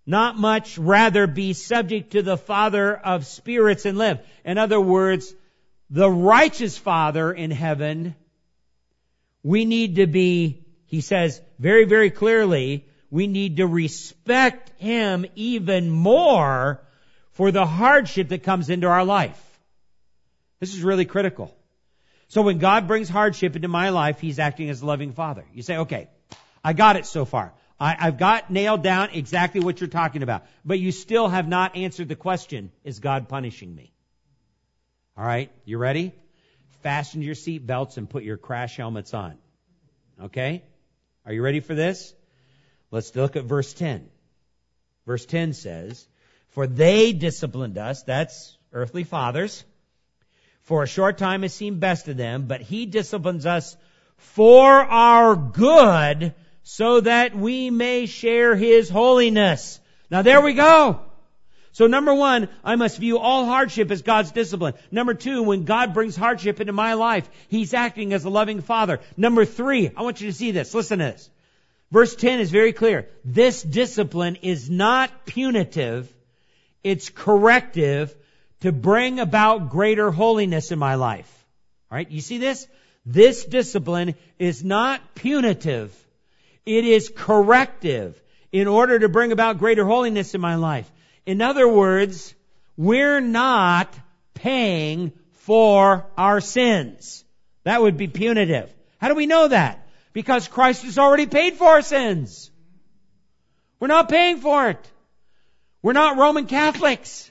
not 0.08 0.36
much 0.36 0.80
rather 0.80 1.28
be 1.28 1.54
subject 1.54 2.14
to 2.14 2.24
the 2.24 2.38
Father 2.38 2.96
of 2.96 3.28
spirits 3.28 3.86
and 3.86 4.00
live? 4.00 4.20
In 4.44 4.58
other 4.58 4.82
words, 4.82 5.34
the 5.92 6.10
righteous 6.10 6.78
Father 6.78 7.32
in 7.32 7.52
heaven, 7.52 8.16
we 9.44 9.64
need 9.64 9.98
to 9.98 10.08
be 10.08 10.67
he 10.88 11.02
says 11.02 11.42
very, 11.60 11.86
very 11.86 12.10
clearly, 12.10 12.86
we 13.12 13.28
need 13.28 13.58
to 13.58 13.68
respect 13.68 14.72
Him 14.80 15.26
even 15.36 15.90
more 15.90 16.82
for 17.32 17.52
the 17.52 17.66
hardship 17.66 18.30
that 18.30 18.44
comes 18.44 18.70
into 18.70 18.88
our 18.88 19.04
life. 19.04 19.42
This 20.60 20.74
is 20.74 20.82
really 20.82 21.06
critical. 21.06 21.56
So 22.30 22.42
when 22.42 22.58
God 22.58 22.88
brings 22.88 23.08
hardship 23.08 23.56
into 23.56 23.68
my 23.68 23.90
life, 23.90 24.20
He's 24.20 24.40
acting 24.40 24.70
as 24.70 24.82
a 24.82 24.86
loving 24.86 25.14
Father. 25.14 25.46
You 25.54 25.62
say, 25.62 25.78
okay, 25.78 26.10
I 26.64 26.74
got 26.74 26.96
it 26.96 27.06
so 27.06 27.26
far. 27.26 27.54
I, 27.80 28.06
have 28.06 28.18
got 28.18 28.50
nailed 28.50 28.82
down 28.82 29.12
exactly 29.12 29.62
what 29.62 29.80
you're 29.80 29.90
talking 29.90 30.24
about. 30.24 30.46
But 30.66 30.80
you 30.80 30.92
still 30.92 31.28
have 31.28 31.48
not 31.48 31.76
answered 31.76 32.08
the 32.08 32.16
question, 32.16 32.72
is 32.84 33.00
God 33.00 33.30
punishing 33.30 33.76
me? 33.76 33.92
Alright, 35.18 35.52
you 35.66 35.78
ready? 35.78 36.14
Fasten 36.82 37.22
your 37.22 37.36
seat 37.36 37.66
belts 37.66 37.98
and 37.98 38.10
put 38.10 38.24
your 38.24 38.38
crash 38.38 38.78
helmets 38.78 39.14
on. 39.14 39.38
Okay? 40.24 40.64
Are 41.28 41.34
you 41.34 41.42
ready 41.42 41.60
for 41.60 41.76
this? 41.76 42.14
Let's 42.90 43.14
look 43.14 43.36
at 43.36 43.44
verse 43.44 43.74
10. 43.74 44.08
Verse 45.06 45.26
10 45.26 45.52
says, 45.52 46.08
For 46.48 46.68
they 46.68 47.12
disciplined 47.12 47.78
us, 47.78 48.04
that's 48.04 48.58
earthly 48.72 49.04
fathers, 49.04 49.66
for 50.62 50.84
a 50.84 50.88
short 50.88 51.18
time 51.18 51.44
it 51.44 51.50
seemed 51.50 51.82
best 51.82 52.06
to 52.06 52.14
them, 52.14 52.46
but 52.48 52.62
he 52.62 52.86
disciplines 52.86 53.46
us 53.46 53.76
for 54.16 54.72
our 54.72 55.36
good, 55.36 56.34
so 56.64 57.02
that 57.02 57.36
we 57.36 57.72
may 57.72 58.06
share 58.06 58.56
his 58.56 58.90
holiness. 58.90 59.82
Now 60.10 60.22
there 60.22 60.40
we 60.40 60.54
go. 60.54 61.02
So 61.72 61.88
number 61.88 62.14
one, 62.14 62.50
I 62.64 62.76
must 62.76 62.98
view 62.98 63.20
all 63.20 63.46
hardship 63.46 63.92
as 63.92 64.02
God's 64.02 64.32
discipline. 64.32 64.74
Number 64.92 65.14
two, 65.14 65.44
when 65.44 65.66
God 65.66 65.94
brings 65.94 66.16
hardship 66.16 66.60
into 66.60 66.74
my 66.74 66.94
life, 66.94 67.30
He's 67.50 67.74
acting 67.74 68.14
as 68.14 68.26
a 68.26 68.30
loving 68.30 68.62
Father. 68.62 69.00
Number 69.16 69.46
three, 69.46 69.92
I 69.96 70.02
want 70.02 70.22
you 70.22 70.28
to 70.28 70.34
see 70.34 70.52
this. 70.52 70.74
Listen 70.74 71.00
to 71.00 71.06
this. 71.06 71.30
Verse 71.92 72.16
10 72.16 72.40
is 72.40 72.52
very 72.52 72.74
clear. 72.74 73.08
This 73.24 73.62
discipline 73.62 74.38
is 74.42 74.70
not 74.70 75.26
punitive. 75.26 76.12
It's 76.84 77.10
corrective 77.10 78.14
to 78.62 78.72
bring 78.72 79.20
about 79.20 79.70
greater 79.70 80.12
holiness 80.12 80.72
in 80.72 80.80
my 80.80 80.96
life. 80.96 81.32
Alright, 81.92 82.12
you 82.12 82.22
see 82.22 82.38
this? 82.38 82.68
This 83.06 83.46
discipline 83.46 84.16
is 84.38 84.64
not 84.64 85.02
punitive. 85.16 85.96
It 86.66 86.84
is 86.84 87.12
corrective 87.16 88.22
in 88.52 88.68
order 88.68 89.00
to 89.00 89.08
bring 89.08 89.32
about 89.32 89.60
greater 89.60 89.86
holiness 89.86 90.36
in 90.36 90.42
my 90.42 90.56
life. 90.56 90.92
In 91.28 91.42
other 91.42 91.68
words, 91.68 92.34
we're 92.78 93.20
not 93.20 93.94
paying 94.34 95.12
for 95.34 96.06
our 96.18 96.40
sins. 96.40 97.26
That 97.66 97.82
would 97.82 97.98
be 97.98 98.08
punitive. 98.08 98.74
How 98.98 99.10
do 99.10 99.16
we 99.16 99.26
know 99.26 99.50
that? 99.50 99.90
Because 100.14 100.48
Christ 100.48 100.84
has 100.84 100.98
already 100.98 101.26
paid 101.26 101.56
for 101.56 101.68
our 101.68 101.82
sins. 101.82 102.50
We're 103.78 103.90
not 103.90 104.08
paying 104.08 104.38
for 104.38 104.70
it. 104.70 104.80
We're 105.82 105.92
not 105.92 106.18
Roman 106.18 106.48
Catholics 106.48 107.30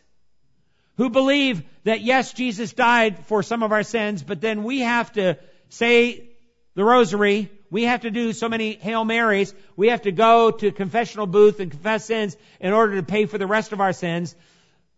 who 0.98 1.08
believe 1.08 1.62
that 1.84 2.02
yes, 2.02 2.34
Jesus 2.34 2.74
died 2.74 3.24
for 3.26 3.42
some 3.42 3.62
of 3.62 3.72
our 3.72 3.82
sins, 3.82 4.22
but 4.22 4.42
then 4.42 4.62
we 4.62 4.80
have 4.80 5.10
to 5.14 5.38
say 5.70 6.28
the 6.74 6.84
rosary 6.84 7.50
we 7.70 7.84
have 7.84 8.02
to 8.02 8.10
do 8.10 8.32
so 8.32 8.48
many 8.48 8.74
Hail 8.74 9.04
Marys. 9.04 9.54
We 9.76 9.88
have 9.88 10.02
to 10.02 10.12
go 10.12 10.50
to 10.50 10.70
confessional 10.70 11.26
booth 11.26 11.60
and 11.60 11.70
confess 11.70 12.04
sins 12.04 12.36
in 12.60 12.72
order 12.72 12.96
to 12.96 13.02
pay 13.02 13.26
for 13.26 13.38
the 13.38 13.46
rest 13.46 13.72
of 13.72 13.80
our 13.80 13.92
sins. 13.92 14.34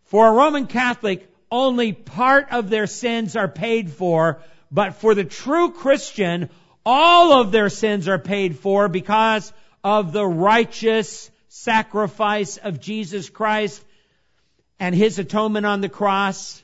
For 0.04 0.28
a 0.28 0.32
Roman 0.32 0.66
Catholic, 0.66 1.30
only 1.50 1.92
part 1.92 2.48
of 2.52 2.70
their 2.70 2.86
sins 2.86 3.36
are 3.36 3.48
paid 3.48 3.90
for, 3.90 4.40
but 4.70 4.96
for 4.96 5.14
the 5.14 5.24
true 5.24 5.72
Christian, 5.72 6.50
all 6.84 7.32
of 7.40 7.52
their 7.52 7.68
sins 7.68 8.08
are 8.08 8.18
paid 8.18 8.58
for 8.58 8.88
because 8.88 9.52
of 9.82 10.12
the 10.12 10.26
righteous 10.26 11.30
sacrifice 11.48 12.58
of 12.58 12.80
Jesus 12.80 13.30
Christ 13.30 13.82
and 14.78 14.94
His 14.94 15.18
atonement 15.18 15.66
on 15.66 15.80
the 15.80 15.88
cross. 15.88 16.62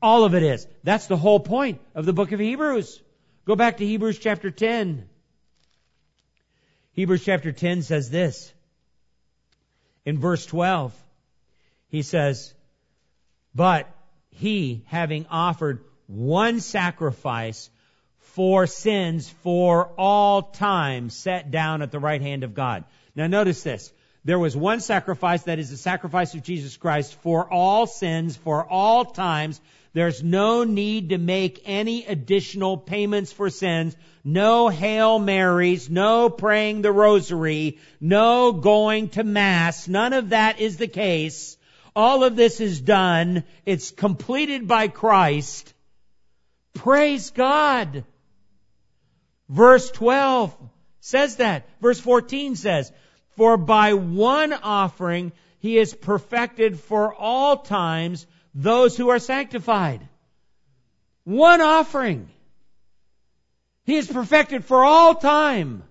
All 0.00 0.24
of 0.24 0.34
it 0.34 0.42
is. 0.42 0.66
That's 0.84 1.06
the 1.06 1.16
whole 1.16 1.40
point 1.40 1.80
of 1.94 2.06
the 2.06 2.12
book 2.12 2.32
of 2.32 2.40
Hebrews. 2.40 3.02
Go 3.44 3.56
back 3.56 3.78
to 3.78 3.86
Hebrews 3.86 4.18
chapter 4.18 4.50
10. 4.50 5.08
Hebrews 6.98 7.24
chapter 7.24 7.52
10 7.52 7.82
says 7.82 8.10
this. 8.10 8.52
In 10.04 10.18
verse 10.18 10.44
12, 10.46 10.92
he 11.90 12.02
says, 12.02 12.52
But 13.54 13.88
he, 14.30 14.82
having 14.86 15.24
offered 15.30 15.84
one 16.08 16.58
sacrifice 16.58 17.70
for 18.18 18.66
sins 18.66 19.28
for 19.44 19.92
all 19.96 20.42
time, 20.42 21.08
sat 21.10 21.52
down 21.52 21.82
at 21.82 21.92
the 21.92 22.00
right 22.00 22.20
hand 22.20 22.42
of 22.42 22.52
God. 22.52 22.82
Now 23.14 23.28
notice 23.28 23.62
this. 23.62 23.92
There 24.24 24.40
was 24.40 24.56
one 24.56 24.80
sacrifice, 24.80 25.44
that 25.44 25.60
is 25.60 25.70
the 25.70 25.76
sacrifice 25.76 26.34
of 26.34 26.42
Jesus 26.42 26.76
Christ 26.76 27.14
for 27.22 27.48
all 27.48 27.86
sins, 27.86 28.36
for 28.36 28.68
all 28.68 29.04
times. 29.04 29.60
There's 29.98 30.22
no 30.22 30.62
need 30.62 31.08
to 31.08 31.18
make 31.18 31.60
any 31.64 32.06
additional 32.06 32.76
payments 32.76 33.32
for 33.32 33.50
sins 33.50 33.96
no 34.22 34.68
Hail 34.68 35.18
Marys, 35.18 35.90
no 35.90 36.30
praying 36.30 36.82
the 36.82 36.92
rosary, 36.92 37.78
no 38.00 38.52
going 38.52 39.08
to 39.08 39.24
Mass. 39.24 39.88
None 39.88 40.12
of 40.12 40.28
that 40.28 40.60
is 40.60 40.76
the 40.76 40.86
case. 40.86 41.56
All 41.96 42.22
of 42.22 42.36
this 42.36 42.60
is 42.60 42.80
done. 42.80 43.42
It's 43.66 43.90
completed 43.90 44.68
by 44.68 44.86
Christ. 44.86 45.74
Praise 46.74 47.30
God. 47.30 48.04
Verse 49.48 49.90
12 49.90 50.56
says 51.00 51.36
that. 51.38 51.68
Verse 51.80 51.98
14 51.98 52.54
says, 52.54 52.92
For 53.36 53.56
by 53.56 53.94
one 53.94 54.52
offering 54.52 55.32
he 55.58 55.76
is 55.76 55.92
perfected 55.92 56.78
for 56.78 57.12
all 57.12 57.56
times 57.56 58.28
those 58.58 58.96
who 58.96 59.10
are 59.10 59.20
sanctified. 59.20 60.00
One 61.22 61.60
offering. 61.60 62.28
He 63.84 63.96
is 63.96 64.08
perfected 64.08 64.64
for 64.64 64.84
all 64.84 65.14
time. 65.14 65.84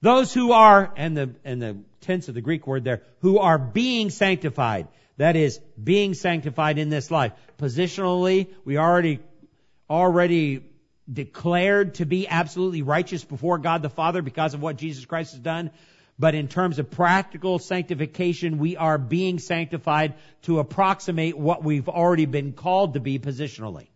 Those 0.00 0.32
who 0.32 0.52
are, 0.52 0.90
and 0.96 1.14
the, 1.14 1.34
and 1.44 1.60
the 1.60 1.76
tense 2.00 2.28
of 2.28 2.34
the 2.34 2.40
Greek 2.40 2.66
word 2.66 2.84
there, 2.84 3.02
who 3.18 3.38
are 3.38 3.58
being 3.58 4.08
sanctified. 4.08 4.88
That 5.18 5.36
is, 5.36 5.60
being 5.82 6.14
sanctified 6.14 6.78
in 6.78 6.88
this 6.88 7.10
life. 7.10 7.32
Positionally, 7.58 8.48
we 8.64 8.78
already, 8.78 9.20
already 9.90 10.64
declared 11.12 11.96
to 11.96 12.06
be 12.06 12.28
absolutely 12.28 12.80
righteous 12.80 13.22
before 13.24 13.58
God 13.58 13.82
the 13.82 13.90
Father 13.90 14.22
because 14.22 14.54
of 14.54 14.62
what 14.62 14.78
Jesus 14.78 15.04
Christ 15.04 15.32
has 15.32 15.40
done. 15.40 15.70
But 16.20 16.34
in 16.34 16.48
terms 16.48 16.78
of 16.78 16.90
practical 16.90 17.58
sanctification, 17.58 18.58
we 18.58 18.76
are 18.76 18.98
being 18.98 19.38
sanctified 19.38 20.16
to 20.42 20.58
approximate 20.58 21.38
what 21.38 21.64
we've 21.64 21.88
already 21.88 22.26
been 22.26 22.52
called 22.52 22.92
to 22.92 23.00
be 23.00 23.18
positionally. 23.18 23.86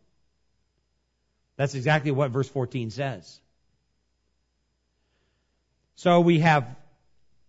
That's 1.58 1.74
exactly 1.74 2.12
what 2.12 2.30
verse 2.30 2.48
14 2.48 2.90
says. 2.90 3.38
So 5.96 6.20
we 6.20 6.38
have 6.38 6.74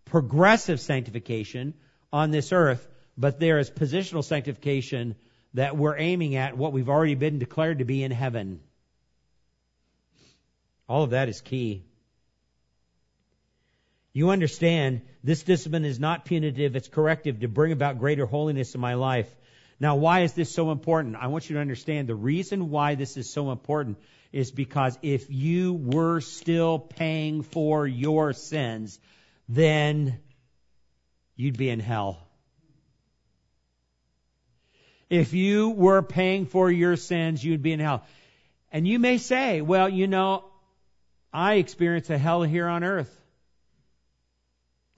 progressive 0.03 0.82
sanctification 0.82 1.73
on 2.11 2.32
this 2.32 2.51
earth, 2.51 2.86
but 3.17 3.39
there 3.39 3.59
is 3.59 3.71
positional 3.71 4.26
sanctification 4.26 5.15
that 5.53 5.78
we're 5.78 5.97
aiming 5.97 6.36
at 6.36 6.57
what 6.57 6.73
we've 6.73 6.89
already 6.89 7.15
been 7.15 7.39
declared 7.39 7.80
to 7.80 7.86
be 7.86 8.03
in 8.03 8.11
heaven. 8.11 8.59
All 10.89 11.03
of 11.03 11.11
that 11.11 11.30
is 11.30 11.39
key. 11.39 11.86
You 14.16 14.30
understand 14.30 15.01
this 15.26 15.43
discipline 15.43 15.84
is 15.84 15.99
not 15.99 16.24
punitive, 16.24 16.78
it's 16.78 16.88
corrective 16.88 17.41
to 17.41 17.49
bring 17.49 17.74
about 17.74 17.99
greater 17.99 18.26
holiness 18.26 18.74
in 18.74 18.80
my 18.80 18.93
life. 18.93 19.30
Now, 19.78 19.97
why 19.97 20.22
is 20.22 20.32
this 20.32 20.49
so 20.49 20.72
important? 20.72 21.18
I 21.18 21.28
want 21.28 21.49
you 21.49 21.55
to 21.55 21.59
understand 21.59 22.07
the 22.07 22.16
reason 22.16 22.70
why 22.70 22.95
this 22.95 23.18
is 23.18 23.30
so 23.30 23.51
important 23.51 23.97
is 24.32 24.51
because 24.51 24.97
if 25.01 25.30
you 25.30 25.74
were 25.74 26.22
still 26.22 26.80
paying 26.80 27.41
for 27.41 27.86
your 27.86 28.32
sins, 28.32 28.97
then 29.49 30.18
you'd 31.36 31.57
be 31.57 31.68
in 31.70 31.82
hell. 31.82 32.26
If 35.09 35.34
you 35.34 35.72
were 35.72 36.01
paying 36.01 36.45
for 36.45 36.72
your 36.72 36.95
sins, 36.95 37.43
you'd 37.43 37.61
be 37.61 37.74
in 37.74 37.82
hell. 37.82 38.05
And 38.72 38.88
you 38.88 38.97
may 38.97 39.18
say, 39.18 39.59
well, 39.59 39.89
you 39.89 40.07
know, 40.07 40.45
I 41.34 41.55
experience 41.55 42.09
a 42.09 42.18
hell 42.18 42.43
here 42.43 42.70
on 42.70 42.86
earth. 42.86 43.13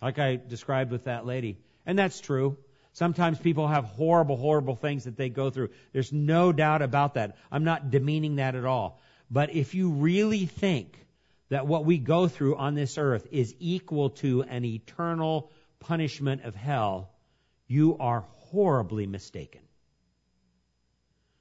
Like 0.01 0.19
I 0.19 0.35
described 0.35 0.91
with 0.91 1.05
that 1.05 1.25
lady. 1.25 1.57
And 1.85 1.97
that's 1.97 2.19
true. 2.19 2.57
Sometimes 2.93 3.37
people 3.37 3.67
have 3.67 3.85
horrible, 3.85 4.37
horrible 4.37 4.75
things 4.75 5.03
that 5.03 5.17
they 5.17 5.29
go 5.29 5.49
through. 5.49 5.69
There's 5.93 6.11
no 6.11 6.51
doubt 6.51 6.81
about 6.81 7.13
that. 7.13 7.37
I'm 7.51 7.63
not 7.63 7.91
demeaning 7.91 8.37
that 8.37 8.55
at 8.55 8.65
all. 8.65 8.99
But 9.29 9.53
if 9.53 9.75
you 9.75 9.89
really 9.89 10.45
think 10.45 10.97
that 11.49 11.67
what 11.67 11.85
we 11.85 11.97
go 11.97 12.27
through 12.27 12.55
on 12.55 12.75
this 12.75 12.97
earth 12.97 13.27
is 13.31 13.53
equal 13.59 14.09
to 14.21 14.43
an 14.43 14.65
eternal 14.65 15.51
punishment 15.79 16.43
of 16.43 16.55
hell, 16.55 17.11
you 17.67 17.97
are 17.99 18.25
horribly 18.49 19.05
mistaken. 19.05 19.61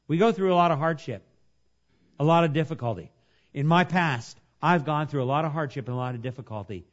We 0.08 0.18
go 0.18 0.32
through 0.32 0.52
a 0.52 0.56
lot 0.56 0.70
of 0.70 0.78
hardship, 0.78 1.26
a 2.20 2.24
lot 2.24 2.44
of 2.44 2.52
difficulty. 2.52 3.10
In 3.52 3.66
my 3.66 3.84
past, 3.84 4.38
I've 4.62 4.84
gone 4.84 5.06
through 5.08 5.22
a 5.22 5.24
lot 5.24 5.44
of 5.44 5.52
hardship 5.52 5.88
and 5.88 5.94
a 5.94 5.98
lot 5.98 6.14
of 6.14 6.22
difficulty. 6.22 6.86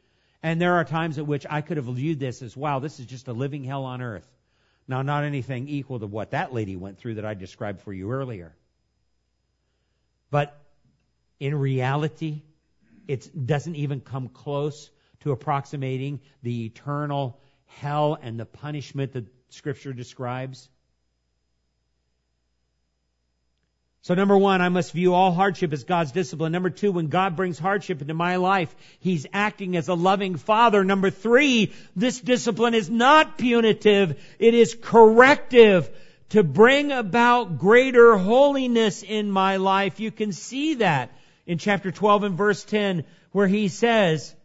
And 0.44 0.62
there 0.62 0.74
are 0.74 0.84
times 0.84 1.18
at 1.18 1.26
which 1.26 1.46
I 1.50 1.62
could 1.62 1.78
have 1.78 1.86
viewed 1.86 2.20
this 2.20 2.42
as, 2.42 2.56
wow, 2.56 2.80
this 2.80 3.00
is 3.00 3.06
just 3.06 3.30
a 3.30 3.34
living 3.34 3.64
hell 3.64 3.86
on 3.86 4.02
earth. 4.02 4.28
Now, 4.90 5.02
not 5.02 5.24
anything 5.24 5.70
equal 5.70 6.00
to 6.00 6.06
what 6.06 6.32
that 6.32 6.54
lady 6.54 6.76
went 6.76 7.00
through 7.00 7.16
that 7.16 7.26
I 7.26 7.34
described 7.34 7.80
for 7.82 7.94
you 7.94 8.12
earlier. 8.12 8.54
But 10.30 10.60
in 11.40 11.56
reality, 11.56 12.42
it 13.08 13.46
doesn't 13.46 13.76
even 13.76 14.02
come 14.02 14.28
close 14.28 14.92
to 15.22 15.32
approximating 15.32 16.20
the 16.42 16.66
eternal 16.66 17.40
hell 17.66 18.18
and 18.22 18.38
the 18.38 18.46
punishment 18.46 19.14
that 19.14 19.26
Scripture 19.50 19.94
describes. 19.94 20.68
So 24.04 24.16
number 24.16 24.38
one, 24.38 24.60
I 24.62 24.68
must 24.68 24.92
view 24.92 25.14
all 25.14 25.32
hardship 25.32 25.72
as 25.72 25.86
God's 25.86 26.12
discipline. 26.12 26.52
Number 26.52 26.70
two, 26.70 26.92
when 26.92 27.08
God 27.08 27.38
brings 27.38 27.58
hardship 27.58 28.02
into 28.02 28.14
my 28.14 28.36
life, 28.36 28.76
He's 29.00 29.26
acting 29.32 29.78
as 29.78 29.88
a 29.88 29.94
loving 29.94 30.36
Father. 30.36 30.84
Number 30.84 31.10
three, 31.10 31.72
this 31.96 32.20
discipline 32.20 32.74
is 32.74 32.90
not 32.90 33.38
punitive. 33.38 34.22
It 34.40 34.56
is 34.56 34.76
corrective 34.80 35.90
to 36.30 36.44
bring 36.44 36.92
about 36.92 37.60
greater 37.60 38.18
holiness 38.18 39.04
in 39.04 39.32
my 39.32 39.56
life. 39.56 40.02
You 40.02 40.12
can 40.12 40.34
see 40.34 40.76
that 40.76 41.18
in 41.46 41.58
chapter 41.58 41.90
12 41.90 42.24
and 42.24 42.38
verse 42.38 42.62
10 42.66 43.06
where 43.32 43.48
He 43.48 43.70
says 43.70 44.36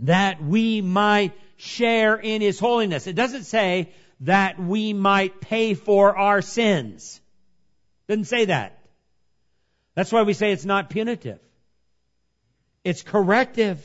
that 0.00 0.42
we 0.42 0.80
might 0.80 1.34
share 1.56 2.16
in 2.16 2.42
His 2.42 2.58
holiness. 2.58 3.06
It 3.06 3.14
doesn't 3.14 3.44
say 3.44 3.92
that 4.22 4.58
we 4.58 4.92
might 4.92 5.40
pay 5.40 5.74
for 5.74 6.18
our 6.18 6.42
sins. 6.42 7.20
Doesn't 8.08 8.24
say 8.24 8.46
that. 8.46 8.78
That's 9.94 10.12
why 10.12 10.22
we 10.22 10.32
say 10.32 10.52
it's 10.52 10.64
not 10.64 10.90
punitive. 10.90 11.40
It's 12.84 13.02
corrective. 13.02 13.78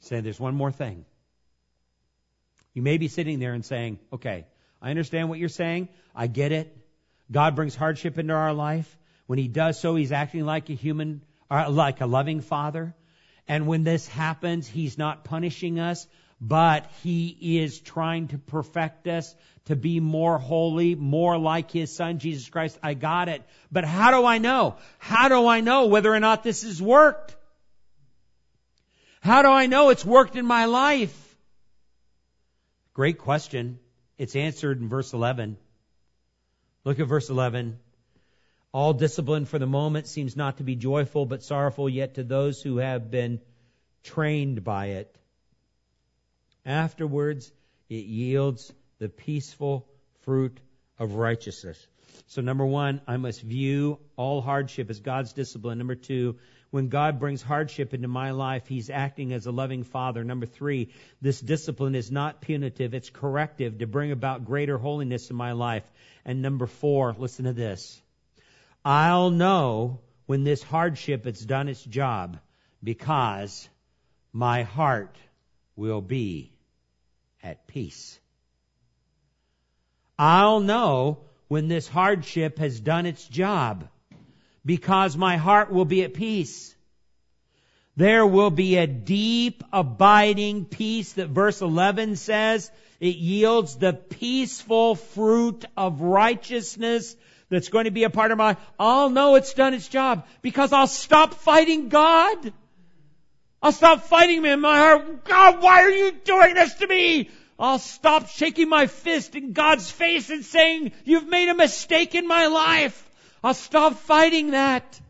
Say 0.00 0.20
there's 0.20 0.40
one 0.40 0.54
more 0.54 0.70
thing. 0.70 1.04
You 2.72 2.82
may 2.82 2.98
be 2.98 3.08
sitting 3.08 3.38
there 3.38 3.52
and 3.52 3.64
saying, 3.64 3.98
okay, 4.12 4.46
I 4.82 4.90
understand 4.90 5.28
what 5.28 5.38
you're 5.38 5.48
saying. 5.48 5.88
I 6.14 6.26
get 6.26 6.52
it. 6.52 6.76
God 7.30 7.56
brings 7.56 7.74
hardship 7.74 8.18
into 8.18 8.34
our 8.34 8.52
life. 8.52 8.98
When 9.26 9.38
He 9.38 9.48
does 9.48 9.80
so, 9.80 9.94
He's 9.94 10.12
acting 10.12 10.44
like 10.44 10.68
a 10.70 10.74
human, 10.74 11.22
or 11.50 11.68
like 11.70 12.00
a 12.00 12.06
loving 12.06 12.40
Father. 12.40 12.94
And 13.48 13.66
when 13.66 13.84
this 13.84 14.06
happens, 14.08 14.66
He's 14.66 14.98
not 14.98 15.24
punishing 15.24 15.78
us, 15.78 16.06
but 16.46 16.90
He 17.02 17.58
is 17.58 17.80
trying 17.80 18.28
to 18.28 18.38
perfect 18.38 19.08
us 19.08 19.34
to 19.64 19.76
be 19.76 19.98
more 19.98 20.36
holy, 20.36 20.94
more 20.94 21.38
like 21.38 21.70
His 21.70 21.94
Son, 21.96 22.18
Jesus 22.18 22.50
Christ. 22.50 22.78
I 22.82 22.92
got 22.92 23.30
it. 23.30 23.42
But 23.72 23.86
how 23.86 24.10
do 24.10 24.26
I 24.26 24.36
know? 24.36 24.76
How 24.98 25.28
do 25.28 25.46
I 25.46 25.60
know 25.60 25.86
whether 25.86 26.12
or 26.12 26.20
not 26.20 26.42
this 26.42 26.62
has 26.62 26.82
worked? 26.82 27.34
How 29.22 29.40
do 29.40 29.48
I 29.48 29.66
know 29.66 29.88
it's 29.88 30.04
worked 30.04 30.36
in 30.36 30.44
my 30.44 30.66
life? 30.66 31.18
Great 32.92 33.16
question. 33.16 33.78
It's 34.18 34.36
answered 34.36 34.82
in 34.82 34.88
verse 34.90 35.14
11. 35.14 35.56
Look 36.84 37.00
at 37.00 37.06
verse 37.06 37.30
11. 37.30 37.78
All 38.70 38.92
discipline 38.92 39.46
for 39.46 39.58
the 39.58 39.66
moment 39.66 40.08
seems 40.08 40.36
not 40.36 40.58
to 40.58 40.62
be 40.62 40.76
joyful, 40.76 41.24
but 41.24 41.42
sorrowful, 41.42 41.88
yet 41.88 42.16
to 42.16 42.22
those 42.22 42.60
who 42.60 42.76
have 42.76 43.10
been 43.10 43.40
trained 44.02 44.62
by 44.62 44.86
it. 44.88 45.16
Afterwards, 46.66 47.52
it 47.88 48.04
yields 48.04 48.72
the 48.98 49.08
peaceful 49.08 49.86
fruit 50.22 50.58
of 50.98 51.14
righteousness. 51.14 51.86
So 52.26 52.40
number 52.40 52.64
one, 52.64 53.00
I 53.06 53.16
must 53.16 53.42
view 53.42 53.98
all 54.16 54.40
hardship 54.40 54.88
as 54.88 55.00
God's 55.00 55.32
discipline. 55.32 55.78
Number 55.78 55.94
two, 55.94 56.36
when 56.70 56.88
God 56.88 57.20
brings 57.20 57.42
hardship 57.42 57.94
into 57.94 58.08
my 58.08 58.30
life, 58.30 58.66
He's 58.66 58.90
acting 58.90 59.32
as 59.32 59.46
a 59.46 59.52
loving 59.52 59.84
Father. 59.84 60.24
Number 60.24 60.46
three, 60.46 60.90
this 61.20 61.40
discipline 61.40 61.94
is 61.94 62.10
not 62.10 62.40
punitive, 62.40 62.94
it's 62.94 63.10
corrective 63.10 63.78
to 63.78 63.86
bring 63.86 64.10
about 64.10 64.44
greater 64.44 64.78
holiness 64.78 65.30
in 65.30 65.36
my 65.36 65.52
life. 65.52 65.84
And 66.24 66.42
number 66.42 66.66
four, 66.66 67.14
listen 67.18 67.44
to 67.44 67.52
this. 67.52 68.00
I'll 68.84 69.30
know 69.30 70.00
when 70.26 70.44
this 70.44 70.62
hardship 70.62 71.26
has 71.26 71.40
done 71.40 71.68
its 71.68 71.84
job 71.84 72.38
because 72.82 73.68
my 74.32 74.62
heart 74.62 75.16
will 75.76 76.00
be 76.00 76.53
at 77.44 77.66
peace. 77.66 78.18
I'll 80.18 80.60
know 80.60 81.18
when 81.48 81.68
this 81.68 81.86
hardship 81.86 82.58
has 82.58 82.80
done 82.80 83.06
its 83.06 83.26
job 83.28 83.88
because 84.64 85.16
my 85.16 85.36
heart 85.36 85.70
will 85.70 85.84
be 85.84 86.02
at 86.02 86.14
peace. 86.14 86.74
There 87.96 88.26
will 88.26 88.50
be 88.50 88.76
a 88.76 88.86
deep, 88.86 89.62
abiding 89.72 90.64
peace 90.64 91.12
that 91.12 91.28
verse 91.28 91.60
11 91.60 92.16
says. 92.16 92.70
It 92.98 93.16
yields 93.16 93.76
the 93.76 93.92
peaceful 93.92 94.94
fruit 94.96 95.64
of 95.76 96.00
righteousness 96.00 97.14
that's 97.50 97.68
going 97.68 97.84
to 97.84 97.90
be 97.90 98.04
a 98.04 98.10
part 98.10 98.32
of 98.32 98.38
my, 98.38 98.56
I'll 98.78 99.10
know 99.10 99.34
it's 99.34 99.54
done 99.54 99.74
its 99.74 99.86
job 99.86 100.26
because 100.42 100.72
I'll 100.72 100.86
stop 100.86 101.34
fighting 101.34 101.88
God. 101.88 102.52
I'll 103.64 103.72
stop 103.72 104.02
fighting 104.02 104.36
him 104.36 104.44
in 104.44 104.60
my 104.60 104.76
heart. 104.76 105.24
God, 105.24 105.62
why 105.62 105.84
are 105.84 105.90
you 105.90 106.12
doing 106.12 106.52
this 106.52 106.74
to 106.74 106.86
me? 106.86 107.30
I'll 107.58 107.78
stop 107.78 108.28
shaking 108.28 108.68
my 108.68 108.88
fist 108.88 109.34
in 109.36 109.54
God's 109.54 109.90
face 109.90 110.28
and 110.28 110.44
saying, 110.44 110.92
you've 111.06 111.26
made 111.26 111.48
a 111.48 111.54
mistake 111.54 112.14
in 112.14 112.28
my 112.28 112.48
life. 112.48 113.10
I'll 113.42 113.54
stop 113.54 113.94
fighting 113.94 114.50
that. 114.50 115.00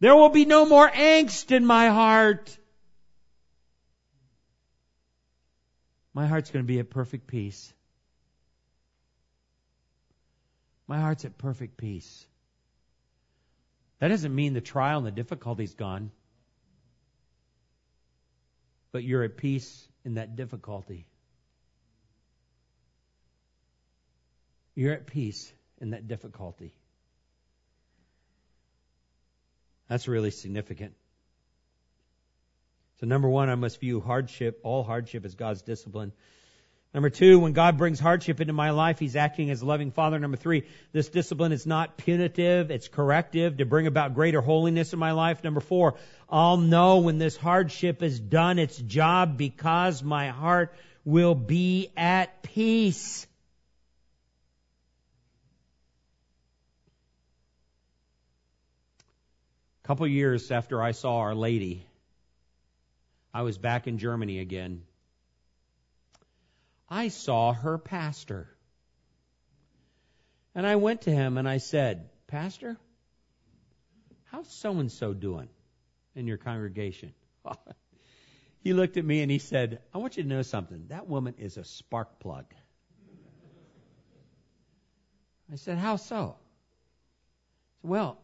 There 0.00 0.16
will 0.16 0.30
be 0.30 0.46
no 0.46 0.66
more 0.66 0.90
angst 0.90 1.52
in 1.52 1.64
my 1.64 1.90
heart. 1.90 2.58
My 6.12 6.26
heart's 6.26 6.50
going 6.50 6.64
to 6.64 6.66
be 6.66 6.80
at 6.80 6.90
perfect 6.90 7.28
peace. 7.28 7.72
My 10.88 10.98
heart's 10.98 11.24
at 11.24 11.38
perfect 11.38 11.76
peace. 11.76 12.26
That 14.00 14.08
doesn't 14.08 14.34
mean 14.34 14.54
the 14.54 14.60
trial 14.60 14.98
and 14.98 15.06
the 15.06 15.12
difficulty's 15.12 15.74
gone 15.74 16.10
but 18.92 19.02
you're 19.02 19.24
at 19.24 19.36
peace 19.36 19.88
in 20.04 20.14
that 20.14 20.36
difficulty. 20.36 21.06
You're 24.74 24.92
at 24.92 25.06
peace 25.06 25.52
in 25.80 25.90
that 25.90 26.06
difficulty. 26.06 26.74
That's 29.88 30.08
really 30.08 30.30
significant. 30.30 30.94
So, 33.00 33.06
number 33.06 33.28
one, 33.28 33.50
I 33.50 33.56
must 33.56 33.80
view 33.80 34.00
hardship, 34.00 34.60
all 34.62 34.84
hardship, 34.84 35.24
as 35.24 35.34
God's 35.34 35.62
discipline. 35.62 36.12
Number 36.94 37.08
two, 37.08 37.38
when 37.38 37.54
God 37.54 37.78
brings 37.78 37.98
hardship 37.98 38.42
into 38.42 38.52
my 38.52 38.70
life, 38.70 38.98
He's 38.98 39.16
acting 39.16 39.50
as 39.50 39.62
a 39.62 39.66
loving 39.66 39.92
Father. 39.92 40.18
Number 40.18 40.36
three, 40.36 40.64
this 40.92 41.08
discipline 41.08 41.52
is 41.52 41.66
not 41.66 41.96
punitive, 41.96 42.70
it's 42.70 42.88
corrective 42.88 43.56
to 43.56 43.64
bring 43.64 43.86
about 43.86 44.14
greater 44.14 44.42
holiness 44.42 44.92
in 44.92 44.98
my 44.98 45.12
life. 45.12 45.42
Number 45.42 45.60
four, 45.60 45.94
I'll 46.28 46.58
know 46.58 46.98
when 46.98 47.16
this 47.16 47.34
hardship 47.34 48.02
is 48.02 48.20
done 48.20 48.58
its 48.58 48.76
job 48.76 49.38
because 49.38 50.02
my 50.02 50.28
heart 50.28 50.74
will 51.04 51.34
be 51.34 51.90
at 51.96 52.42
peace. 52.42 53.26
A 59.82 59.86
couple 59.86 60.06
years 60.06 60.50
after 60.50 60.82
I 60.82 60.92
saw 60.92 61.20
Our 61.20 61.34
Lady, 61.34 61.86
I 63.32 63.42
was 63.42 63.56
back 63.56 63.86
in 63.88 63.96
Germany 63.96 64.40
again. 64.40 64.82
I 66.92 67.08
saw 67.08 67.54
her 67.54 67.78
pastor. 67.78 68.54
And 70.54 70.66
I 70.66 70.76
went 70.76 71.02
to 71.02 71.10
him 71.10 71.38
and 71.38 71.48
I 71.48 71.56
said, 71.56 72.10
Pastor, 72.26 72.76
how's 74.24 74.52
so 74.52 74.78
and 74.78 74.92
so 74.92 75.14
doing 75.14 75.48
in 76.14 76.26
your 76.26 76.36
congregation? 76.36 77.14
he 78.60 78.74
looked 78.74 78.98
at 78.98 79.06
me 79.06 79.22
and 79.22 79.30
he 79.30 79.38
said, 79.38 79.80
I 79.94 79.98
want 79.98 80.18
you 80.18 80.22
to 80.22 80.28
know 80.28 80.42
something. 80.42 80.84
That 80.88 81.08
woman 81.08 81.36
is 81.38 81.56
a 81.56 81.64
spark 81.64 82.20
plug. 82.20 82.44
I 85.50 85.56
said, 85.56 85.78
How 85.78 85.96
so? 85.96 86.36
Well, 87.82 88.18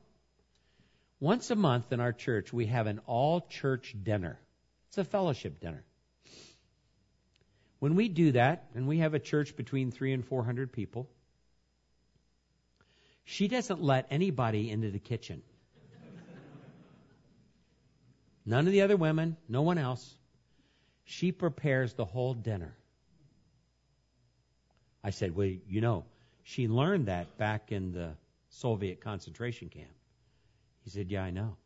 once 1.21 1.51
a 1.51 1.57
month 1.57 1.91
in 1.91 2.01
our 2.01 2.13
church, 2.13 2.53
we 2.53 2.67
have 2.67 2.87
an 2.87 3.01
all 3.07 3.41
church 3.49 3.97
dinner. 4.03 4.39
It's 4.89 4.99
a 4.99 5.05
fellowship 5.05 5.59
dinner. 5.59 5.85
When 7.79 7.95
we 7.95 8.09
do 8.09 8.33
that, 8.33 8.67
and 8.75 8.89
we 8.89 8.99
have 8.99 9.15
a 9.15 9.19
church 9.19 9.57
between 9.57 9.91
three 9.91 10.13
and 10.13 10.25
four 10.25 10.45
hundred 10.45 10.73
people, 10.73 11.09
she 13.25 13.47
doesn't 13.47 13.83
let 13.83 14.07
anybody 14.11 14.71
into 14.71 14.91
the 14.91 14.99
kitchen. 14.99 15.43
None 18.47 18.67
of 18.67 18.73
the 18.73 18.81
other 18.81 18.97
women, 18.97 19.37
no 19.47 19.61
one 19.61 19.77
else. 19.77 20.17
She 21.05 21.33
prepares 21.33 21.93
the 21.93 22.07
whole 22.07 22.33
dinner. 22.33 22.75
I 25.05 25.11
said, 25.11 25.37
Well, 25.37 25.53
you 25.69 25.81
know, 25.83 26.07
she 26.45 26.67
learned 26.67 27.07
that 27.07 27.37
back 27.37 27.71
in 27.73 27.93
the 27.93 28.17
Soviet 28.49 29.03
concentration 29.03 29.69
camp. 29.69 29.93
He 30.85 30.91
said, 30.91 31.11
Yeah, 31.11 31.23
I 31.23 31.31
know. 31.31 31.57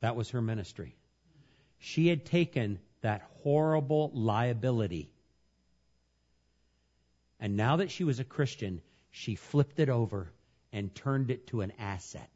That 0.00 0.16
was 0.16 0.30
her 0.30 0.42
ministry. 0.42 0.96
She 1.78 2.08
had 2.08 2.24
taken 2.24 2.78
that 3.00 3.22
horrible 3.42 4.10
liability. 4.14 5.10
And 7.38 7.56
now 7.56 7.76
that 7.76 7.90
she 7.90 8.04
was 8.04 8.18
a 8.18 8.24
Christian, 8.24 8.80
she 9.10 9.34
flipped 9.34 9.78
it 9.78 9.88
over 9.88 10.32
and 10.72 10.94
turned 10.94 11.30
it 11.30 11.46
to 11.48 11.60
an 11.60 11.72
asset. 11.78 12.30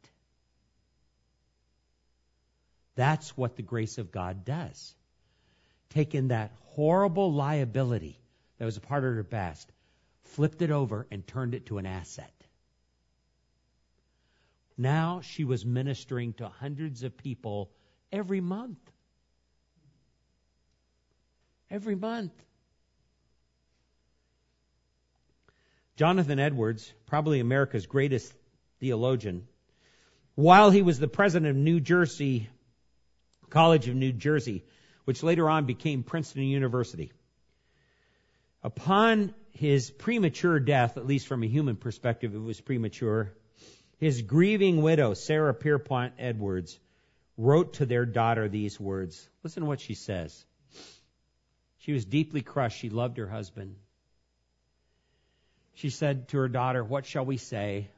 That's 2.95 3.35
what 3.35 3.55
the 3.55 3.61
grace 3.61 3.97
of 3.97 4.11
God 4.11 4.45
does. 4.45 4.95
Taking 5.89 6.29
that 6.29 6.53
horrible 6.61 7.33
liability 7.33 8.19
that 8.57 8.65
was 8.65 8.77
a 8.77 8.81
part 8.81 9.03
of 9.03 9.15
her 9.15 9.23
past, 9.23 9.71
flipped 10.23 10.61
it 10.61 10.71
over 10.71 11.07
and 11.11 11.25
turned 11.25 11.55
it 11.55 11.65
to 11.65 11.77
an 11.77 11.85
asset. 11.85 12.33
Now 14.77 15.21
she 15.21 15.43
was 15.43 15.65
ministering 15.65 16.33
to 16.33 16.47
hundreds 16.47 17.03
of 17.03 17.17
people 17.17 17.71
every 18.11 18.41
month. 18.41 18.79
Every 21.71 21.95
month. 21.95 22.33
Jonathan 25.95 26.37
Edwards, 26.37 26.91
probably 27.05 27.39
America's 27.39 27.85
greatest 27.85 28.33
theologian, 28.79 29.47
while 30.35 30.69
he 30.69 30.81
was 30.81 30.99
the 30.99 31.07
president 31.07 31.51
of 31.51 31.55
New 31.55 31.79
Jersey 31.79 32.49
College 33.49 33.87
of 33.87 33.95
New 33.95 34.11
Jersey, 34.11 34.65
which 35.05 35.23
later 35.23 35.49
on 35.49 35.65
became 35.65 36.03
Princeton 36.03 36.43
University. 36.43 37.11
Upon 38.63 39.33
his 39.51 39.91
premature 39.91 40.59
death, 40.59 40.97
at 40.97 41.05
least 41.05 41.27
from 41.27 41.43
a 41.43 41.47
human 41.47 41.75
perspective, 41.75 42.35
it 42.35 42.39
was 42.39 42.59
premature, 42.59 43.33
his 43.97 44.21
grieving 44.21 44.81
widow, 44.81 45.13
Sarah 45.13 45.53
Pierpont 45.53 46.13
Edwards, 46.17 46.79
wrote 47.37 47.73
to 47.75 47.85
their 47.85 48.05
daughter 48.05 48.49
these 48.49 48.79
words. 48.79 49.29
Listen 49.43 49.63
to 49.63 49.67
what 49.67 49.81
she 49.81 49.93
says. 49.93 50.45
She 51.81 51.93
was 51.93 52.05
deeply 52.05 52.41
crushed. 52.41 52.77
She 52.77 52.89
loved 52.89 53.17
her 53.17 53.27
husband. 53.27 53.75
She 55.73 55.89
said 55.89 56.27
to 56.29 56.37
her 56.37 56.47
daughter, 56.47 56.83
What 56.83 57.07
shall 57.07 57.25
we 57.25 57.37
say? 57.37 57.89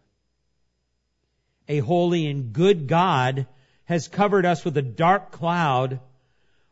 A 1.67 1.79
holy 1.79 2.27
and 2.27 2.53
good 2.53 2.87
God 2.87 3.45
has 3.85 4.07
covered 4.07 4.45
us 4.45 4.63
with 4.63 4.77
a 4.77 4.81
dark 4.81 5.31
cloud. 5.31 5.99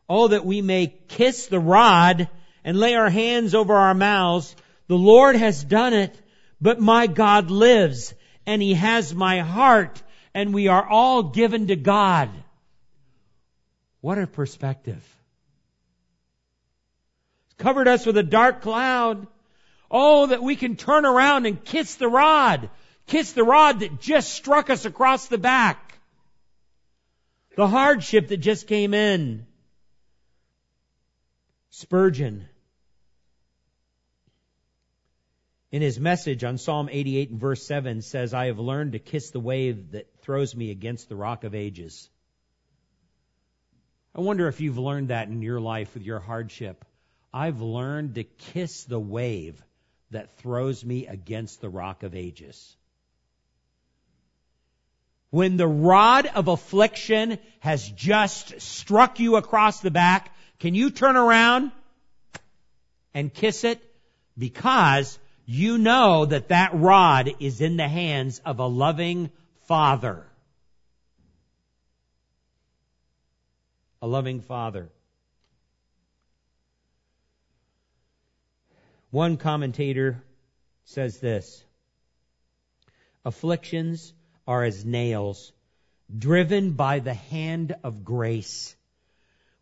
Oh, 0.08 0.28
that 0.28 0.46
we 0.46 0.62
may 0.62 0.94
kiss 1.08 1.46
the 1.46 1.60
rod 1.60 2.28
and 2.64 2.78
lay 2.78 2.94
our 2.94 3.10
hands 3.10 3.54
over 3.54 3.74
our 3.74 3.94
mouths. 3.94 4.56
The 4.86 4.96
Lord 4.96 5.36
has 5.36 5.62
done 5.62 5.92
it, 5.92 6.18
but 6.62 6.80
my 6.80 7.06
God 7.06 7.50
lives 7.50 8.14
and 8.46 8.62
he 8.62 8.72
has 8.74 9.14
my 9.14 9.40
heart 9.40 10.02
and 10.32 10.54
we 10.54 10.68
are 10.68 10.88
all 10.88 11.24
given 11.24 11.66
to 11.66 11.76
God. 11.76 12.30
What 14.00 14.18
a 14.18 14.26
perspective. 14.26 15.04
Covered 17.58 17.88
us 17.88 18.06
with 18.06 18.16
a 18.16 18.22
dark 18.22 18.62
cloud. 18.62 19.26
Oh, 19.90 20.26
that 20.26 20.42
we 20.42 20.56
can 20.56 20.76
turn 20.76 21.04
around 21.04 21.46
and 21.46 21.62
kiss 21.62 21.96
the 21.96 22.08
rod. 22.08 22.70
Kiss 23.06 23.32
the 23.32 23.44
rod 23.44 23.80
that 23.80 24.00
just 24.00 24.32
struck 24.32 24.70
us 24.70 24.84
across 24.84 25.26
the 25.28 25.38
back. 25.38 25.98
The 27.56 27.68
hardship 27.68 28.28
that 28.28 28.38
just 28.38 28.66
came 28.66 28.94
in. 28.94 29.46
Spurgeon 31.70 32.48
in 35.72 35.80
his 35.80 35.98
message 35.98 36.44
on 36.44 36.58
Psalm 36.58 36.88
88 36.92 37.30
and 37.30 37.40
verse 37.40 37.66
7 37.66 38.02
says, 38.02 38.34
I 38.34 38.46
have 38.46 38.58
learned 38.58 38.92
to 38.92 38.98
kiss 38.98 39.30
the 39.30 39.40
wave 39.40 39.92
that 39.92 40.06
throws 40.20 40.54
me 40.54 40.70
against 40.70 41.08
the 41.08 41.16
rock 41.16 41.44
of 41.44 41.54
ages. 41.54 42.10
I 44.14 44.20
wonder 44.20 44.46
if 44.48 44.60
you've 44.60 44.78
learned 44.78 45.08
that 45.08 45.28
in 45.28 45.40
your 45.40 45.60
life 45.60 45.94
with 45.94 46.02
your 46.02 46.20
hardship. 46.20 46.84
I've 47.32 47.60
learned 47.60 48.16
to 48.16 48.24
kiss 48.24 48.84
the 48.84 49.00
wave 49.00 49.62
that 50.10 50.36
throws 50.38 50.84
me 50.84 51.06
against 51.06 51.60
the 51.60 51.70
rock 51.70 52.02
of 52.02 52.14
ages. 52.14 52.76
When 55.30 55.56
the 55.56 55.66
rod 55.66 56.26
of 56.26 56.48
affliction 56.48 57.38
has 57.60 57.88
just 57.88 58.60
struck 58.60 59.18
you 59.18 59.36
across 59.36 59.80
the 59.80 59.90
back, 59.90 60.30
can 60.60 60.74
you 60.74 60.90
turn 60.90 61.16
around 61.16 61.72
and 63.14 63.32
kiss 63.32 63.64
it? 63.64 63.80
Because 64.36 65.18
you 65.46 65.78
know 65.78 66.26
that 66.26 66.48
that 66.48 66.74
rod 66.74 67.30
is 67.40 67.62
in 67.62 67.78
the 67.78 67.88
hands 67.88 68.40
of 68.44 68.58
a 68.58 68.66
loving 68.66 69.30
father. 69.66 70.26
A 74.02 74.06
loving 74.06 74.42
father. 74.42 74.90
One 79.12 79.36
commentator 79.36 80.22
says 80.84 81.18
this 81.18 81.62
Afflictions 83.26 84.14
are 84.48 84.64
as 84.64 84.86
nails 84.86 85.52
driven 86.16 86.72
by 86.72 86.98
the 87.00 87.12
hand 87.12 87.74
of 87.84 88.04
grace, 88.04 88.74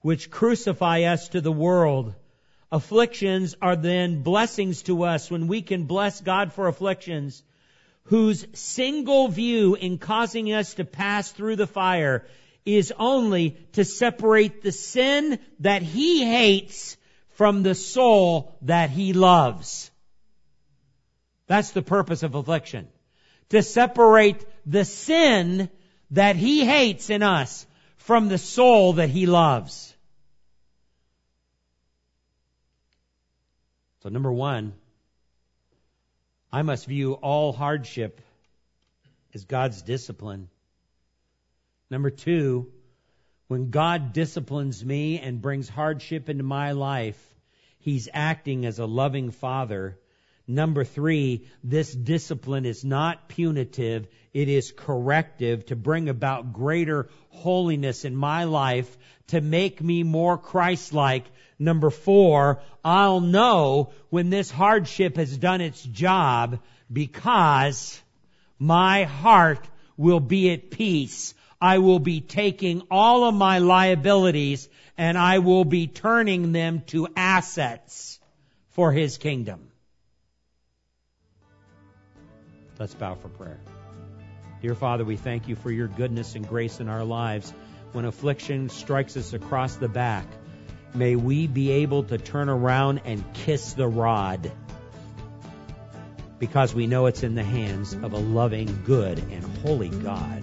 which 0.02 0.30
crucify 0.30 1.02
us 1.02 1.30
to 1.30 1.40
the 1.40 1.50
world. 1.50 2.14
Afflictions 2.70 3.56
are 3.60 3.74
then 3.74 4.22
blessings 4.22 4.82
to 4.82 5.02
us 5.02 5.32
when 5.32 5.48
we 5.48 5.62
can 5.62 5.86
bless 5.86 6.20
God 6.20 6.52
for 6.52 6.68
afflictions 6.68 7.42
whose 8.04 8.46
single 8.52 9.26
view 9.26 9.74
in 9.74 9.98
causing 9.98 10.52
us 10.52 10.74
to 10.74 10.84
pass 10.84 11.32
through 11.32 11.56
the 11.56 11.66
fire 11.66 12.24
is 12.64 12.92
only 12.96 13.56
to 13.72 13.84
separate 13.84 14.62
the 14.62 14.70
sin 14.70 15.40
that 15.58 15.82
he 15.82 16.24
hates 16.24 16.96
from 17.30 17.62
the 17.62 17.74
soul 17.74 18.56
that 18.62 18.90
he 18.90 19.12
loves. 19.12 19.90
That's 21.46 21.72
the 21.72 21.82
purpose 21.82 22.22
of 22.22 22.34
affliction. 22.34 22.88
To 23.50 23.62
separate 23.62 24.44
the 24.66 24.84
sin 24.84 25.68
that 26.12 26.36
he 26.36 26.64
hates 26.64 27.10
in 27.10 27.22
us 27.22 27.66
from 27.96 28.28
the 28.28 28.38
soul 28.38 28.94
that 28.94 29.08
he 29.10 29.26
loves. 29.26 29.94
So, 34.02 34.08
number 34.08 34.32
one, 34.32 34.72
I 36.52 36.62
must 36.62 36.86
view 36.86 37.14
all 37.14 37.52
hardship 37.52 38.20
as 39.34 39.44
God's 39.44 39.82
discipline. 39.82 40.48
Number 41.90 42.10
two, 42.10 42.72
when 43.50 43.70
God 43.70 44.12
disciplines 44.12 44.84
me 44.84 45.18
and 45.18 45.42
brings 45.42 45.68
hardship 45.68 46.28
into 46.28 46.44
my 46.44 46.70
life, 46.70 47.20
He's 47.80 48.08
acting 48.14 48.64
as 48.64 48.78
a 48.78 48.86
loving 48.86 49.32
father. 49.32 49.98
Number 50.46 50.84
three, 50.84 51.48
this 51.64 51.92
discipline 51.92 52.64
is 52.64 52.84
not 52.84 53.28
punitive. 53.28 54.06
It 54.32 54.48
is 54.48 54.70
corrective 54.70 55.66
to 55.66 55.74
bring 55.74 56.08
about 56.08 56.52
greater 56.52 57.08
holiness 57.30 58.04
in 58.04 58.14
my 58.14 58.44
life 58.44 58.96
to 59.28 59.40
make 59.40 59.82
me 59.82 60.04
more 60.04 60.38
Christ-like. 60.38 61.24
Number 61.58 61.90
four, 61.90 62.62
I'll 62.84 63.20
know 63.20 63.90
when 64.10 64.30
this 64.30 64.52
hardship 64.52 65.16
has 65.16 65.36
done 65.36 65.60
its 65.60 65.82
job 65.82 66.60
because 66.92 68.00
my 68.60 69.02
heart 69.02 69.68
will 69.96 70.20
be 70.20 70.52
at 70.52 70.70
peace. 70.70 71.34
I 71.60 71.78
will 71.78 71.98
be 71.98 72.20
taking 72.20 72.82
all 72.90 73.24
of 73.24 73.34
my 73.34 73.58
liabilities 73.58 74.68
and 74.96 75.18
I 75.18 75.38
will 75.40 75.64
be 75.64 75.86
turning 75.86 76.52
them 76.52 76.82
to 76.86 77.08
assets 77.16 78.18
for 78.70 78.92
His 78.92 79.18
kingdom. 79.18 79.68
Let's 82.78 82.94
bow 82.94 83.14
for 83.14 83.28
prayer. 83.28 83.60
Dear 84.62 84.74
Father, 84.74 85.04
we 85.04 85.16
thank 85.16 85.48
you 85.48 85.56
for 85.56 85.70
your 85.70 85.88
goodness 85.88 86.34
and 86.34 86.48
grace 86.48 86.80
in 86.80 86.88
our 86.88 87.04
lives. 87.04 87.52
When 87.92 88.04
affliction 88.04 88.68
strikes 88.68 89.16
us 89.16 89.32
across 89.32 89.76
the 89.76 89.88
back, 89.88 90.26
may 90.94 91.16
we 91.16 91.46
be 91.46 91.70
able 91.72 92.04
to 92.04 92.16
turn 92.16 92.48
around 92.48 93.02
and 93.04 93.22
kiss 93.34 93.74
the 93.74 93.86
rod 93.86 94.50
because 96.38 96.74
we 96.74 96.86
know 96.86 97.04
it's 97.06 97.22
in 97.22 97.34
the 97.34 97.44
hands 97.44 97.92
of 97.92 98.14
a 98.14 98.18
loving, 98.18 98.82
good, 98.84 99.18
and 99.18 99.44
holy 99.58 99.90
God. 99.90 100.42